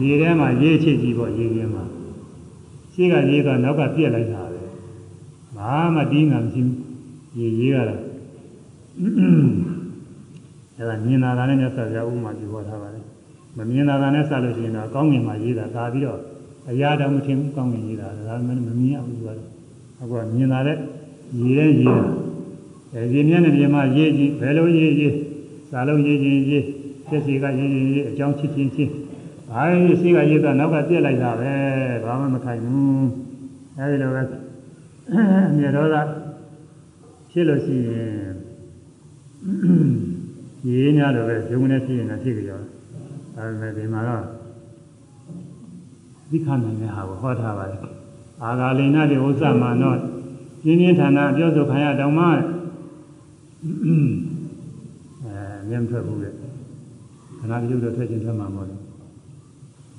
[0.00, 1.84] ရေထဲမှာရေးချစ်ကြည့်ပေါ့ရေရင်းမှာ
[2.92, 4.62] ရှိကရေးတော့နောက်ကပြက်လိုက်တာပဲ
[5.56, 6.76] ဘာမှတင်းတာမရှိဘူး
[7.38, 8.00] ရေရေးကတော့
[10.76, 13.04] အဲဒါမြင်လာတာနဲ့ဆက်ပြဥပမာပြပေါ်ထားပါတယ်
[13.56, 16.20] မမြင်လာတာနဲ့ဆက်လို့ရှိရင်တော့ကောင်းငင်မှာရေးတာဒါပြီးတော့
[16.70, 19.38] အရာတော့မထင်ဘူးကောင်းငင်ရေးတာဒါမှမမြင်ရဘူးသူကတော့
[20.00, 20.76] အခုကမြင်လာတဲ့
[21.40, 22.06] ရေးတဲ့ရေးတာ
[22.94, 25.14] အဲဒီမြင်တဲ့မြင်မှရေးကြည့်ဘယ်လိုရေးရေး
[25.70, 26.64] စာလုံးရေးခြင်းရေး
[27.08, 28.92] ဖြစ်စီကရေးရေးရေးအကြောင်းချစ်ချင်းချင်း
[29.52, 31.52] ဘာရေးစီကရေးတော့နောက်ကပြက်လိုက်တာပဲ
[32.04, 33.06] ဘာမှမခိုင်ဘူး
[33.78, 34.22] အဲဒီလိုပဲ
[35.56, 35.96] မြေတော်က
[37.30, 38.32] ဖြစ်လို့ရှိရင်
[40.68, 42.60] ရေးများတော့ပဲဂျုံနဲ့ဖြစ်ရင်လည်းဖြစ်ကြရော
[43.34, 44.24] ဒါပေမဲ့ဒီမှာတော့
[46.30, 47.80] သိခနိုင်တဲ့ဟာကိုဟောထားပါတယ်
[48.42, 49.94] အာဂါလိနာတိဥစ္စာမာနော
[50.62, 52.32] ပြင်းပြင်းထန်ထန်ပြောဆိုခံရတောင်မှအဲ
[55.68, 56.30] မြင်ထွက်ဘူးလေ
[57.38, 58.91] ခဏပြုတ်တော့ထွက်ခြင်းထွက်မှာမဟုတ်ဘူး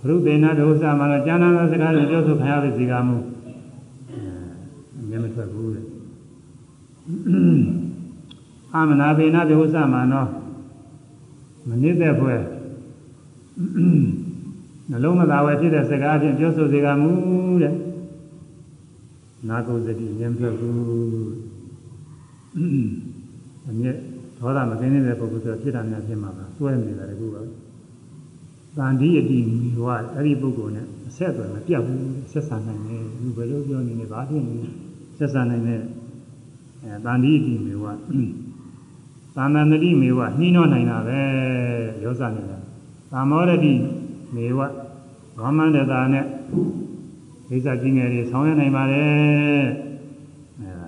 [0.04, 3.18] ဘုရုသေနာတိဥစ္စာမာနောကျမ်းနာသောစကားတွေပြောဆိုခံရတဲ့စီကမှု
[4.10, 5.82] အဲမြင်မထွက်ဘူးလေ
[8.74, 10.26] အာမနာသေနာတိဥစ္စာမာနော
[11.68, 12.39] မနစ်တဲ့ဖွဲ့
[14.89, 17.12] နှလုံးမသာဝယ်ဖြစ်တဲ့စကားဖြင့်ပြောဆိုစေကမူ
[17.62, 17.74] တဲ့
[19.49, 20.78] နာကုသတိဉာဏ်ပြဘူး
[23.70, 23.91] အမြဲ
[24.38, 27.41] ဒေါသမကင်းနေတဲ့ပုဂ္ဂိုလ်ဆိုဖြစ်တာများဖြစ်မှာပါစွဲနေတာတကူပါ
[28.78, 34.69] တန်ဒီအတိမိဝအဲ့ဒီပုဂ္ဂိုလ်နဲ့အဆက်အသွယ်မပြတ်ဘူးဆက်ဆံနိုင်တယ်ဒီဘယ်လိုပြောနေလဲဘာဖြစ်နေလဲ
[35.17, 35.80] ဆက်ဆံနိုင်တဲ့
[36.84, 37.86] အဲတန်ဒီအတိမိဝ
[39.36, 41.19] သာမဏတိမေဝနှီးနှောနိုင်တာပဲ
[42.03, 42.57] ရောစနေတာ
[43.11, 43.74] သာမောရတိ
[44.36, 44.59] မေဝ
[45.41, 46.26] ဝမန္တတာနဲ့
[47.49, 49.65] ဒိသကြီးငယ်တွေဆောင်ရနိုင်ပါတယ်
[50.59, 50.88] အဲဒါ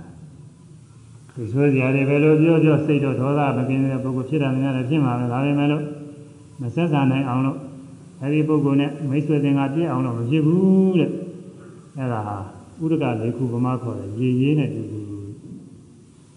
[1.34, 5.84] ဒီဆိုကြရတယ်ဘယ်လိုပြောပြောစိတ်တော့ဒေါသမကင်းတဲ့ပုဂ္ဂိုလ်ဖြစ်တာများလည်းဖြစ်မှာပဲဒါပေမဲ့လို့
[6.62, 7.58] မဆက်ဆံနိုင်အောင်လို့
[8.22, 11.12] အဲဒီပုဂ္ဂိုလ်နဲ့မိတ်ဆွေတင်ကပြည့်အောင်လို့မဖြစ်ဘူးတဲ့
[11.98, 12.38] အဲဒါဟာ
[12.84, 15.02] ဥဒကလေးခုပမာခေါ်တယ်ရေရေးနဲ့တူတူ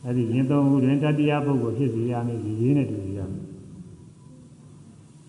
[0.05, 3.43] အဲဒီရင်သုံးခုတွင်တတိယပုဂ္ဂိုလ်ဖြစ်စီရမယ်ရေရေးနဲ့တူတူရမယ်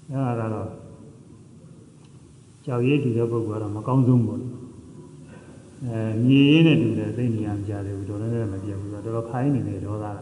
[0.09, 0.69] အဲဒါကတော့
[2.65, 4.41] ကြောက်ရည်တူတဲ့ပုဂ္ဂိုလ်ကတော့မကောင်းဆုံးပေါ့
[5.85, 10.17] အဲမြေရင်းနဲ့တူတယ်သိနေရမကြတယ်ဘူးတော်လည်းမပြတ်ဘူးတော်တော်ခိုင်းနေတယ်ဒေါသက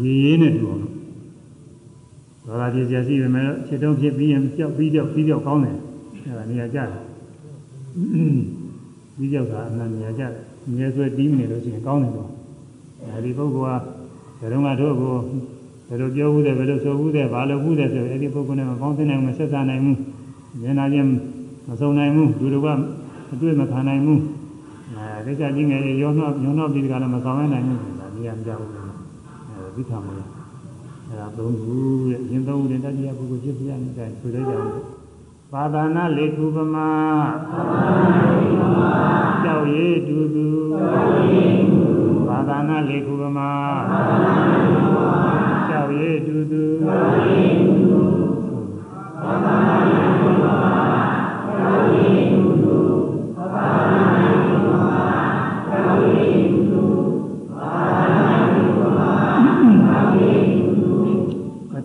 [0.00, 0.99] ရေရင်းနဲ့တူအောင်လို့
[2.46, 5.76] ဒေါသဖြစ်စီပဲမယ်ခြေတုံးဖြစ်ပြီးရင်ကြောက်ပြီးကြောက်ပြီးကြောက်ကောင်းတယ်
[6.24, 6.88] အဲဒါနေရာကြတယ်
[9.16, 10.32] ပြီးကြောက်တာအမှန်နေရာကြတယ်
[10.76, 12.30] ငယ်ဆွဲတီးနေလို့ရှိရင်ကောင်းတယ်တော့
[13.04, 13.80] အဲဒီပုဂ္ဂိုလ်
[14.38, 15.14] ကဘယ်တော့မှတို့ကို
[15.88, 19.96] ဘယ်လိုပြောဘူးတဲ့ဘယ်လိုဆိုဘူးတဲ့ဘာလို့ဘူးတဲ့ဆိုအဲ့ဒီပုဂ္ဂိုလ်နဲ့မပေါင်းသင်းနိုင်ဘူးဆက်ဆံနိုင်ဘူး
[20.62, 21.08] ဉာဏ်ချင်း
[21.68, 22.68] မစုံနိုင်ဘူးလူတို့က
[23.32, 24.20] အတွေ့မခံနိုင်ဘူး
[24.94, 28.70] အဲဒိဋ္ဌကြီးငယ်ရောနှောညောနှောပြီးတကလည်းမဆောင်နိုင်ဘူးဒါနေရာမကြဘူး
[29.48, 30.39] အဲသိခံမလို့
[31.10, 31.76] အဲဒါသုံးခု
[32.10, 34.70] တဲ့ရင်သုံးခုတဲ့တတိယပုဂ္ဂိုလ်ဖြစ်ပြရမယ်ဆိုတဲ့ကြောင့်
[35.52, 36.88] ပါဒနာလေခုပမာ
[39.42, 40.48] ကြောက်ရည်တူတူ
[42.28, 43.50] ပါဒနာလေခုပမာ
[45.68, 46.64] ကြောက်ရည်တူတူ
[49.22, 50.56] ပါဒနာလေခုပမာ
[51.58, 52.29] ကြောက်ရည်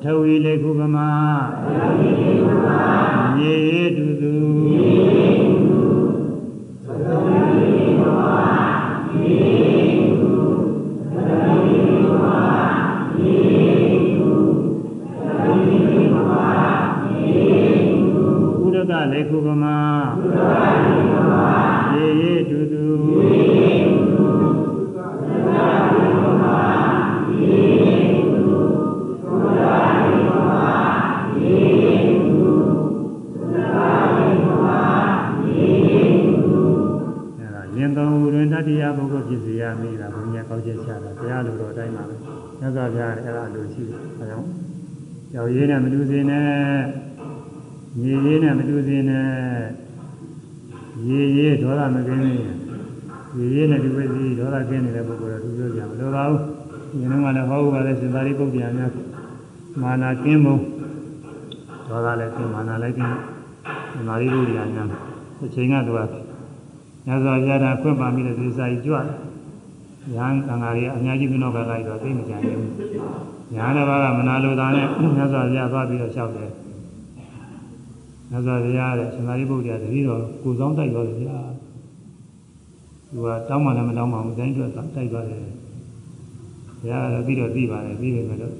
[0.08, 1.10] ထဝီလေခုပမာ
[1.64, 2.90] ပထဝီလေခုပမာ
[60.24, 60.62] ကင်းဖို့
[61.90, 63.16] ဒေါသလည်းကင်းမာနာလည်းကင်း
[63.92, 64.88] ဒီမာရိပုတ္တရာများ
[65.44, 66.08] အချိန်ကတော့
[67.08, 69.08] ညဇောပြတာခွင့်ပါမိတဲ့ဒီစာကြီးကြွတယ်။
[70.16, 72.64] ညာသံဃာတွေအများကြီးပြနောက်ကလိုက်တော့သိမကြဘူး။
[73.56, 74.88] ညာတစ်ပါးကမနာလိုတာနဲ့
[75.18, 76.50] ညဇောပြသွားပြီးတော့လျှောက်တယ်။
[78.32, 78.68] ညဇောပြ
[79.00, 81.40] တဲ့ရှင်သာရိပုတ္တရာတတိတော်ကိုဆောင်တိုက်သွားတယ်ဗျာ။
[83.12, 85.44] သူကတောင်းမှလည်းမတောင်းပါဘူးတိုင်းကျွတ်တိုက်သွားတယ်။
[86.80, 88.56] ဘုရားကတော့ပြီးတော့သိပါတယ်ပြီးတယ်မယ်လို့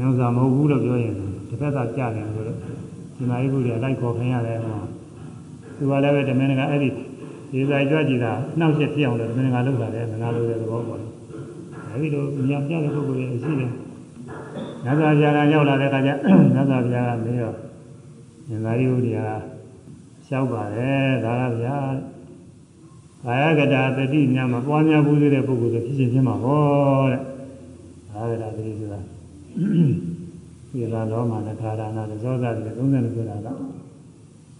[0.00, 1.14] မြတ်စွာမဟုတ်ဘူးလို့ပြောရင်
[1.48, 2.46] တစ်ဖက်ကကြတယ်လို့
[3.14, 4.78] ရှင်သာရိပုတ္တရာလိုက်ခေါ်ခင်ရတယ်ဟော။
[5.76, 6.88] သူကလည်းပဲတမန်ကအဲ့ဒီ
[7.52, 11.00] ဒီစာကြွကြည့်တာနှောက်ရက်ပြအောင်လို့ဒီငါလောက်တာလေငါလိုတဲ့သဘောပေါ့။
[11.90, 13.70] အဲဒီလိုမြတ်ပြတဲ့ပုဂ္ဂိုလ်ရဲ့အရှိတယ်။
[14.84, 16.10] ညဇာပြာကရောက်လာတဲ့အခါကျ
[16.54, 17.52] ညဇာပြာကမင်းရော
[18.48, 19.26] ဉာဏ်သာရိပုတ္တရာ
[20.26, 21.76] လျှောက်ပါတယ်ဒါကဗျာ။
[23.24, 27.20] ကာယကတာတတိညာမပွားများဘူးသေးတဲ့ပုဂ္ဂိုလ်ဆိုဖြစ်ချင်းဖြစ်မှာဟောတဲ့။
[28.12, 29.00] ကာယကတာတတိဆိုတာ
[30.72, 33.46] ဒီလာလောမနဲ့ခါရဏနဲ့ဇောဇတွေ32ခုတာက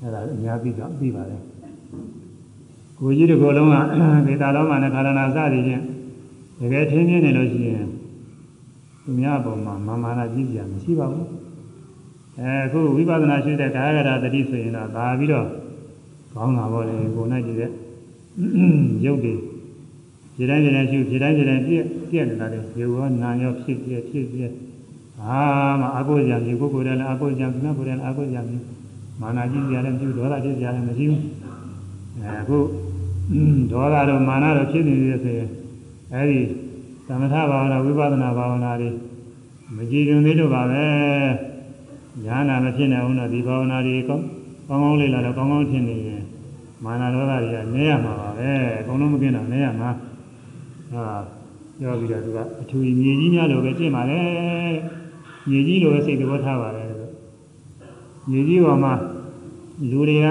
[0.01, 1.37] အဲ့ဒါအများပြီးတော့ပြီးပါလေ
[2.99, 3.77] ကိုကြီးတစ်ခုလုံးက
[4.27, 5.83] ဒေတာလောမနဲ့ခါရဏစသည်ဖြင့်
[6.59, 7.89] တကယ်ထင်းထင်းနေလို့ရှိရင်
[9.03, 11.27] သူများအပေါ်မှာမာမာနာကြီးပြမရှိပါဘူး
[12.39, 15.47] အဲအခုဝိပဿနာရှိတဲ့ကာယကတာတတိဆိုရင်တော့ဒါပြီးတော့
[16.35, 17.71] ကောင်းတာပေါ့လေကိုနိုင်ကြည့်တဲ့
[19.05, 19.35] ရုပ်တွေ
[20.37, 24.53] ခြေတိုင်းခြေတိုင်းရှုခြေတိုင်းခြေတိုင်းပြည့်ပြည့်နေတာလေရေဝနာရောဖြစ်ပြည့်ဖြစ်ပြည့်
[25.27, 25.41] အာ
[25.81, 28.43] မအကုဇံဒီကိုယ်ကိုယ်တည်းလည်းအကုဇံခဏကိုယ်တည်းလည်းအကုဇံ
[29.21, 31.23] မာနာကြီးပြလည်းမရှိဘူးဒေါသဖြစ်ပြလည်းမရှိဘူး
[32.17, 32.59] အဲအခု
[33.73, 35.49] ဒေါသတော့မာနတော့ဖြစ်နေသေးတယ်ဆိုရင်
[36.15, 36.41] အဲဒီ
[37.07, 38.91] သမထဘာဝနာဝိပဿနာဘာဝနာတွေ
[39.77, 40.85] မကြည်ရင်သေးလို့ပါပဲ
[42.25, 44.25] ညာနာမဖြစ်နိုင်ဘူးတော့ဒီဘာဝနာတွေကောင်း
[44.69, 46.23] ကောင်းကောင်းလေးလာတော့ကောင်းကောင်းဖြစ်နေရင်
[46.85, 49.91] မာနဒေါသတွေကနေရမှာပါပဲအကုန်လုံးမกินတော့နေရမှာ
[50.93, 51.05] ဟာ
[51.79, 54.21] ပြောပြီးတော့သူကအထူးမြေကြီးများလိုပဲကျင့်ပါလေ
[55.49, 56.83] မြေကြီးလိုပဲစိတ်သဘောထားပါလေ
[58.31, 58.93] မြေကြီးပေါ်မှာ
[59.91, 60.27] လူတွေက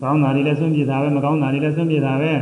[0.00, 2.32] ကောင်းတာတွေလည်းဆွန့်ပြတာပဲမကောင်းတာတွေလည်းဆွန့်ပြတာပဲ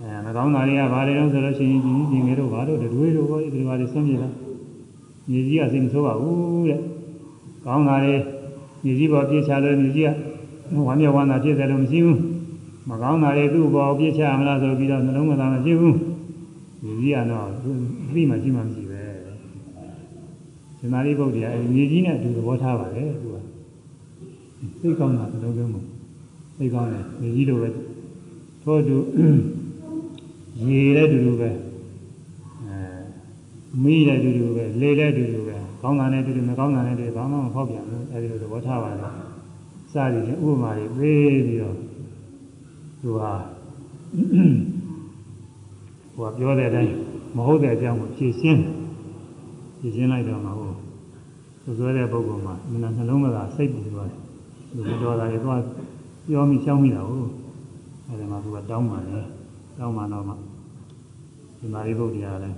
[0.00, 4.28] အဲမကောင်းတာတွေကဘာတွေတော့ဆိုလို့ရှိရင်ကြီးကြီးငယ်တို့ဘာတို့တွေတို့ဘောဒီဘာတွေဆွန့်ပြတာ
[5.30, 6.80] မြေကြီးကစိတ်မဆိုးပါဘူးတဲ့
[7.66, 8.14] ကောင်းတာတွေ
[8.84, 10.10] မြေကြီးပေါ်ပြစ်ချလို့မြေကြီးက
[10.86, 12.18] ဝမ်းမြောက်ဝမ်းသာဖြစ်တယ်လို့မရှိဘူး
[12.88, 15.96] မကောင်းတာတွေသူ့ဘောပြစ်ချမလားဆိုပြီးတော့နှလုံးမသားမရှိဘူး
[16.82, 17.70] မြေကြီးကတော့သူ
[18.08, 18.79] အသိမှရှိမှမရှိ
[20.80, 23.36] ပဲရှင်သာရိပုတ္တရာအဲမြေကြီးနဲ့အတူသဘောထားပါတယ်သူက
[24.80, 25.82] သိကောင်းတာဘယ်လိုလုပ်မလဲ
[26.58, 27.68] သိကောင်းတယ်မြေကြီးလိုပဲ
[28.62, 28.96] ထို့တူ
[30.66, 32.76] ရေလည်းတူတူပဲအဲ
[33.82, 39.00] မီးလည်းတူတူပဲလေလည်းတူတူပဲကောင်းတာနဲ့တူတူမကောင်းတာနဲ့တူဘာမှမဖောက်ပြန်ဘူးအဲဒီလိုသဘောထားပါတယ်
[39.92, 41.76] စသည်ဖြင့်ဥပမာတွေပေးပြီးတော့
[43.00, 43.32] သူဟာ
[46.14, 46.92] ဟိုကပြောတဲ့အတိုင်း
[47.36, 48.62] မဟုတ်တဲ့အကြောင်းကိုဖြည့်ရှင်း
[49.78, 50.69] ဖြည့်ရှင်းလိုက်တော့မှဟို
[51.64, 54.20] သူပြောတဲ့ပုဂ္ဂိုလ်မှာမနနှလုံးမသာစိတ်ပူသွားတယ်
[54.74, 55.58] လူတော်တာတွေတော့
[56.26, 57.28] ပြောမိရှောင်းမိတာဟုတ်
[58.06, 59.20] အဲဒီမှာသူကတောင်းပါလေ
[59.78, 60.34] တောင်းပါတော့မှ
[61.58, 62.56] ဒီမာရိပုတ္တရာလည်း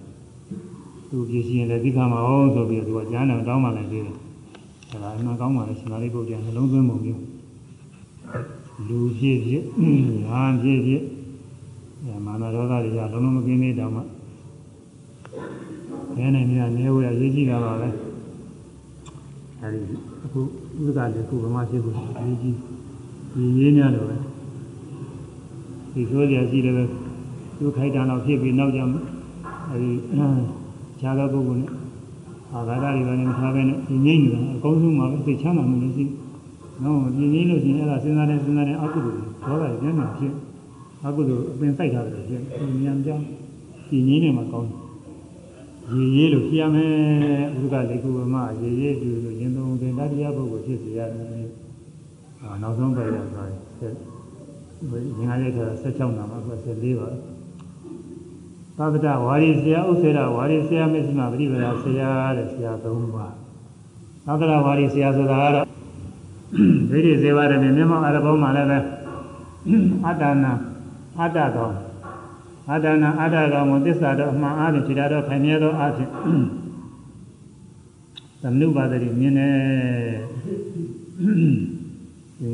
[1.09, 4.17] သူပြည့်စည်ရင်လည်းသိခါမှာအောင်ဆိုပြီးတော့သူကကျမ်းတော်တောင်းပါလိုက်သေးတယ်
[4.91, 7.21] အဲဒါအမှန်ကောင်းပါလေရှင်မာရိပုတ္တရာနှလုံးသွင်းပုံမျိုး
[8.89, 9.63] လူဖြစ်ဖြစ်
[10.25, 11.03] ညာဖြစ်ဖြစ်
[12.05, 14.03] အဲမာနရောဂါတွေကလုံးလုံးမကင်းသေးတောင်မှ
[16.17, 17.89] ဘယ်နဲ့များနေဝရရေးကြည့်တာပါပဲ
[19.63, 19.81] အဲဒီ
[20.25, 20.41] အခု
[20.87, 22.57] ဥဒ္ဒကလေးခုဗမာဖြစ်ဖို့ရေးကြည့်
[23.33, 24.17] ဒီရေးများလို့ပဲ
[25.93, 26.85] ဒီဆိုကြရှိတယ်ပဲ
[27.59, 29.91] သူခိုက်တန်တော့ဖြစ်ပြီးနောက်ကြအဲဒီ
[31.01, 31.71] ခြားသောပုဂ္ဂိုလ်နဲ့
[32.53, 36.05] အာဃာတတွေလည်းမထားဘဲနဲ့ဒီငိမ့်နေတာအကောင်းဆုံးမှာပဲသိချမ်းသာမှုလည်းရှိ
[36.85, 40.33] နော်ဒီငိမ့်လို့ရှိရင်အဲ့ဒါစဉ်းစားတယ်စဉ်းစားတယ်အကုသိုလ်ဒေါသကျမ်းမှာဖြစ်
[41.07, 43.25] အကုသိုလ်အပင်စိုက်ထားတယ်ဖြစ်ဒီဉာဏ်ကြောင့်
[43.89, 44.69] ဒီငိမ့်နေမှာကောင်း
[45.91, 46.93] ရေရေးလို့ပြရမယ်
[47.63, 51.49] ဥဒ္ဒကလေးခုဗမာရေရေးတူလို့ရင်သုံးသင်တရားပုဂ္ဂိုလ်ဖြစ်စေရတယ်
[52.43, 53.49] အာနောက်ဆုံးပဲရသွား
[53.81, 53.95] တယ်
[54.91, 54.93] ဘ
[55.23, 57.09] ယ်ငါးရက်ကျ16နာမှာဆို14ပါ
[58.79, 62.85] သာသတဝါရီဆရာဥစ္စေရဝါရီဆရာမစ္စမပရိပဒါဆရာတဲ့ဆရာ၃
[63.15, 63.35] ပါး
[64.27, 65.67] သာသတဝါရီဆရာဆိုတာကတော့
[66.91, 68.79] ဒိဋ္ဌိစေဝရမေမြတ်မောအရဘောမှာလည်းပဲ
[70.07, 70.53] အတ္တနာ
[71.19, 71.75] အတ္တတော်
[72.71, 76.11] အတ္တနာအတ္တတော်ကိုသစ္စာတော်အမှန်အားဖြင့်ခြေတော်ခိုင်မြဲသောအားဖြင့်
[78.43, 79.55] သမနုပါဒတိမြင်တယ်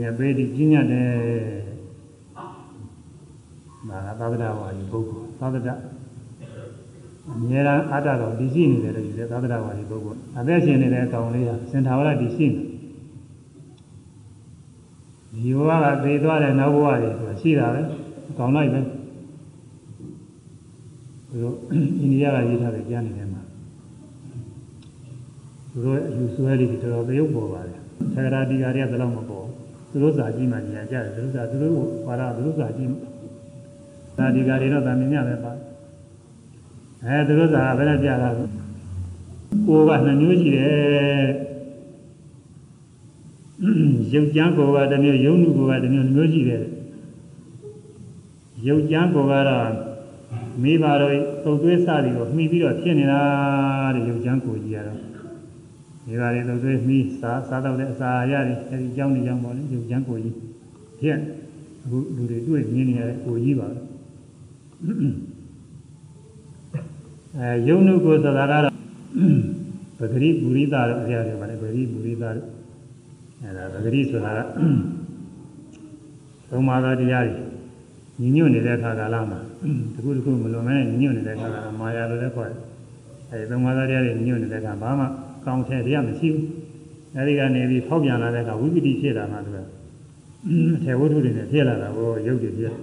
[0.00, 1.08] ဉာဏ်ပေတိပညာတယ်
[3.88, 5.74] ဒါကသာသနာဝါဒီပုဂ္ဂိုလ်သာသနာ
[7.34, 12.62] အမြဲတမ်းအတ္တတော်ဒီရှိနေတယ်လို့ယူတယ်သာသနာဝါဒီပုဂ္ဂိုလ်အသက်ရှင်နေတဲ့အကောင်လေးကစင်ထာဝရဒီရှိနေ
[15.32, 17.82] ဒီဘဝကသေသွားတဲ့နောက်ဘဝတွေဆိုတာရှိတာပဲ
[18.30, 18.80] အကောင်လိုက်ပဲ
[21.30, 23.42] သူတို့အိန္ဒိယကရေးထားတဲ့ကျမ်းနေတယ်မှာ
[25.70, 27.78] သူတို့အယူဆွဲလေးတွေတော်တော်သရုပ်ပေါ်ပါတယ်
[28.14, 29.46] သဂရာတိကာတွေကဘယ်တော့မပေါ်
[29.90, 31.74] သူတို့စာကြည့်မှညာကြတယ်သူတို့စာသူတို့
[32.06, 32.90] ဘာသာသူတို့စာကြည့်
[34.16, 35.52] သာဒီကာတွေတော့ဗာမြင်ရပဲပါ
[37.04, 38.44] အဲသူတို့စာဘယ်နဲ့ပြတာလဲ
[39.66, 41.26] ကိုကနှစ်မျိုးရှိတယ်
[44.12, 46.64] ရုပ်ကြမ်းကိုကတစ်မျိုးယုံနုကိုကတစ်မျိုးမျိုးရှိတယ်
[48.66, 49.87] ရုပ်ကြမ်းကိုကတော့
[50.62, 53.20] မိဘတို့သုတ်သွေးစသည်ကိုမှီပြီးတော့ဖြစ်နေတာ
[53.94, 55.00] တဲ့ရုပ်ကြမ်းကိုကြီးရတော့
[56.06, 60.34] မိဘတွေသုတ်သွေးမှီစားစားတော့တဲ့အစာရတွေအဲဒီကြောင်းနေကြောင်းပေါ့လေရုပ်ကြမ်းကိုကြီး
[61.00, 61.18] ဖြစ်
[61.84, 63.68] အခုလူတွေတွေ့မြင်နေရတဲ့ကိုကြီးပါ
[67.38, 68.74] အဲယုံနုကိုဆိုတာကတော့
[69.98, 72.46] ပဂရိပုရိသတို့အရာတွေပါလေပဂရိပုရိသတို့
[73.42, 74.40] အဲဒါပဂရိဆိုတာက
[76.50, 77.36] သုံးပါးသောတရားတွေ
[78.20, 79.40] ညီညွတ်နေတဲ့အခါကာလမှာ
[79.94, 82.58] တခုတခုမလွန်မဲညီညွတ်နေတဲ့အခါကာလမာယာလိုလည်းခေါ်တယ်
[83.30, 85.06] အဲဒီသုံးပါးတရားတွေညွတ်နေတဲ့အခါဘာမှ
[85.44, 86.46] ကောင်းတဲ့တရားမရှိဘူး
[87.16, 89.58] အဲဒီကနေပြီးဖောက်ပြန်လာတဲ့အခါဝိပတိဖြစ်လာမှသူက
[90.76, 92.74] အထေဝတ္ထုတွေနဲ့ဖြစ်လာတာကိုရုပ်တွေဖြစ်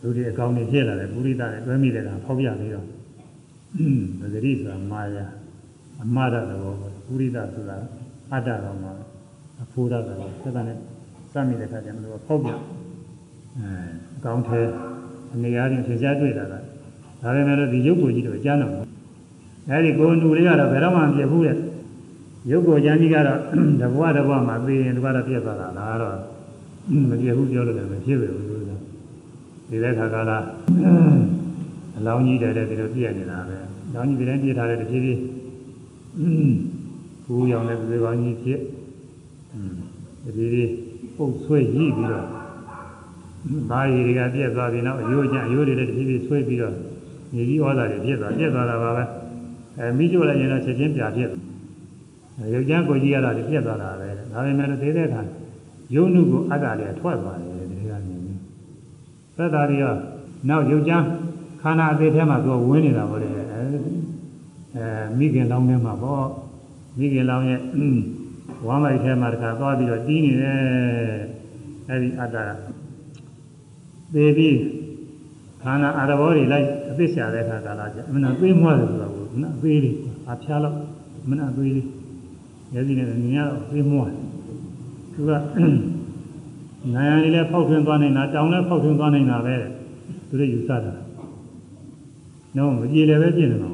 [0.00, 2.86] လူတွေအကောင်းတွေဖြစ်လာတယ်ပုရိသနဲ့တွဲမိတဲ့အခါဖောက်ပြန်ပြီးတော့
[4.34, 5.26] သတိဆိုတာမာယာ
[6.02, 6.76] အမှားတတော်
[7.06, 7.76] ပုရိသဆိုတာ
[8.32, 8.92] အတ္တတော်မှာ
[9.62, 10.78] အဖိုးတတော်ဆက်တဲ့
[11.32, 12.60] စမ်းမိတဲ့အခါကျတော့ဖောက်ပြန်
[13.58, 13.70] အဲ
[14.16, 14.66] အကောင်းတဲ့
[15.34, 16.58] အနေအားဖြင့်သင်ကြားတွေ့တာကဒါ
[17.34, 18.72] ပေမဲ့ဒီရုပ်ကိုကြည့်တော့ကြားတော့
[19.70, 21.56] အဲဒီကိုယ်လူလေးကတော့ဘယ်တော့မှမပြတ်ဘူးတဲ့
[22.50, 23.38] ရုပ်ကိုကျမ်းကြီးကတော့
[23.80, 26.16] တဘွားတဘွားမှာသိရင်တဘွားတော့ပြတ်သွားတာလားတော့
[27.10, 28.62] မပြတ်ဘူးပြောလို့လည်းမဖြစ်ပဲဘူးလို့
[29.68, 30.38] ဒီတဲ့ခါကလာ
[31.96, 33.56] အလောင်းကြီးတဲ့တဲ့ဒီလိုပြည့်နေတာပဲ
[33.88, 35.20] အလောင်းကြီးဒီတိုင်းပြည့်ထားတဲ့တဖြည်းဖြည်း
[37.26, 38.60] ဘူးရောင်တဲ့ဒီကောင်ကြီးဖြစ်
[40.24, 40.72] တဖြည်းဖြည်း
[41.16, 42.26] ပုတ်ဆွဲရည်ပြီးတော့
[43.70, 46.74] ဘာရည်တွေကပြည့်သွားပြီနောက်အယိုးကျအယိုးတွေလည်းတဖြည်းဖြည်းဆွဲပြီးတော့
[47.34, 49.04] မြေကြီးဩဇာတွေပြည့်သွားပြည့်သွားတာပါပဲ
[49.78, 51.30] အဲမိကျိုးလိုက်ရင်တော့ချက်ချင်းပြပြည့်
[52.54, 55.22] ရုပ်ကြမ်းကိုကြီးရတာပြည့်သွားတာပဲဒါပေမဲ့သေးတဲ့အခါ
[55.94, 58.16] ယုံနုကိုအတ္တတွေထွက်သွားတယ်ဒီကနေ
[59.36, 59.84] သက်တာတွေက
[60.48, 61.04] နောက်ရုပ်ကြမ်း
[61.62, 64.84] ခန္ဓာအသေးထဲမှာသူကဝင်နေတာပေါ့လေအဲ
[65.18, 66.24] မိခင်လောင်းထဲမှာပေါ့
[66.98, 67.60] မိခင်လောင်းရဲ့
[68.66, 70.58] ဝမ်းမိုက်ထဲမှာတခါသွားပြီးတော့တီးနေတယ်
[71.88, 72.36] အဲဒီအတ္တ
[74.14, 74.56] သေပြီး
[75.62, 79.96] ခန္ဓာအာရဘောတွေလိုက်အသိရှာတဲ့အခါကာလကျအမှန်သေးမွားတယ်ဆိုတော့မနာသေးလေး
[80.30, 80.76] အဖျားတော့
[81.30, 81.86] မနာသေးလေး
[82.74, 84.10] ရဲစီနဲ့မြင်ရတော့သေးမွား
[85.12, 85.30] သူက
[86.94, 89.54] နိုင်ရည်လည်းဖောက်ထွင်းသွားနေတာတောင်လည်းဖောက်ထွင်းသွားနေတာပဲ
[90.28, 90.94] သူတို့ယူဆတာ
[92.56, 93.70] နော်မကြည်လည်းပဲပြင်နေမှာ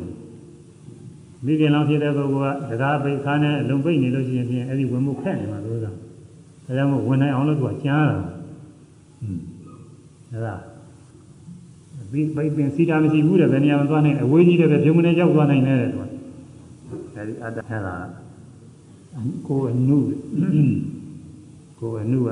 [1.45, 10.61] မိခင်လောင်ဖြစ်တဲ့ပုဂ္ဂိုလ်ကတရားပိတ်ခါနဲ့လုံပိတ်နေလို့ရှိရင်ဖြင့်အဲ့ဒီဝင်မှုခက်နေမှာလို့သာဒါကြောင့်မို့ဝင်နိုင်အောင်လို့သူကကြားတာဟွန်းဒါက
[12.13, 16.03] ပြီးပိတ်ပင်စီတာမရှိဘူးတဲ့ဘယ်နေရာမှာသွားနိုင်အဝေးကြီးတဲ့ပဲပြုံးမနေရောက်သွားနိုင်တယ်တဲ့သူက
[17.17, 18.05] အဲဒီအတ္တဟဲ့လား
[19.47, 19.99] ကိုယ်အနု
[21.81, 22.29] ကိုယ်အနုက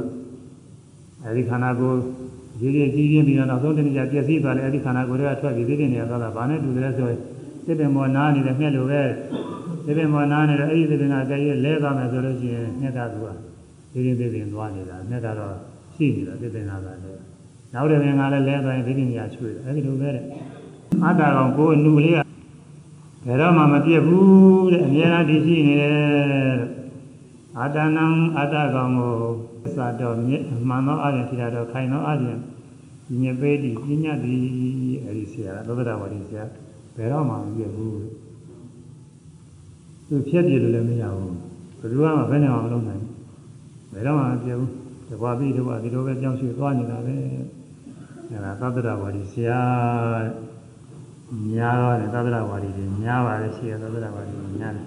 [1.25, 1.99] အဲဒီခန္ဓာကိုယ်
[2.63, 7.21] ရေးရေးကြီးကြီးပြီးတော့နောက်ဆုံးတနည်းပြည့်စည်သွားတယ်အဲဒီခန္ဓာကိုယ်တွေကထွက်ပြီးသိတဲ့နေရာသွားတာဘာနဲ့တူတယ်ဆိုရင်
[7.67, 9.03] သစ်ပင်ပေါ်နားနေတဲ့ငှက်လိုပဲ
[9.87, 13.29] သစ်ပင်ပေါ်နားနေတဲ့အဲဒီသစ်ပင်ကကြည့်ရလဲသွားမယ်ဆိုလို့ရှိရင်ငှက်ကသူက
[13.93, 15.55] ဒီဒီသစ်ပင်သွားနေတာငှက်ကတော့
[15.95, 17.01] ရှိနေတာသစ်ပင်ကလည်း
[17.75, 20.25] နောက်တဲ့ပင်ကလည်းလဲသွားရင်ဒီဒီနေရာချွေတယ်အဲဒီလိုပဲတဲ့
[21.05, 22.19] အတ္တကောင်ကိုယ်အနုလေးက
[23.27, 25.97] ဘယ်တော့မှမပြတ်ဘူးတဲ့အများအားဒီရှိနေတယ်
[27.59, 28.07] အတ္တနံ
[28.39, 29.15] အတ္တကောင်ကို
[29.77, 32.39] သာတော်မြင့်မှန်သောအရင်ထီတာတော်ခိုင်သောအရင်
[33.23, 34.37] ညပေတိပညာတိ
[35.05, 36.45] အဲဒီဆရာသောတရဝတိဆရာ
[36.97, 37.99] ဘယ်တော့မှမပြတ်ဘူး
[40.09, 41.35] သူဖြတ်ပြလို့လည်းမရဘူး
[41.79, 43.03] ဘယ်သူမှဘယ်နဲ့မှမလုပ်နိုင်
[43.93, 44.71] ဘယ်တော့မှမပြတ်ဘူး
[45.09, 47.17] တဘာပြီးတဘာဒီလိုပဲကြောင်းရွှေ့သွားနေတာပဲ
[48.31, 49.61] အဲဒါသတ္တရဝတိဆရာ
[51.51, 54.87] များတော့တယ်သတ္တရဝတိတွေများပါလေရှိရသတ္တရဝတိတွေများတယ်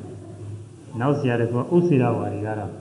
[1.00, 2.72] နောက်ဆရာတွေကဥစ္စေရဝါဒီကတော့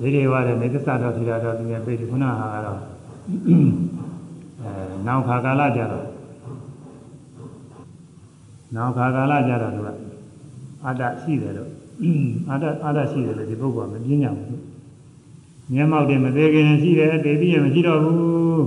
[0.00, 2.80] ဒီတွေဝါတဲ့မေတ္တာတော်ထီတာတော်ဒီမဲ့ပြေခုနဟာကတော့
[4.62, 4.70] အဲ
[5.06, 6.11] နောက်ခါကာလကြတော့
[8.74, 9.88] နောက်ခါကာလကြတော့သူက
[10.84, 11.70] အတ္တရှိတယ်လို့
[12.50, 14.60] အတ္တအတ္တရှိတယ်လို့ဒီပုဂ္ဂိုလ်ကမပြင်းကြဘူး
[15.72, 18.66] မျက်မှောက်တယ်မသေးခင်ရှိတယ်တေပြီးရင်မရှိတော့ဘူး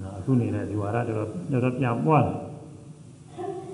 [0.00, 2.36] နော်အခုနေတဲ့ဒီဝါရတော်တော်တော်ပြန်ပွားတယ်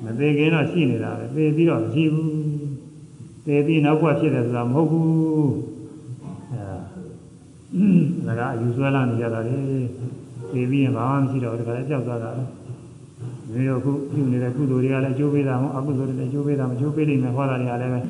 [0.04, 2.30] မသေးခင်တော့ရှိနေတာပဲသေပြီးတော့မရှိဘူး
[3.46, 5.52] သေပြီးနောက်ကဖြစ်တယ်ဆိုတာမဟုတ်ဘူး
[8.24, 9.54] အဲဒါကအယူဆွဲလာနေကြတာလေ
[10.52, 12.44] သေပြီးရင်ဘာမှမရှိတော့ဘူးဒါကလည်းကြောက်သွားတာလေ
[13.52, 18.00] ဒီလိုခုပြုနေတဲ့ကုသိုလ်တွေကလည်းအကျိုးပေးတာမဟုတ်အကုသိုလ်တွေလည်းအကျိုးပေးတာမကျိုးပေးနိုင်မယ်ဟောတာတွေကလည်းပဲ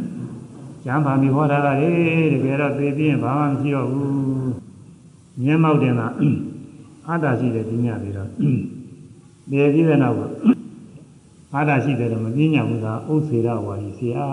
[0.84, 1.88] ကျမ်းပါမီဟောတာကလေ
[2.32, 4.10] တကယ်တော့သေပြီးရင်ဘာမှမရှိတော့ဘူး
[5.42, 6.06] မျက်မှောက်တင်တာ
[7.08, 8.28] အတ္တရှိတယ်ဒီညပြီးတော့
[9.50, 10.20] သေပြီးတဲ့နောက်က
[11.54, 14.26] အာတာရှိတယ်တော့မပြင်းညဘူးသာဥစ္စေရဝါဒီဆရာ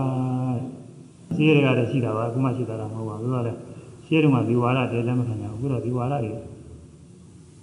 [1.35, 3.57] ရှင်းရကလည်းရှိတာပါအခုမှရှိတာတော့မဟုတ်ပါဘူးသူကလည်း
[4.05, 6.31] ရှင်းတော့မှဒီဝါရတဲလည်းမခံကြဘူးအခုတော့ဒီဝါရတွေ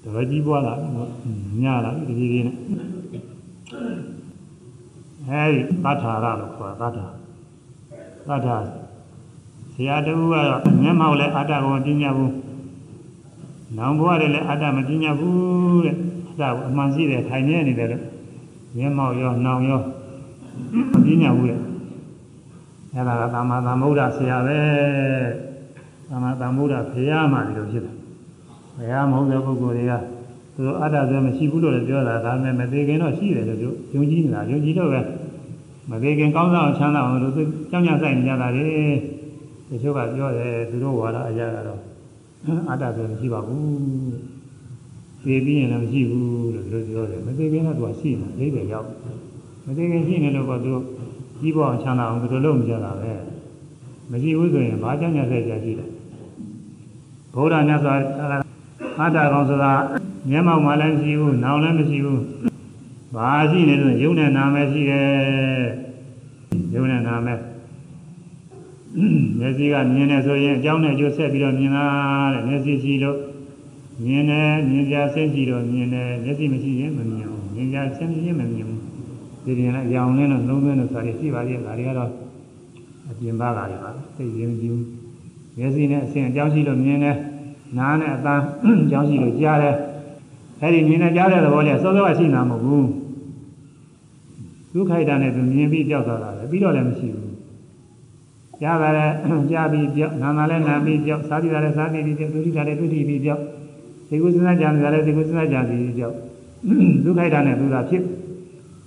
[0.02, 0.74] တော်ကြီးပွားလာ
[1.62, 2.56] ညလာဒီဒီလေးနဲ့
[3.68, 7.06] အဲဒီသတ္ထာရလို့ခေါ်တာသတ္ထာ
[8.28, 8.56] သတ္ထာ
[9.72, 12.34] ဆရာတူကတော့မျက်မှောက်လည်းအတ္တကိုမပြင်းညဘူး
[13.76, 15.96] နောင်ဘဝတွေလည်းအတ္တမပြင်းညဘူးတဲ့
[16.28, 18.02] အတ္တကိုအမှန်ရှိတယ်ခိုင်နေနေတယ်လို့
[18.76, 19.80] မျက်မှောက်ရောနှောင်ရော
[20.92, 21.60] မပြင်းညဘူးရဲ့
[22.92, 24.58] အဲ့ဒါကသမ္မာသမ္ဗုဒ္ဓဆရာပဲ
[26.08, 27.94] သမ္မာသမ္ဗုဒ္ဓဘုရားမှဒီလိုဖြစ်တယ်
[28.76, 30.15] ဘုရားမဟုတ်တဲ့ပုဂ္ဂိုလ်တွေက
[30.56, 35.00] သူတို့အတ္တဆိုမရှိဘူးလို့လည်းပြောတာဒါပေမဲ့မသေးခင်တော့ရှိတယ်လို့ပြောယုံကြည်နေတာယုံကြည်တော့ပဲ
[35.90, 38.66] မသေးခင်ကောင်းစားအောင်ချမ်းသာအောင်လို့သူကြောင်းကြဆိုင်နေကြတာလေ
[39.68, 41.80] တချို့ကပြောတယ်သူတို့ဝါဒအရာကတော့
[42.70, 43.64] အတ္တဆိုမရှိပါဘူး
[45.24, 48.88] သိပြီးရင်လည်းမရှိဘူးလို့သူတို့ပြောတယ်မသိခင်တော့သူကရှိနေအိဗယ်ရောက်
[49.66, 50.84] မသိခင်ရှိနေလို့ကသူတို့
[51.40, 53.12] ကြီးပေါ်အောင်ချမ်းသာအောင်သူတို့လုပ်မကြတာပဲ
[54.10, 55.90] မရှိဘူးဆိုရင်ဘာကြောင့်ညဆက်ကြရှိတယ်
[57.34, 57.94] ဘုရားမြတ်စွာ
[59.00, 59.72] အတ္တကောင်ဆိုတာ
[60.30, 62.22] မျက်မှောက်မှလည်းမရှိဘူးနောင်လည်းမရှိဘူး
[63.14, 65.06] ဘာရှိနေလို့ယုံနဲ့နာမယ်ရှိတယ်
[66.74, 67.40] ယုံနဲ့နာမယ်
[69.38, 71.86] မျက်စိကမြင်နေဆိုရင်အကြောင်းနဲ့အကျိုးဆက်ပြီးတော့မြင်တာ
[72.34, 73.18] တဲ့မျက်စိရှိလို့
[74.04, 78.80] မြင်တယ်မြင်ကြဆင်းရှိတော့မြင်တယ်မျက်စိမရှိရင်မမြင်ဘူးမြင်ကြဆင်းရှိရင်မမြင်ဘူး
[79.44, 82.10] ဒီပြင်လည်းရောင်လင်းလို့လုံးသွင်းလို့ဆိုတာရှိပါသေးတယ်ဒါတွေကတော့
[83.10, 84.84] အပြင်ပါကတွေပါသိရင်ကြည့်ဘူး
[85.58, 87.16] မျက်စိနဲ့အဆင်အကြောင်းရှိလို့မြင်တယ်
[87.78, 88.34] နားနဲ့အသံ
[88.82, 89.76] အကြောင်းရှိလို့ကြားတယ်
[90.60, 92.88] အဲ့ဒီမြင်နဲ့ကြားတဲ့သဘောလေးစောစောကရှိနာမဟုတ်ဘူး
[94.72, 97.34] ဒုက္ခိုက်တာနဲ့သူမြင်ပြီးကြောက်သွားတာပဲပြီးတော့လည်းမရှိဘူး
[98.60, 103.40] ကြားတာလည်းကြားပြီးကြောက်နာနာလည်းနာပြီးကြောက်စားပြီးတာလည်းစားပြီးကြောက်ဒုတိယလည်းဒုတိယပြီးကြောက်
[104.08, 106.14] ဒီကုသနာကြံတယ်လည်းဒီကုသနာကြံပြီးကြောက်
[107.04, 108.02] ဒုက္ခိုက်တာနဲ့သူသာဖြစ်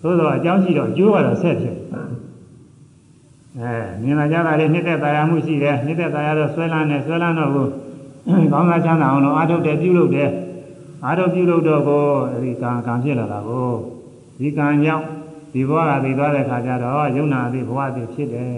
[0.02, 1.76] သို့တော့အကြောင်းရှိတော့အကျိုးကတော့ဆက်ဖြစ်
[3.60, 7.68] အဲမြင်လာကြတာလည်းနှစ်သက်တရားမှုရှိတယ်နှစ်သက်တရားတော့ဆွဲလန်းနေဆွဲလန်းတော့ကို
[8.52, 10.30] ကောင်းသာချမ်းသာအောင်လို့အာထုတ်တယ်ပြုလုပ်တယ်
[11.06, 13.72] အာထုတ်ပြုလုပ်တော့ကိုအဲဒီကံကံဖြစ်လာတာကို
[14.40, 15.06] ဒီကံကြောင့်
[15.54, 18.50] ဒီဘဝကသိသွားတဲ့ခါကျတော့ယုံနာသိဘဝသိဖြစ်တယ်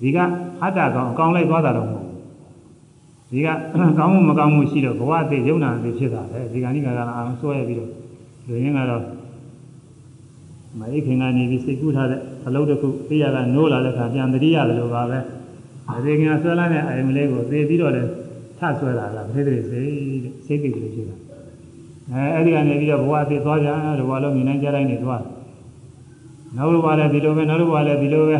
[0.00, 0.18] ဒီက
[0.62, 2.16] အတ္တကောင်အကောင်လိုက်သွားတာတော့မဟုတ်ဘူး
[3.30, 3.48] ဒီက
[3.98, 7.90] ကောင်းမှုမကောင်းမှုရှိတော့ဘဝသိယုံနာသိဖြစ်တာပဲဒီကဏိကကအောင်ဆွဲရပြီးတော့
[8.46, 9.02] လူရင်းကတော့
[10.78, 15.18] မအိခင်ကနေပြီးစိတ်ကူးထားတဲ့အလုပ်တစ်ခုသိရကနိုးလာတဲ့ခါပြန်တတိရတယ်လို့ပါပဲ
[15.88, 18.10] အဲဒီကဆွဲလာတဲ့အာယုံလေးကိုသိပြီးတော့လည်း
[18.58, 19.90] ထဆွဲလာတာပဋိသေစိတ်
[20.46, 21.27] စိတ်သိတယ်ဖြစ်တာ
[22.12, 23.68] အဲအဲ့ဒီကနေပြီးတော့ဘဝသိသွားကြ
[23.98, 25.22] တော့ဘဝလုံးမြင်နိုင်ကြတိုင်းနေသွား
[26.56, 28.36] နောက်တစ်ဘဝလည်းဒီလိုပဲနောက်တစ်ဘဝလည်းဒီလိုပဲ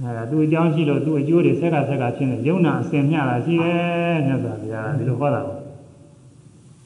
[0.00, 5.58] အဲဒါသူအကြောင်းရှိလို့သူအကျိုးတွေဆက်ကဆက်ကဖြစ်နေယုံနာအစင်မျှတာရှိတယ်မြတ်စွာဘုရားဒီလိုဟောတာပေါ့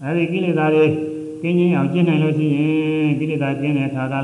[0.03, 0.85] အဲဒီကိလေသာတွေ
[1.43, 4.15] ကင်းချင်းအောင်ကျင့်နိုင်လို့ရှိရင်ကိလေသာကျင့်တဲ့အခါက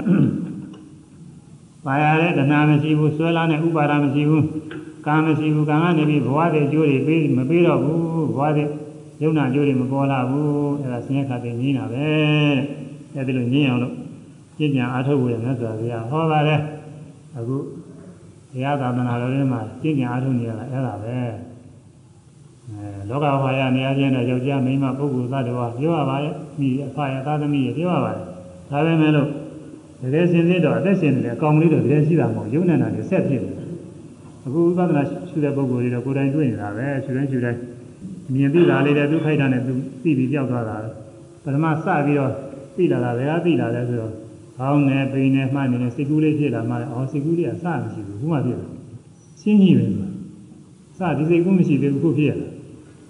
[1.85, 4.47] ပါရတဲ့တဏှာမရှိဘူးဆွဲလာတဲ့ဥပါဒမရှိဘူး
[5.07, 8.01] ကာမရှိဘူးကံကနေပြီးဘဝတဲ့အကျိုးတွေပေးမပေးတော့ဘူး
[8.37, 8.69] ဘဝတဲ့
[9.23, 12.07] ယုံနာအကျိုးတွေမပေါ်လာဘူးအဲဒါဆင်းရဲခါတဲ့ညင်းတာပဲ
[13.15, 13.95] အဲဒီလိုညင်းအောင်လို့
[14.59, 16.61] ကျင့်ကြံအားထုတ်ဖို့ရမြတ်စွာဘုရားဟောပါတယ်
[17.37, 17.57] အခု
[18.53, 21.17] ဘုရားသာသနာတော်ထဲမှာကျင့်ကြံအားထုတ်နေရတာအဲ့ဒါပဲ
[22.69, 28.25] အဲလောကဝါယနေရာချင်းနဲ့ယောက်ျားမိန်းမပုဂ္ဂိုလ်သတ္တဝါပြောရပါရဲ့မိအဖရသာသမီးပြောရပါတယ်
[28.71, 29.29] ဒါပဲမဲ့လို့
[30.03, 33.53] တကယ်စင်စစ်တော့အသက်ရှင်နေတယ်အကောင်လေးတော့တကယ်ရှိတာမဟုတ်ယုံနေတာနဲ့ဆက်ဖြစ်နေ
[34.47, 37.61] အခုဥပဒနာရှုတဲ့ပုဂ္ဂိုလ်တွေတော့ကိုယ်တိုင်တွေ့နေတာပဲရှုတိုင်းရှုတိုင်း
[38.35, 39.73] မြင်သိတာလေးတဲ့သူခိုက်တာနဲ့သူ
[40.03, 40.77] သိပြီးကြောက်သွားတာ
[41.45, 42.33] ပထမစပြီးတော့
[42.77, 44.13] သိလာတာဘယ်ကသိလာလဲဆိုတော့
[44.59, 48.71] ကောင်းနေပိနေမှနေနေစိတ်ကူးလေးဖြစ်လာမှလည်းအော်စိတ်ကူးလေးကစမရှိဘူးခုမှဖြစ်တယ်
[49.41, 49.87] ရှင်းကြီးပဲ
[50.99, 52.49] စဒီစိတ်ကူးမရှိသေးဘူးခုဖြစ်ရတာ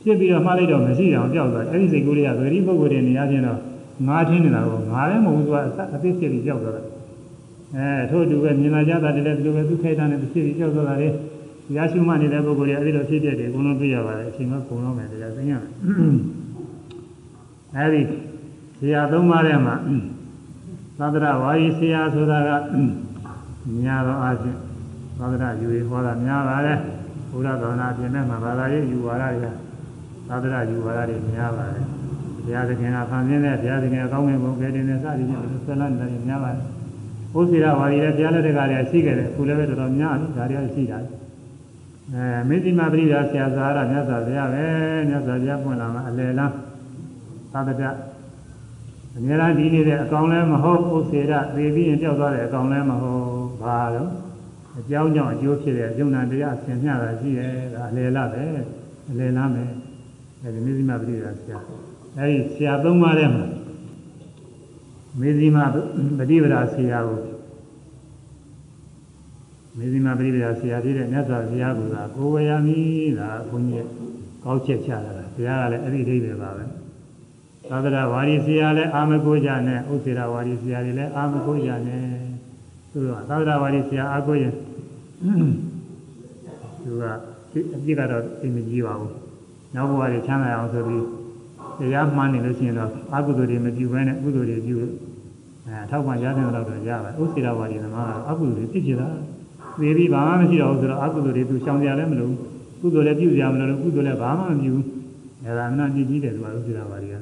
[0.03, 3.59] ဖြစ်ပြီးတော့မှားလိုက်တော့မရှိအောင်ကြောက်သွားအဲ့ဒီစိတ်ကူးလေးကဗေဒီပုဂ္ဂိုလ်တွေနေရာချင်းတော့
[4.07, 5.57] ငါထင်းနေတာကိုငါလည်းမဟုတ်ဘူးသူက
[5.95, 6.87] အသိဖြစ်ပြီးကြောက်သွားတယ်
[7.77, 11.09] အဲထို့တူပဲမြင်လာကြတာတည်းလည်းဒီလိုပဲသူခိုက်တာနဲ့သူဖြစ်ပြီးကြောက်သွားတာလေ
[11.77, 15.63] ရရှိမှနေတဲ့ပုဂ္ဂိုလ်တွေအဲ့ဒီလိုဖြစ်ဖြစ်တယ်အကုန်လုံးတွေ့ရပါတယ်အချိန်ကကုန်တော့မယ်တရားသိရမယ်
[17.77, 18.03] အဲဒီ
[18.79, 19.75] ဆရာသုံးပါးထဲမှာ
[20.99, 22.51] သဒ္ဒရဝါရီဆရာဆိုတာက
[23.83, 24.59] များသောအားဖြင့်
[25.19, 26.79] သဒ္ဒရယူရဟောတာများပါတယ်
[27.31, 29.47] ဘုရားတော်နာပြင်မဲ့မှာဘာသာရေးယူဝါဒတွေက
[30.29, 31.85] သဒ္ဒရယူဝါဒတွေများပါတယ်
[32.45, 36.65] ဘုရားသခင်ကဖန်ဆင်းတဲ့ဘုရားသခင်အကောင်းမြတ်ဘုံကလေးနဲ့စသည်ဖြင့်ဆွဲလန်းတယ်များပါတယ်
[37.35, 40.99] ဘုရားဝါရီလည်းဘုရားလက်ထက်ကလည်းရှိခဲ့တယ်အခုလည်းပဲတော်တော်များပြီဒါတွေရှိတာ
[42.15, 44.65] အဲမေတ္တိမပရိဒါဆရာသာရမြတ်စွာဘုရားပဲ
[45.09, 46.53] မြတ်စွာဘုရားပွင့်လာမှာအလယ်လား
[47.53, 47.83] သာတတ
[49.17, 53.25] အများအားဒီနေတဲ့အကောင်လည်းမဟုတ်ဥစေရသေပြီးရင်ကြောက်သွားတဲ့အကောင်လည်းမဟုတ်
[53.63, 54.11] ဘာလို့
[54.79, 58.43] အကြောင်းကြောင့်အကျိုးဖြစ်တဲ့ယုံနာတရားဆင်မျှတာရှိတယ်ဒါအလယ်လားပဲ
[59.11, 59.71] အလယ်လားမယ်
[60.43, 61.59] အဲဒီမေတ္တိမပရိဒါဆရာ
[62.19, 63.45] အဲဒီဆရာသုံးပါးထဲမှာ
[65.21, 65.59] မေဇိမ
[66.19, 67.21] ပฏิပဒါဆရာကို
[69.79, 71.81] မေဇိမပฏิပဒါဆရာဖြစ်တဲ့မြတ်စွာဘုရားက
[72.15, 72.81] ကိုဝေယမိ
[73.19, 73.89] ဒါဘုန်းကြီး
[74.45, 76.65] ကောက်ချက်ချလာတာဘုရားကလည်းအဲ့ဒီအိဗယ်ပါပဲ
[77.71, 82.05] သာသနာဝါရီဆရာလည်းအာမကိုကြနဲ့ဥစ္စေရဝါရီဆရာတွေလည်းအာမကိုကြနဲ့
[82.91, 84.55] သူကသာသနာဝါရီဆရာအာကိုရင်
[86.83, 87.05] သူက
[87.75, 89.15] အပြစ်ကတော့သိမကြည့်ပါဘူး
[89.75, 91.05] နောက်ဘဝတွေချမ်းသာအောင်ဆိုပြီး
[91.79, 94.77] တရားမှန်းနေလို့ရှိရင်တော့အကုသိုလ်တွေမပြုဘဲနဲ့ကုသိုလ်တွေပြု
[95.67, 99.09] အဲထောက်ပံ့ရတဲ့တော့တော့ရပါဥစ္စေရဝါဒီသမားကအကုသိုလ်တွေဖြစ်ဖြစ်တာ
[99.81, 102.33] သေပြီးဘာမှမရှိတော့ဘူးဆိုတော့အကုသိုလ်တွေသူရှောင်ကြရလည်းမလို့
[102.81, 104.87] ကုသိုလ်လည်းပြုကြမလို့ကုသိုလ်လည်းဘာမှမပြုဘူး
[105.45, 107.15] အဲဒါမနာကြည့်ကြည့်တယ်သူကဥစ္စေရဝါဒီက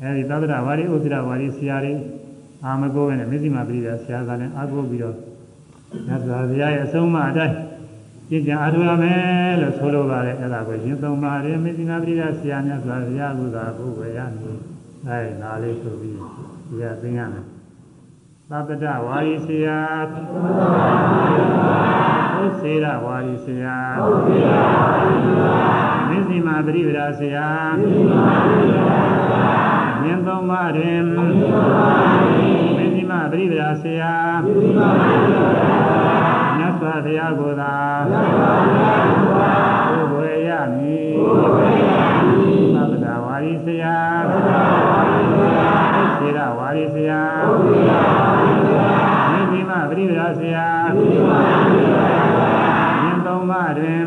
[0.00, 1.92] အဲဒီသဗ္ဗရဝါဒီဥစ္စေရဝါဒီဆရာတွေ
[2.64, 5.16] အာမကိုပဲနဲ့မျက်စိမှာပြီးတာဆရာကလည်းအာကိုပြီးတော့
[6.06, 7.56] မြတ်စွာဘုရားရဲ့အဆုံးအမအတိုင်း
[8.28, 14.58] ကျင့်ကြံအားထုတ်ရမယ်လို့ဆိုလိုပါတယ်အဲ့ဒါကိုရှင်သုံးပါးရမေတိနာပရိသဆရာမြတ်စွာဘုရားကသာဘုဝေရမည်
[15.08, 16.22] အဲဒါလေးဆိုပြီးဒီ
[16.80, 17.44] ကသိရမယ်
[18.52, 19.80] သဗ္ဗတဝါရီဆရာ
[22.34, 23.78] ဘုစေရဝါရီဆရာ
[26.08, 27.48] မင်းစီမာပရိပဒါဆရာ
[30.02, 31.02] မြင်သုံးပါးတွင်
[32.76, 34.14] မင်းစီမာပရိပဒါဆရာ
[36.58, 37.74] မြတ်စွာဘုရားကိုယ်သာ
[39.90, 41.12] ဘုဝေရမည်
[42.74, 43.96] သဗ္ဗတဝါရီဆရာ
[46.20, 47.20] ဘုစေရဝါရီဆရာ
[49.30, 50.66] မင်းစီမာပရိပဒါဆရာ
[50.96, 54.00] မြင်သုံးပါးတွင်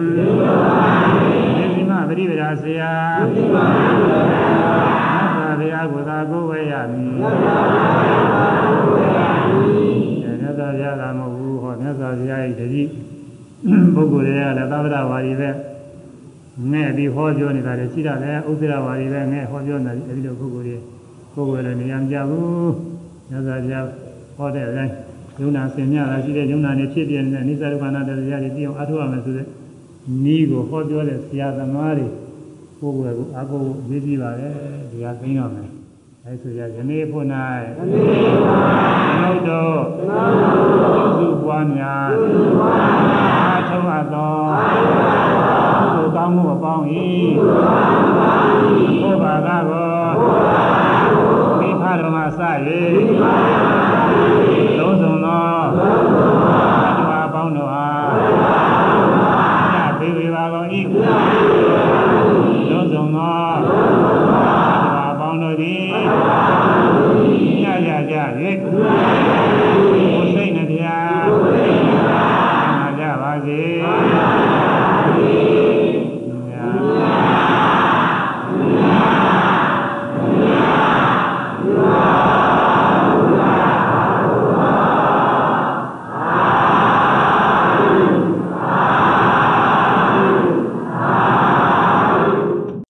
[1.55, 2.91] မင်းစီမာပရိပဒါဆရာ
[3.33, 3.63] မြတ်စွာ
[5.59, 7.33] ဘုရားကိုယ်သာကိုယ်ဝေရမည်မြတ်
[10.57, 12.83] စွာဘုရားကမဟုတ်ဘူးဟောမြတ်စွာဘုရားရဲ့တတိ
[13.95, 15.49] ပုဂ္ဂိုလ်တွေကလည်းသဗ္ဗတဝါရီပဲ
[16.71, 20.77] ငဲ့ပြီးဟောပြောနေတာလည်းရှိတာလေဥစ္စရဝါရီပဲငဲ့ဟောပြောနေတယ်အဲဒီလိုပုဂ္ဂိုလ်တွေ
[21.33, 22.73] ပုဂ္ဂိုလ်လည်းနေရာမကြဘူး
[23.29, 23.85] မြတ်စွာဘုရား
[24.37, 24.93] ဟောတဲ့အတိုင်း
[25.39, 29.45] ယုံနာစင်မြတာရှိတဲ့ယုံနာနေဖြစ်ပြနေတဲ့အိသရုပ္ပနာတရားတွေသိအောင်အထောက်အမယ်ဆိုတဲ့
[30.33, 32.07] ဤကိုဟောပြောတဲ့ဆရာသမားတွေ
[32.79, 34.47] ပုဂ္ဂိုလ်ကိုအကူအရေးကြည့်ပါလေ
[34.91, 35.69] ဒီဟာသိရမယ်
[36.25, 37.25] အဲဆိုရယနေ့ဖို့၌
[37.77, 38.37] ယနေ့ဖို့၌
[39.05, 39.79] ကျွန်ုပ်တို့
[41.17, 42.09] သုပွားများ
[43.43, 44.33] အာထုံးအပ်သော
[45.95, 46.85] ကုသိုလ်ကောင်းမှုအပေါင်း၏
[51.99, 52.25] တော်မှစ၍
[54.79, 55.45] သုံးဆောင်သော
[56.97, 58.50] ဘုရားပေါင်းတော်အား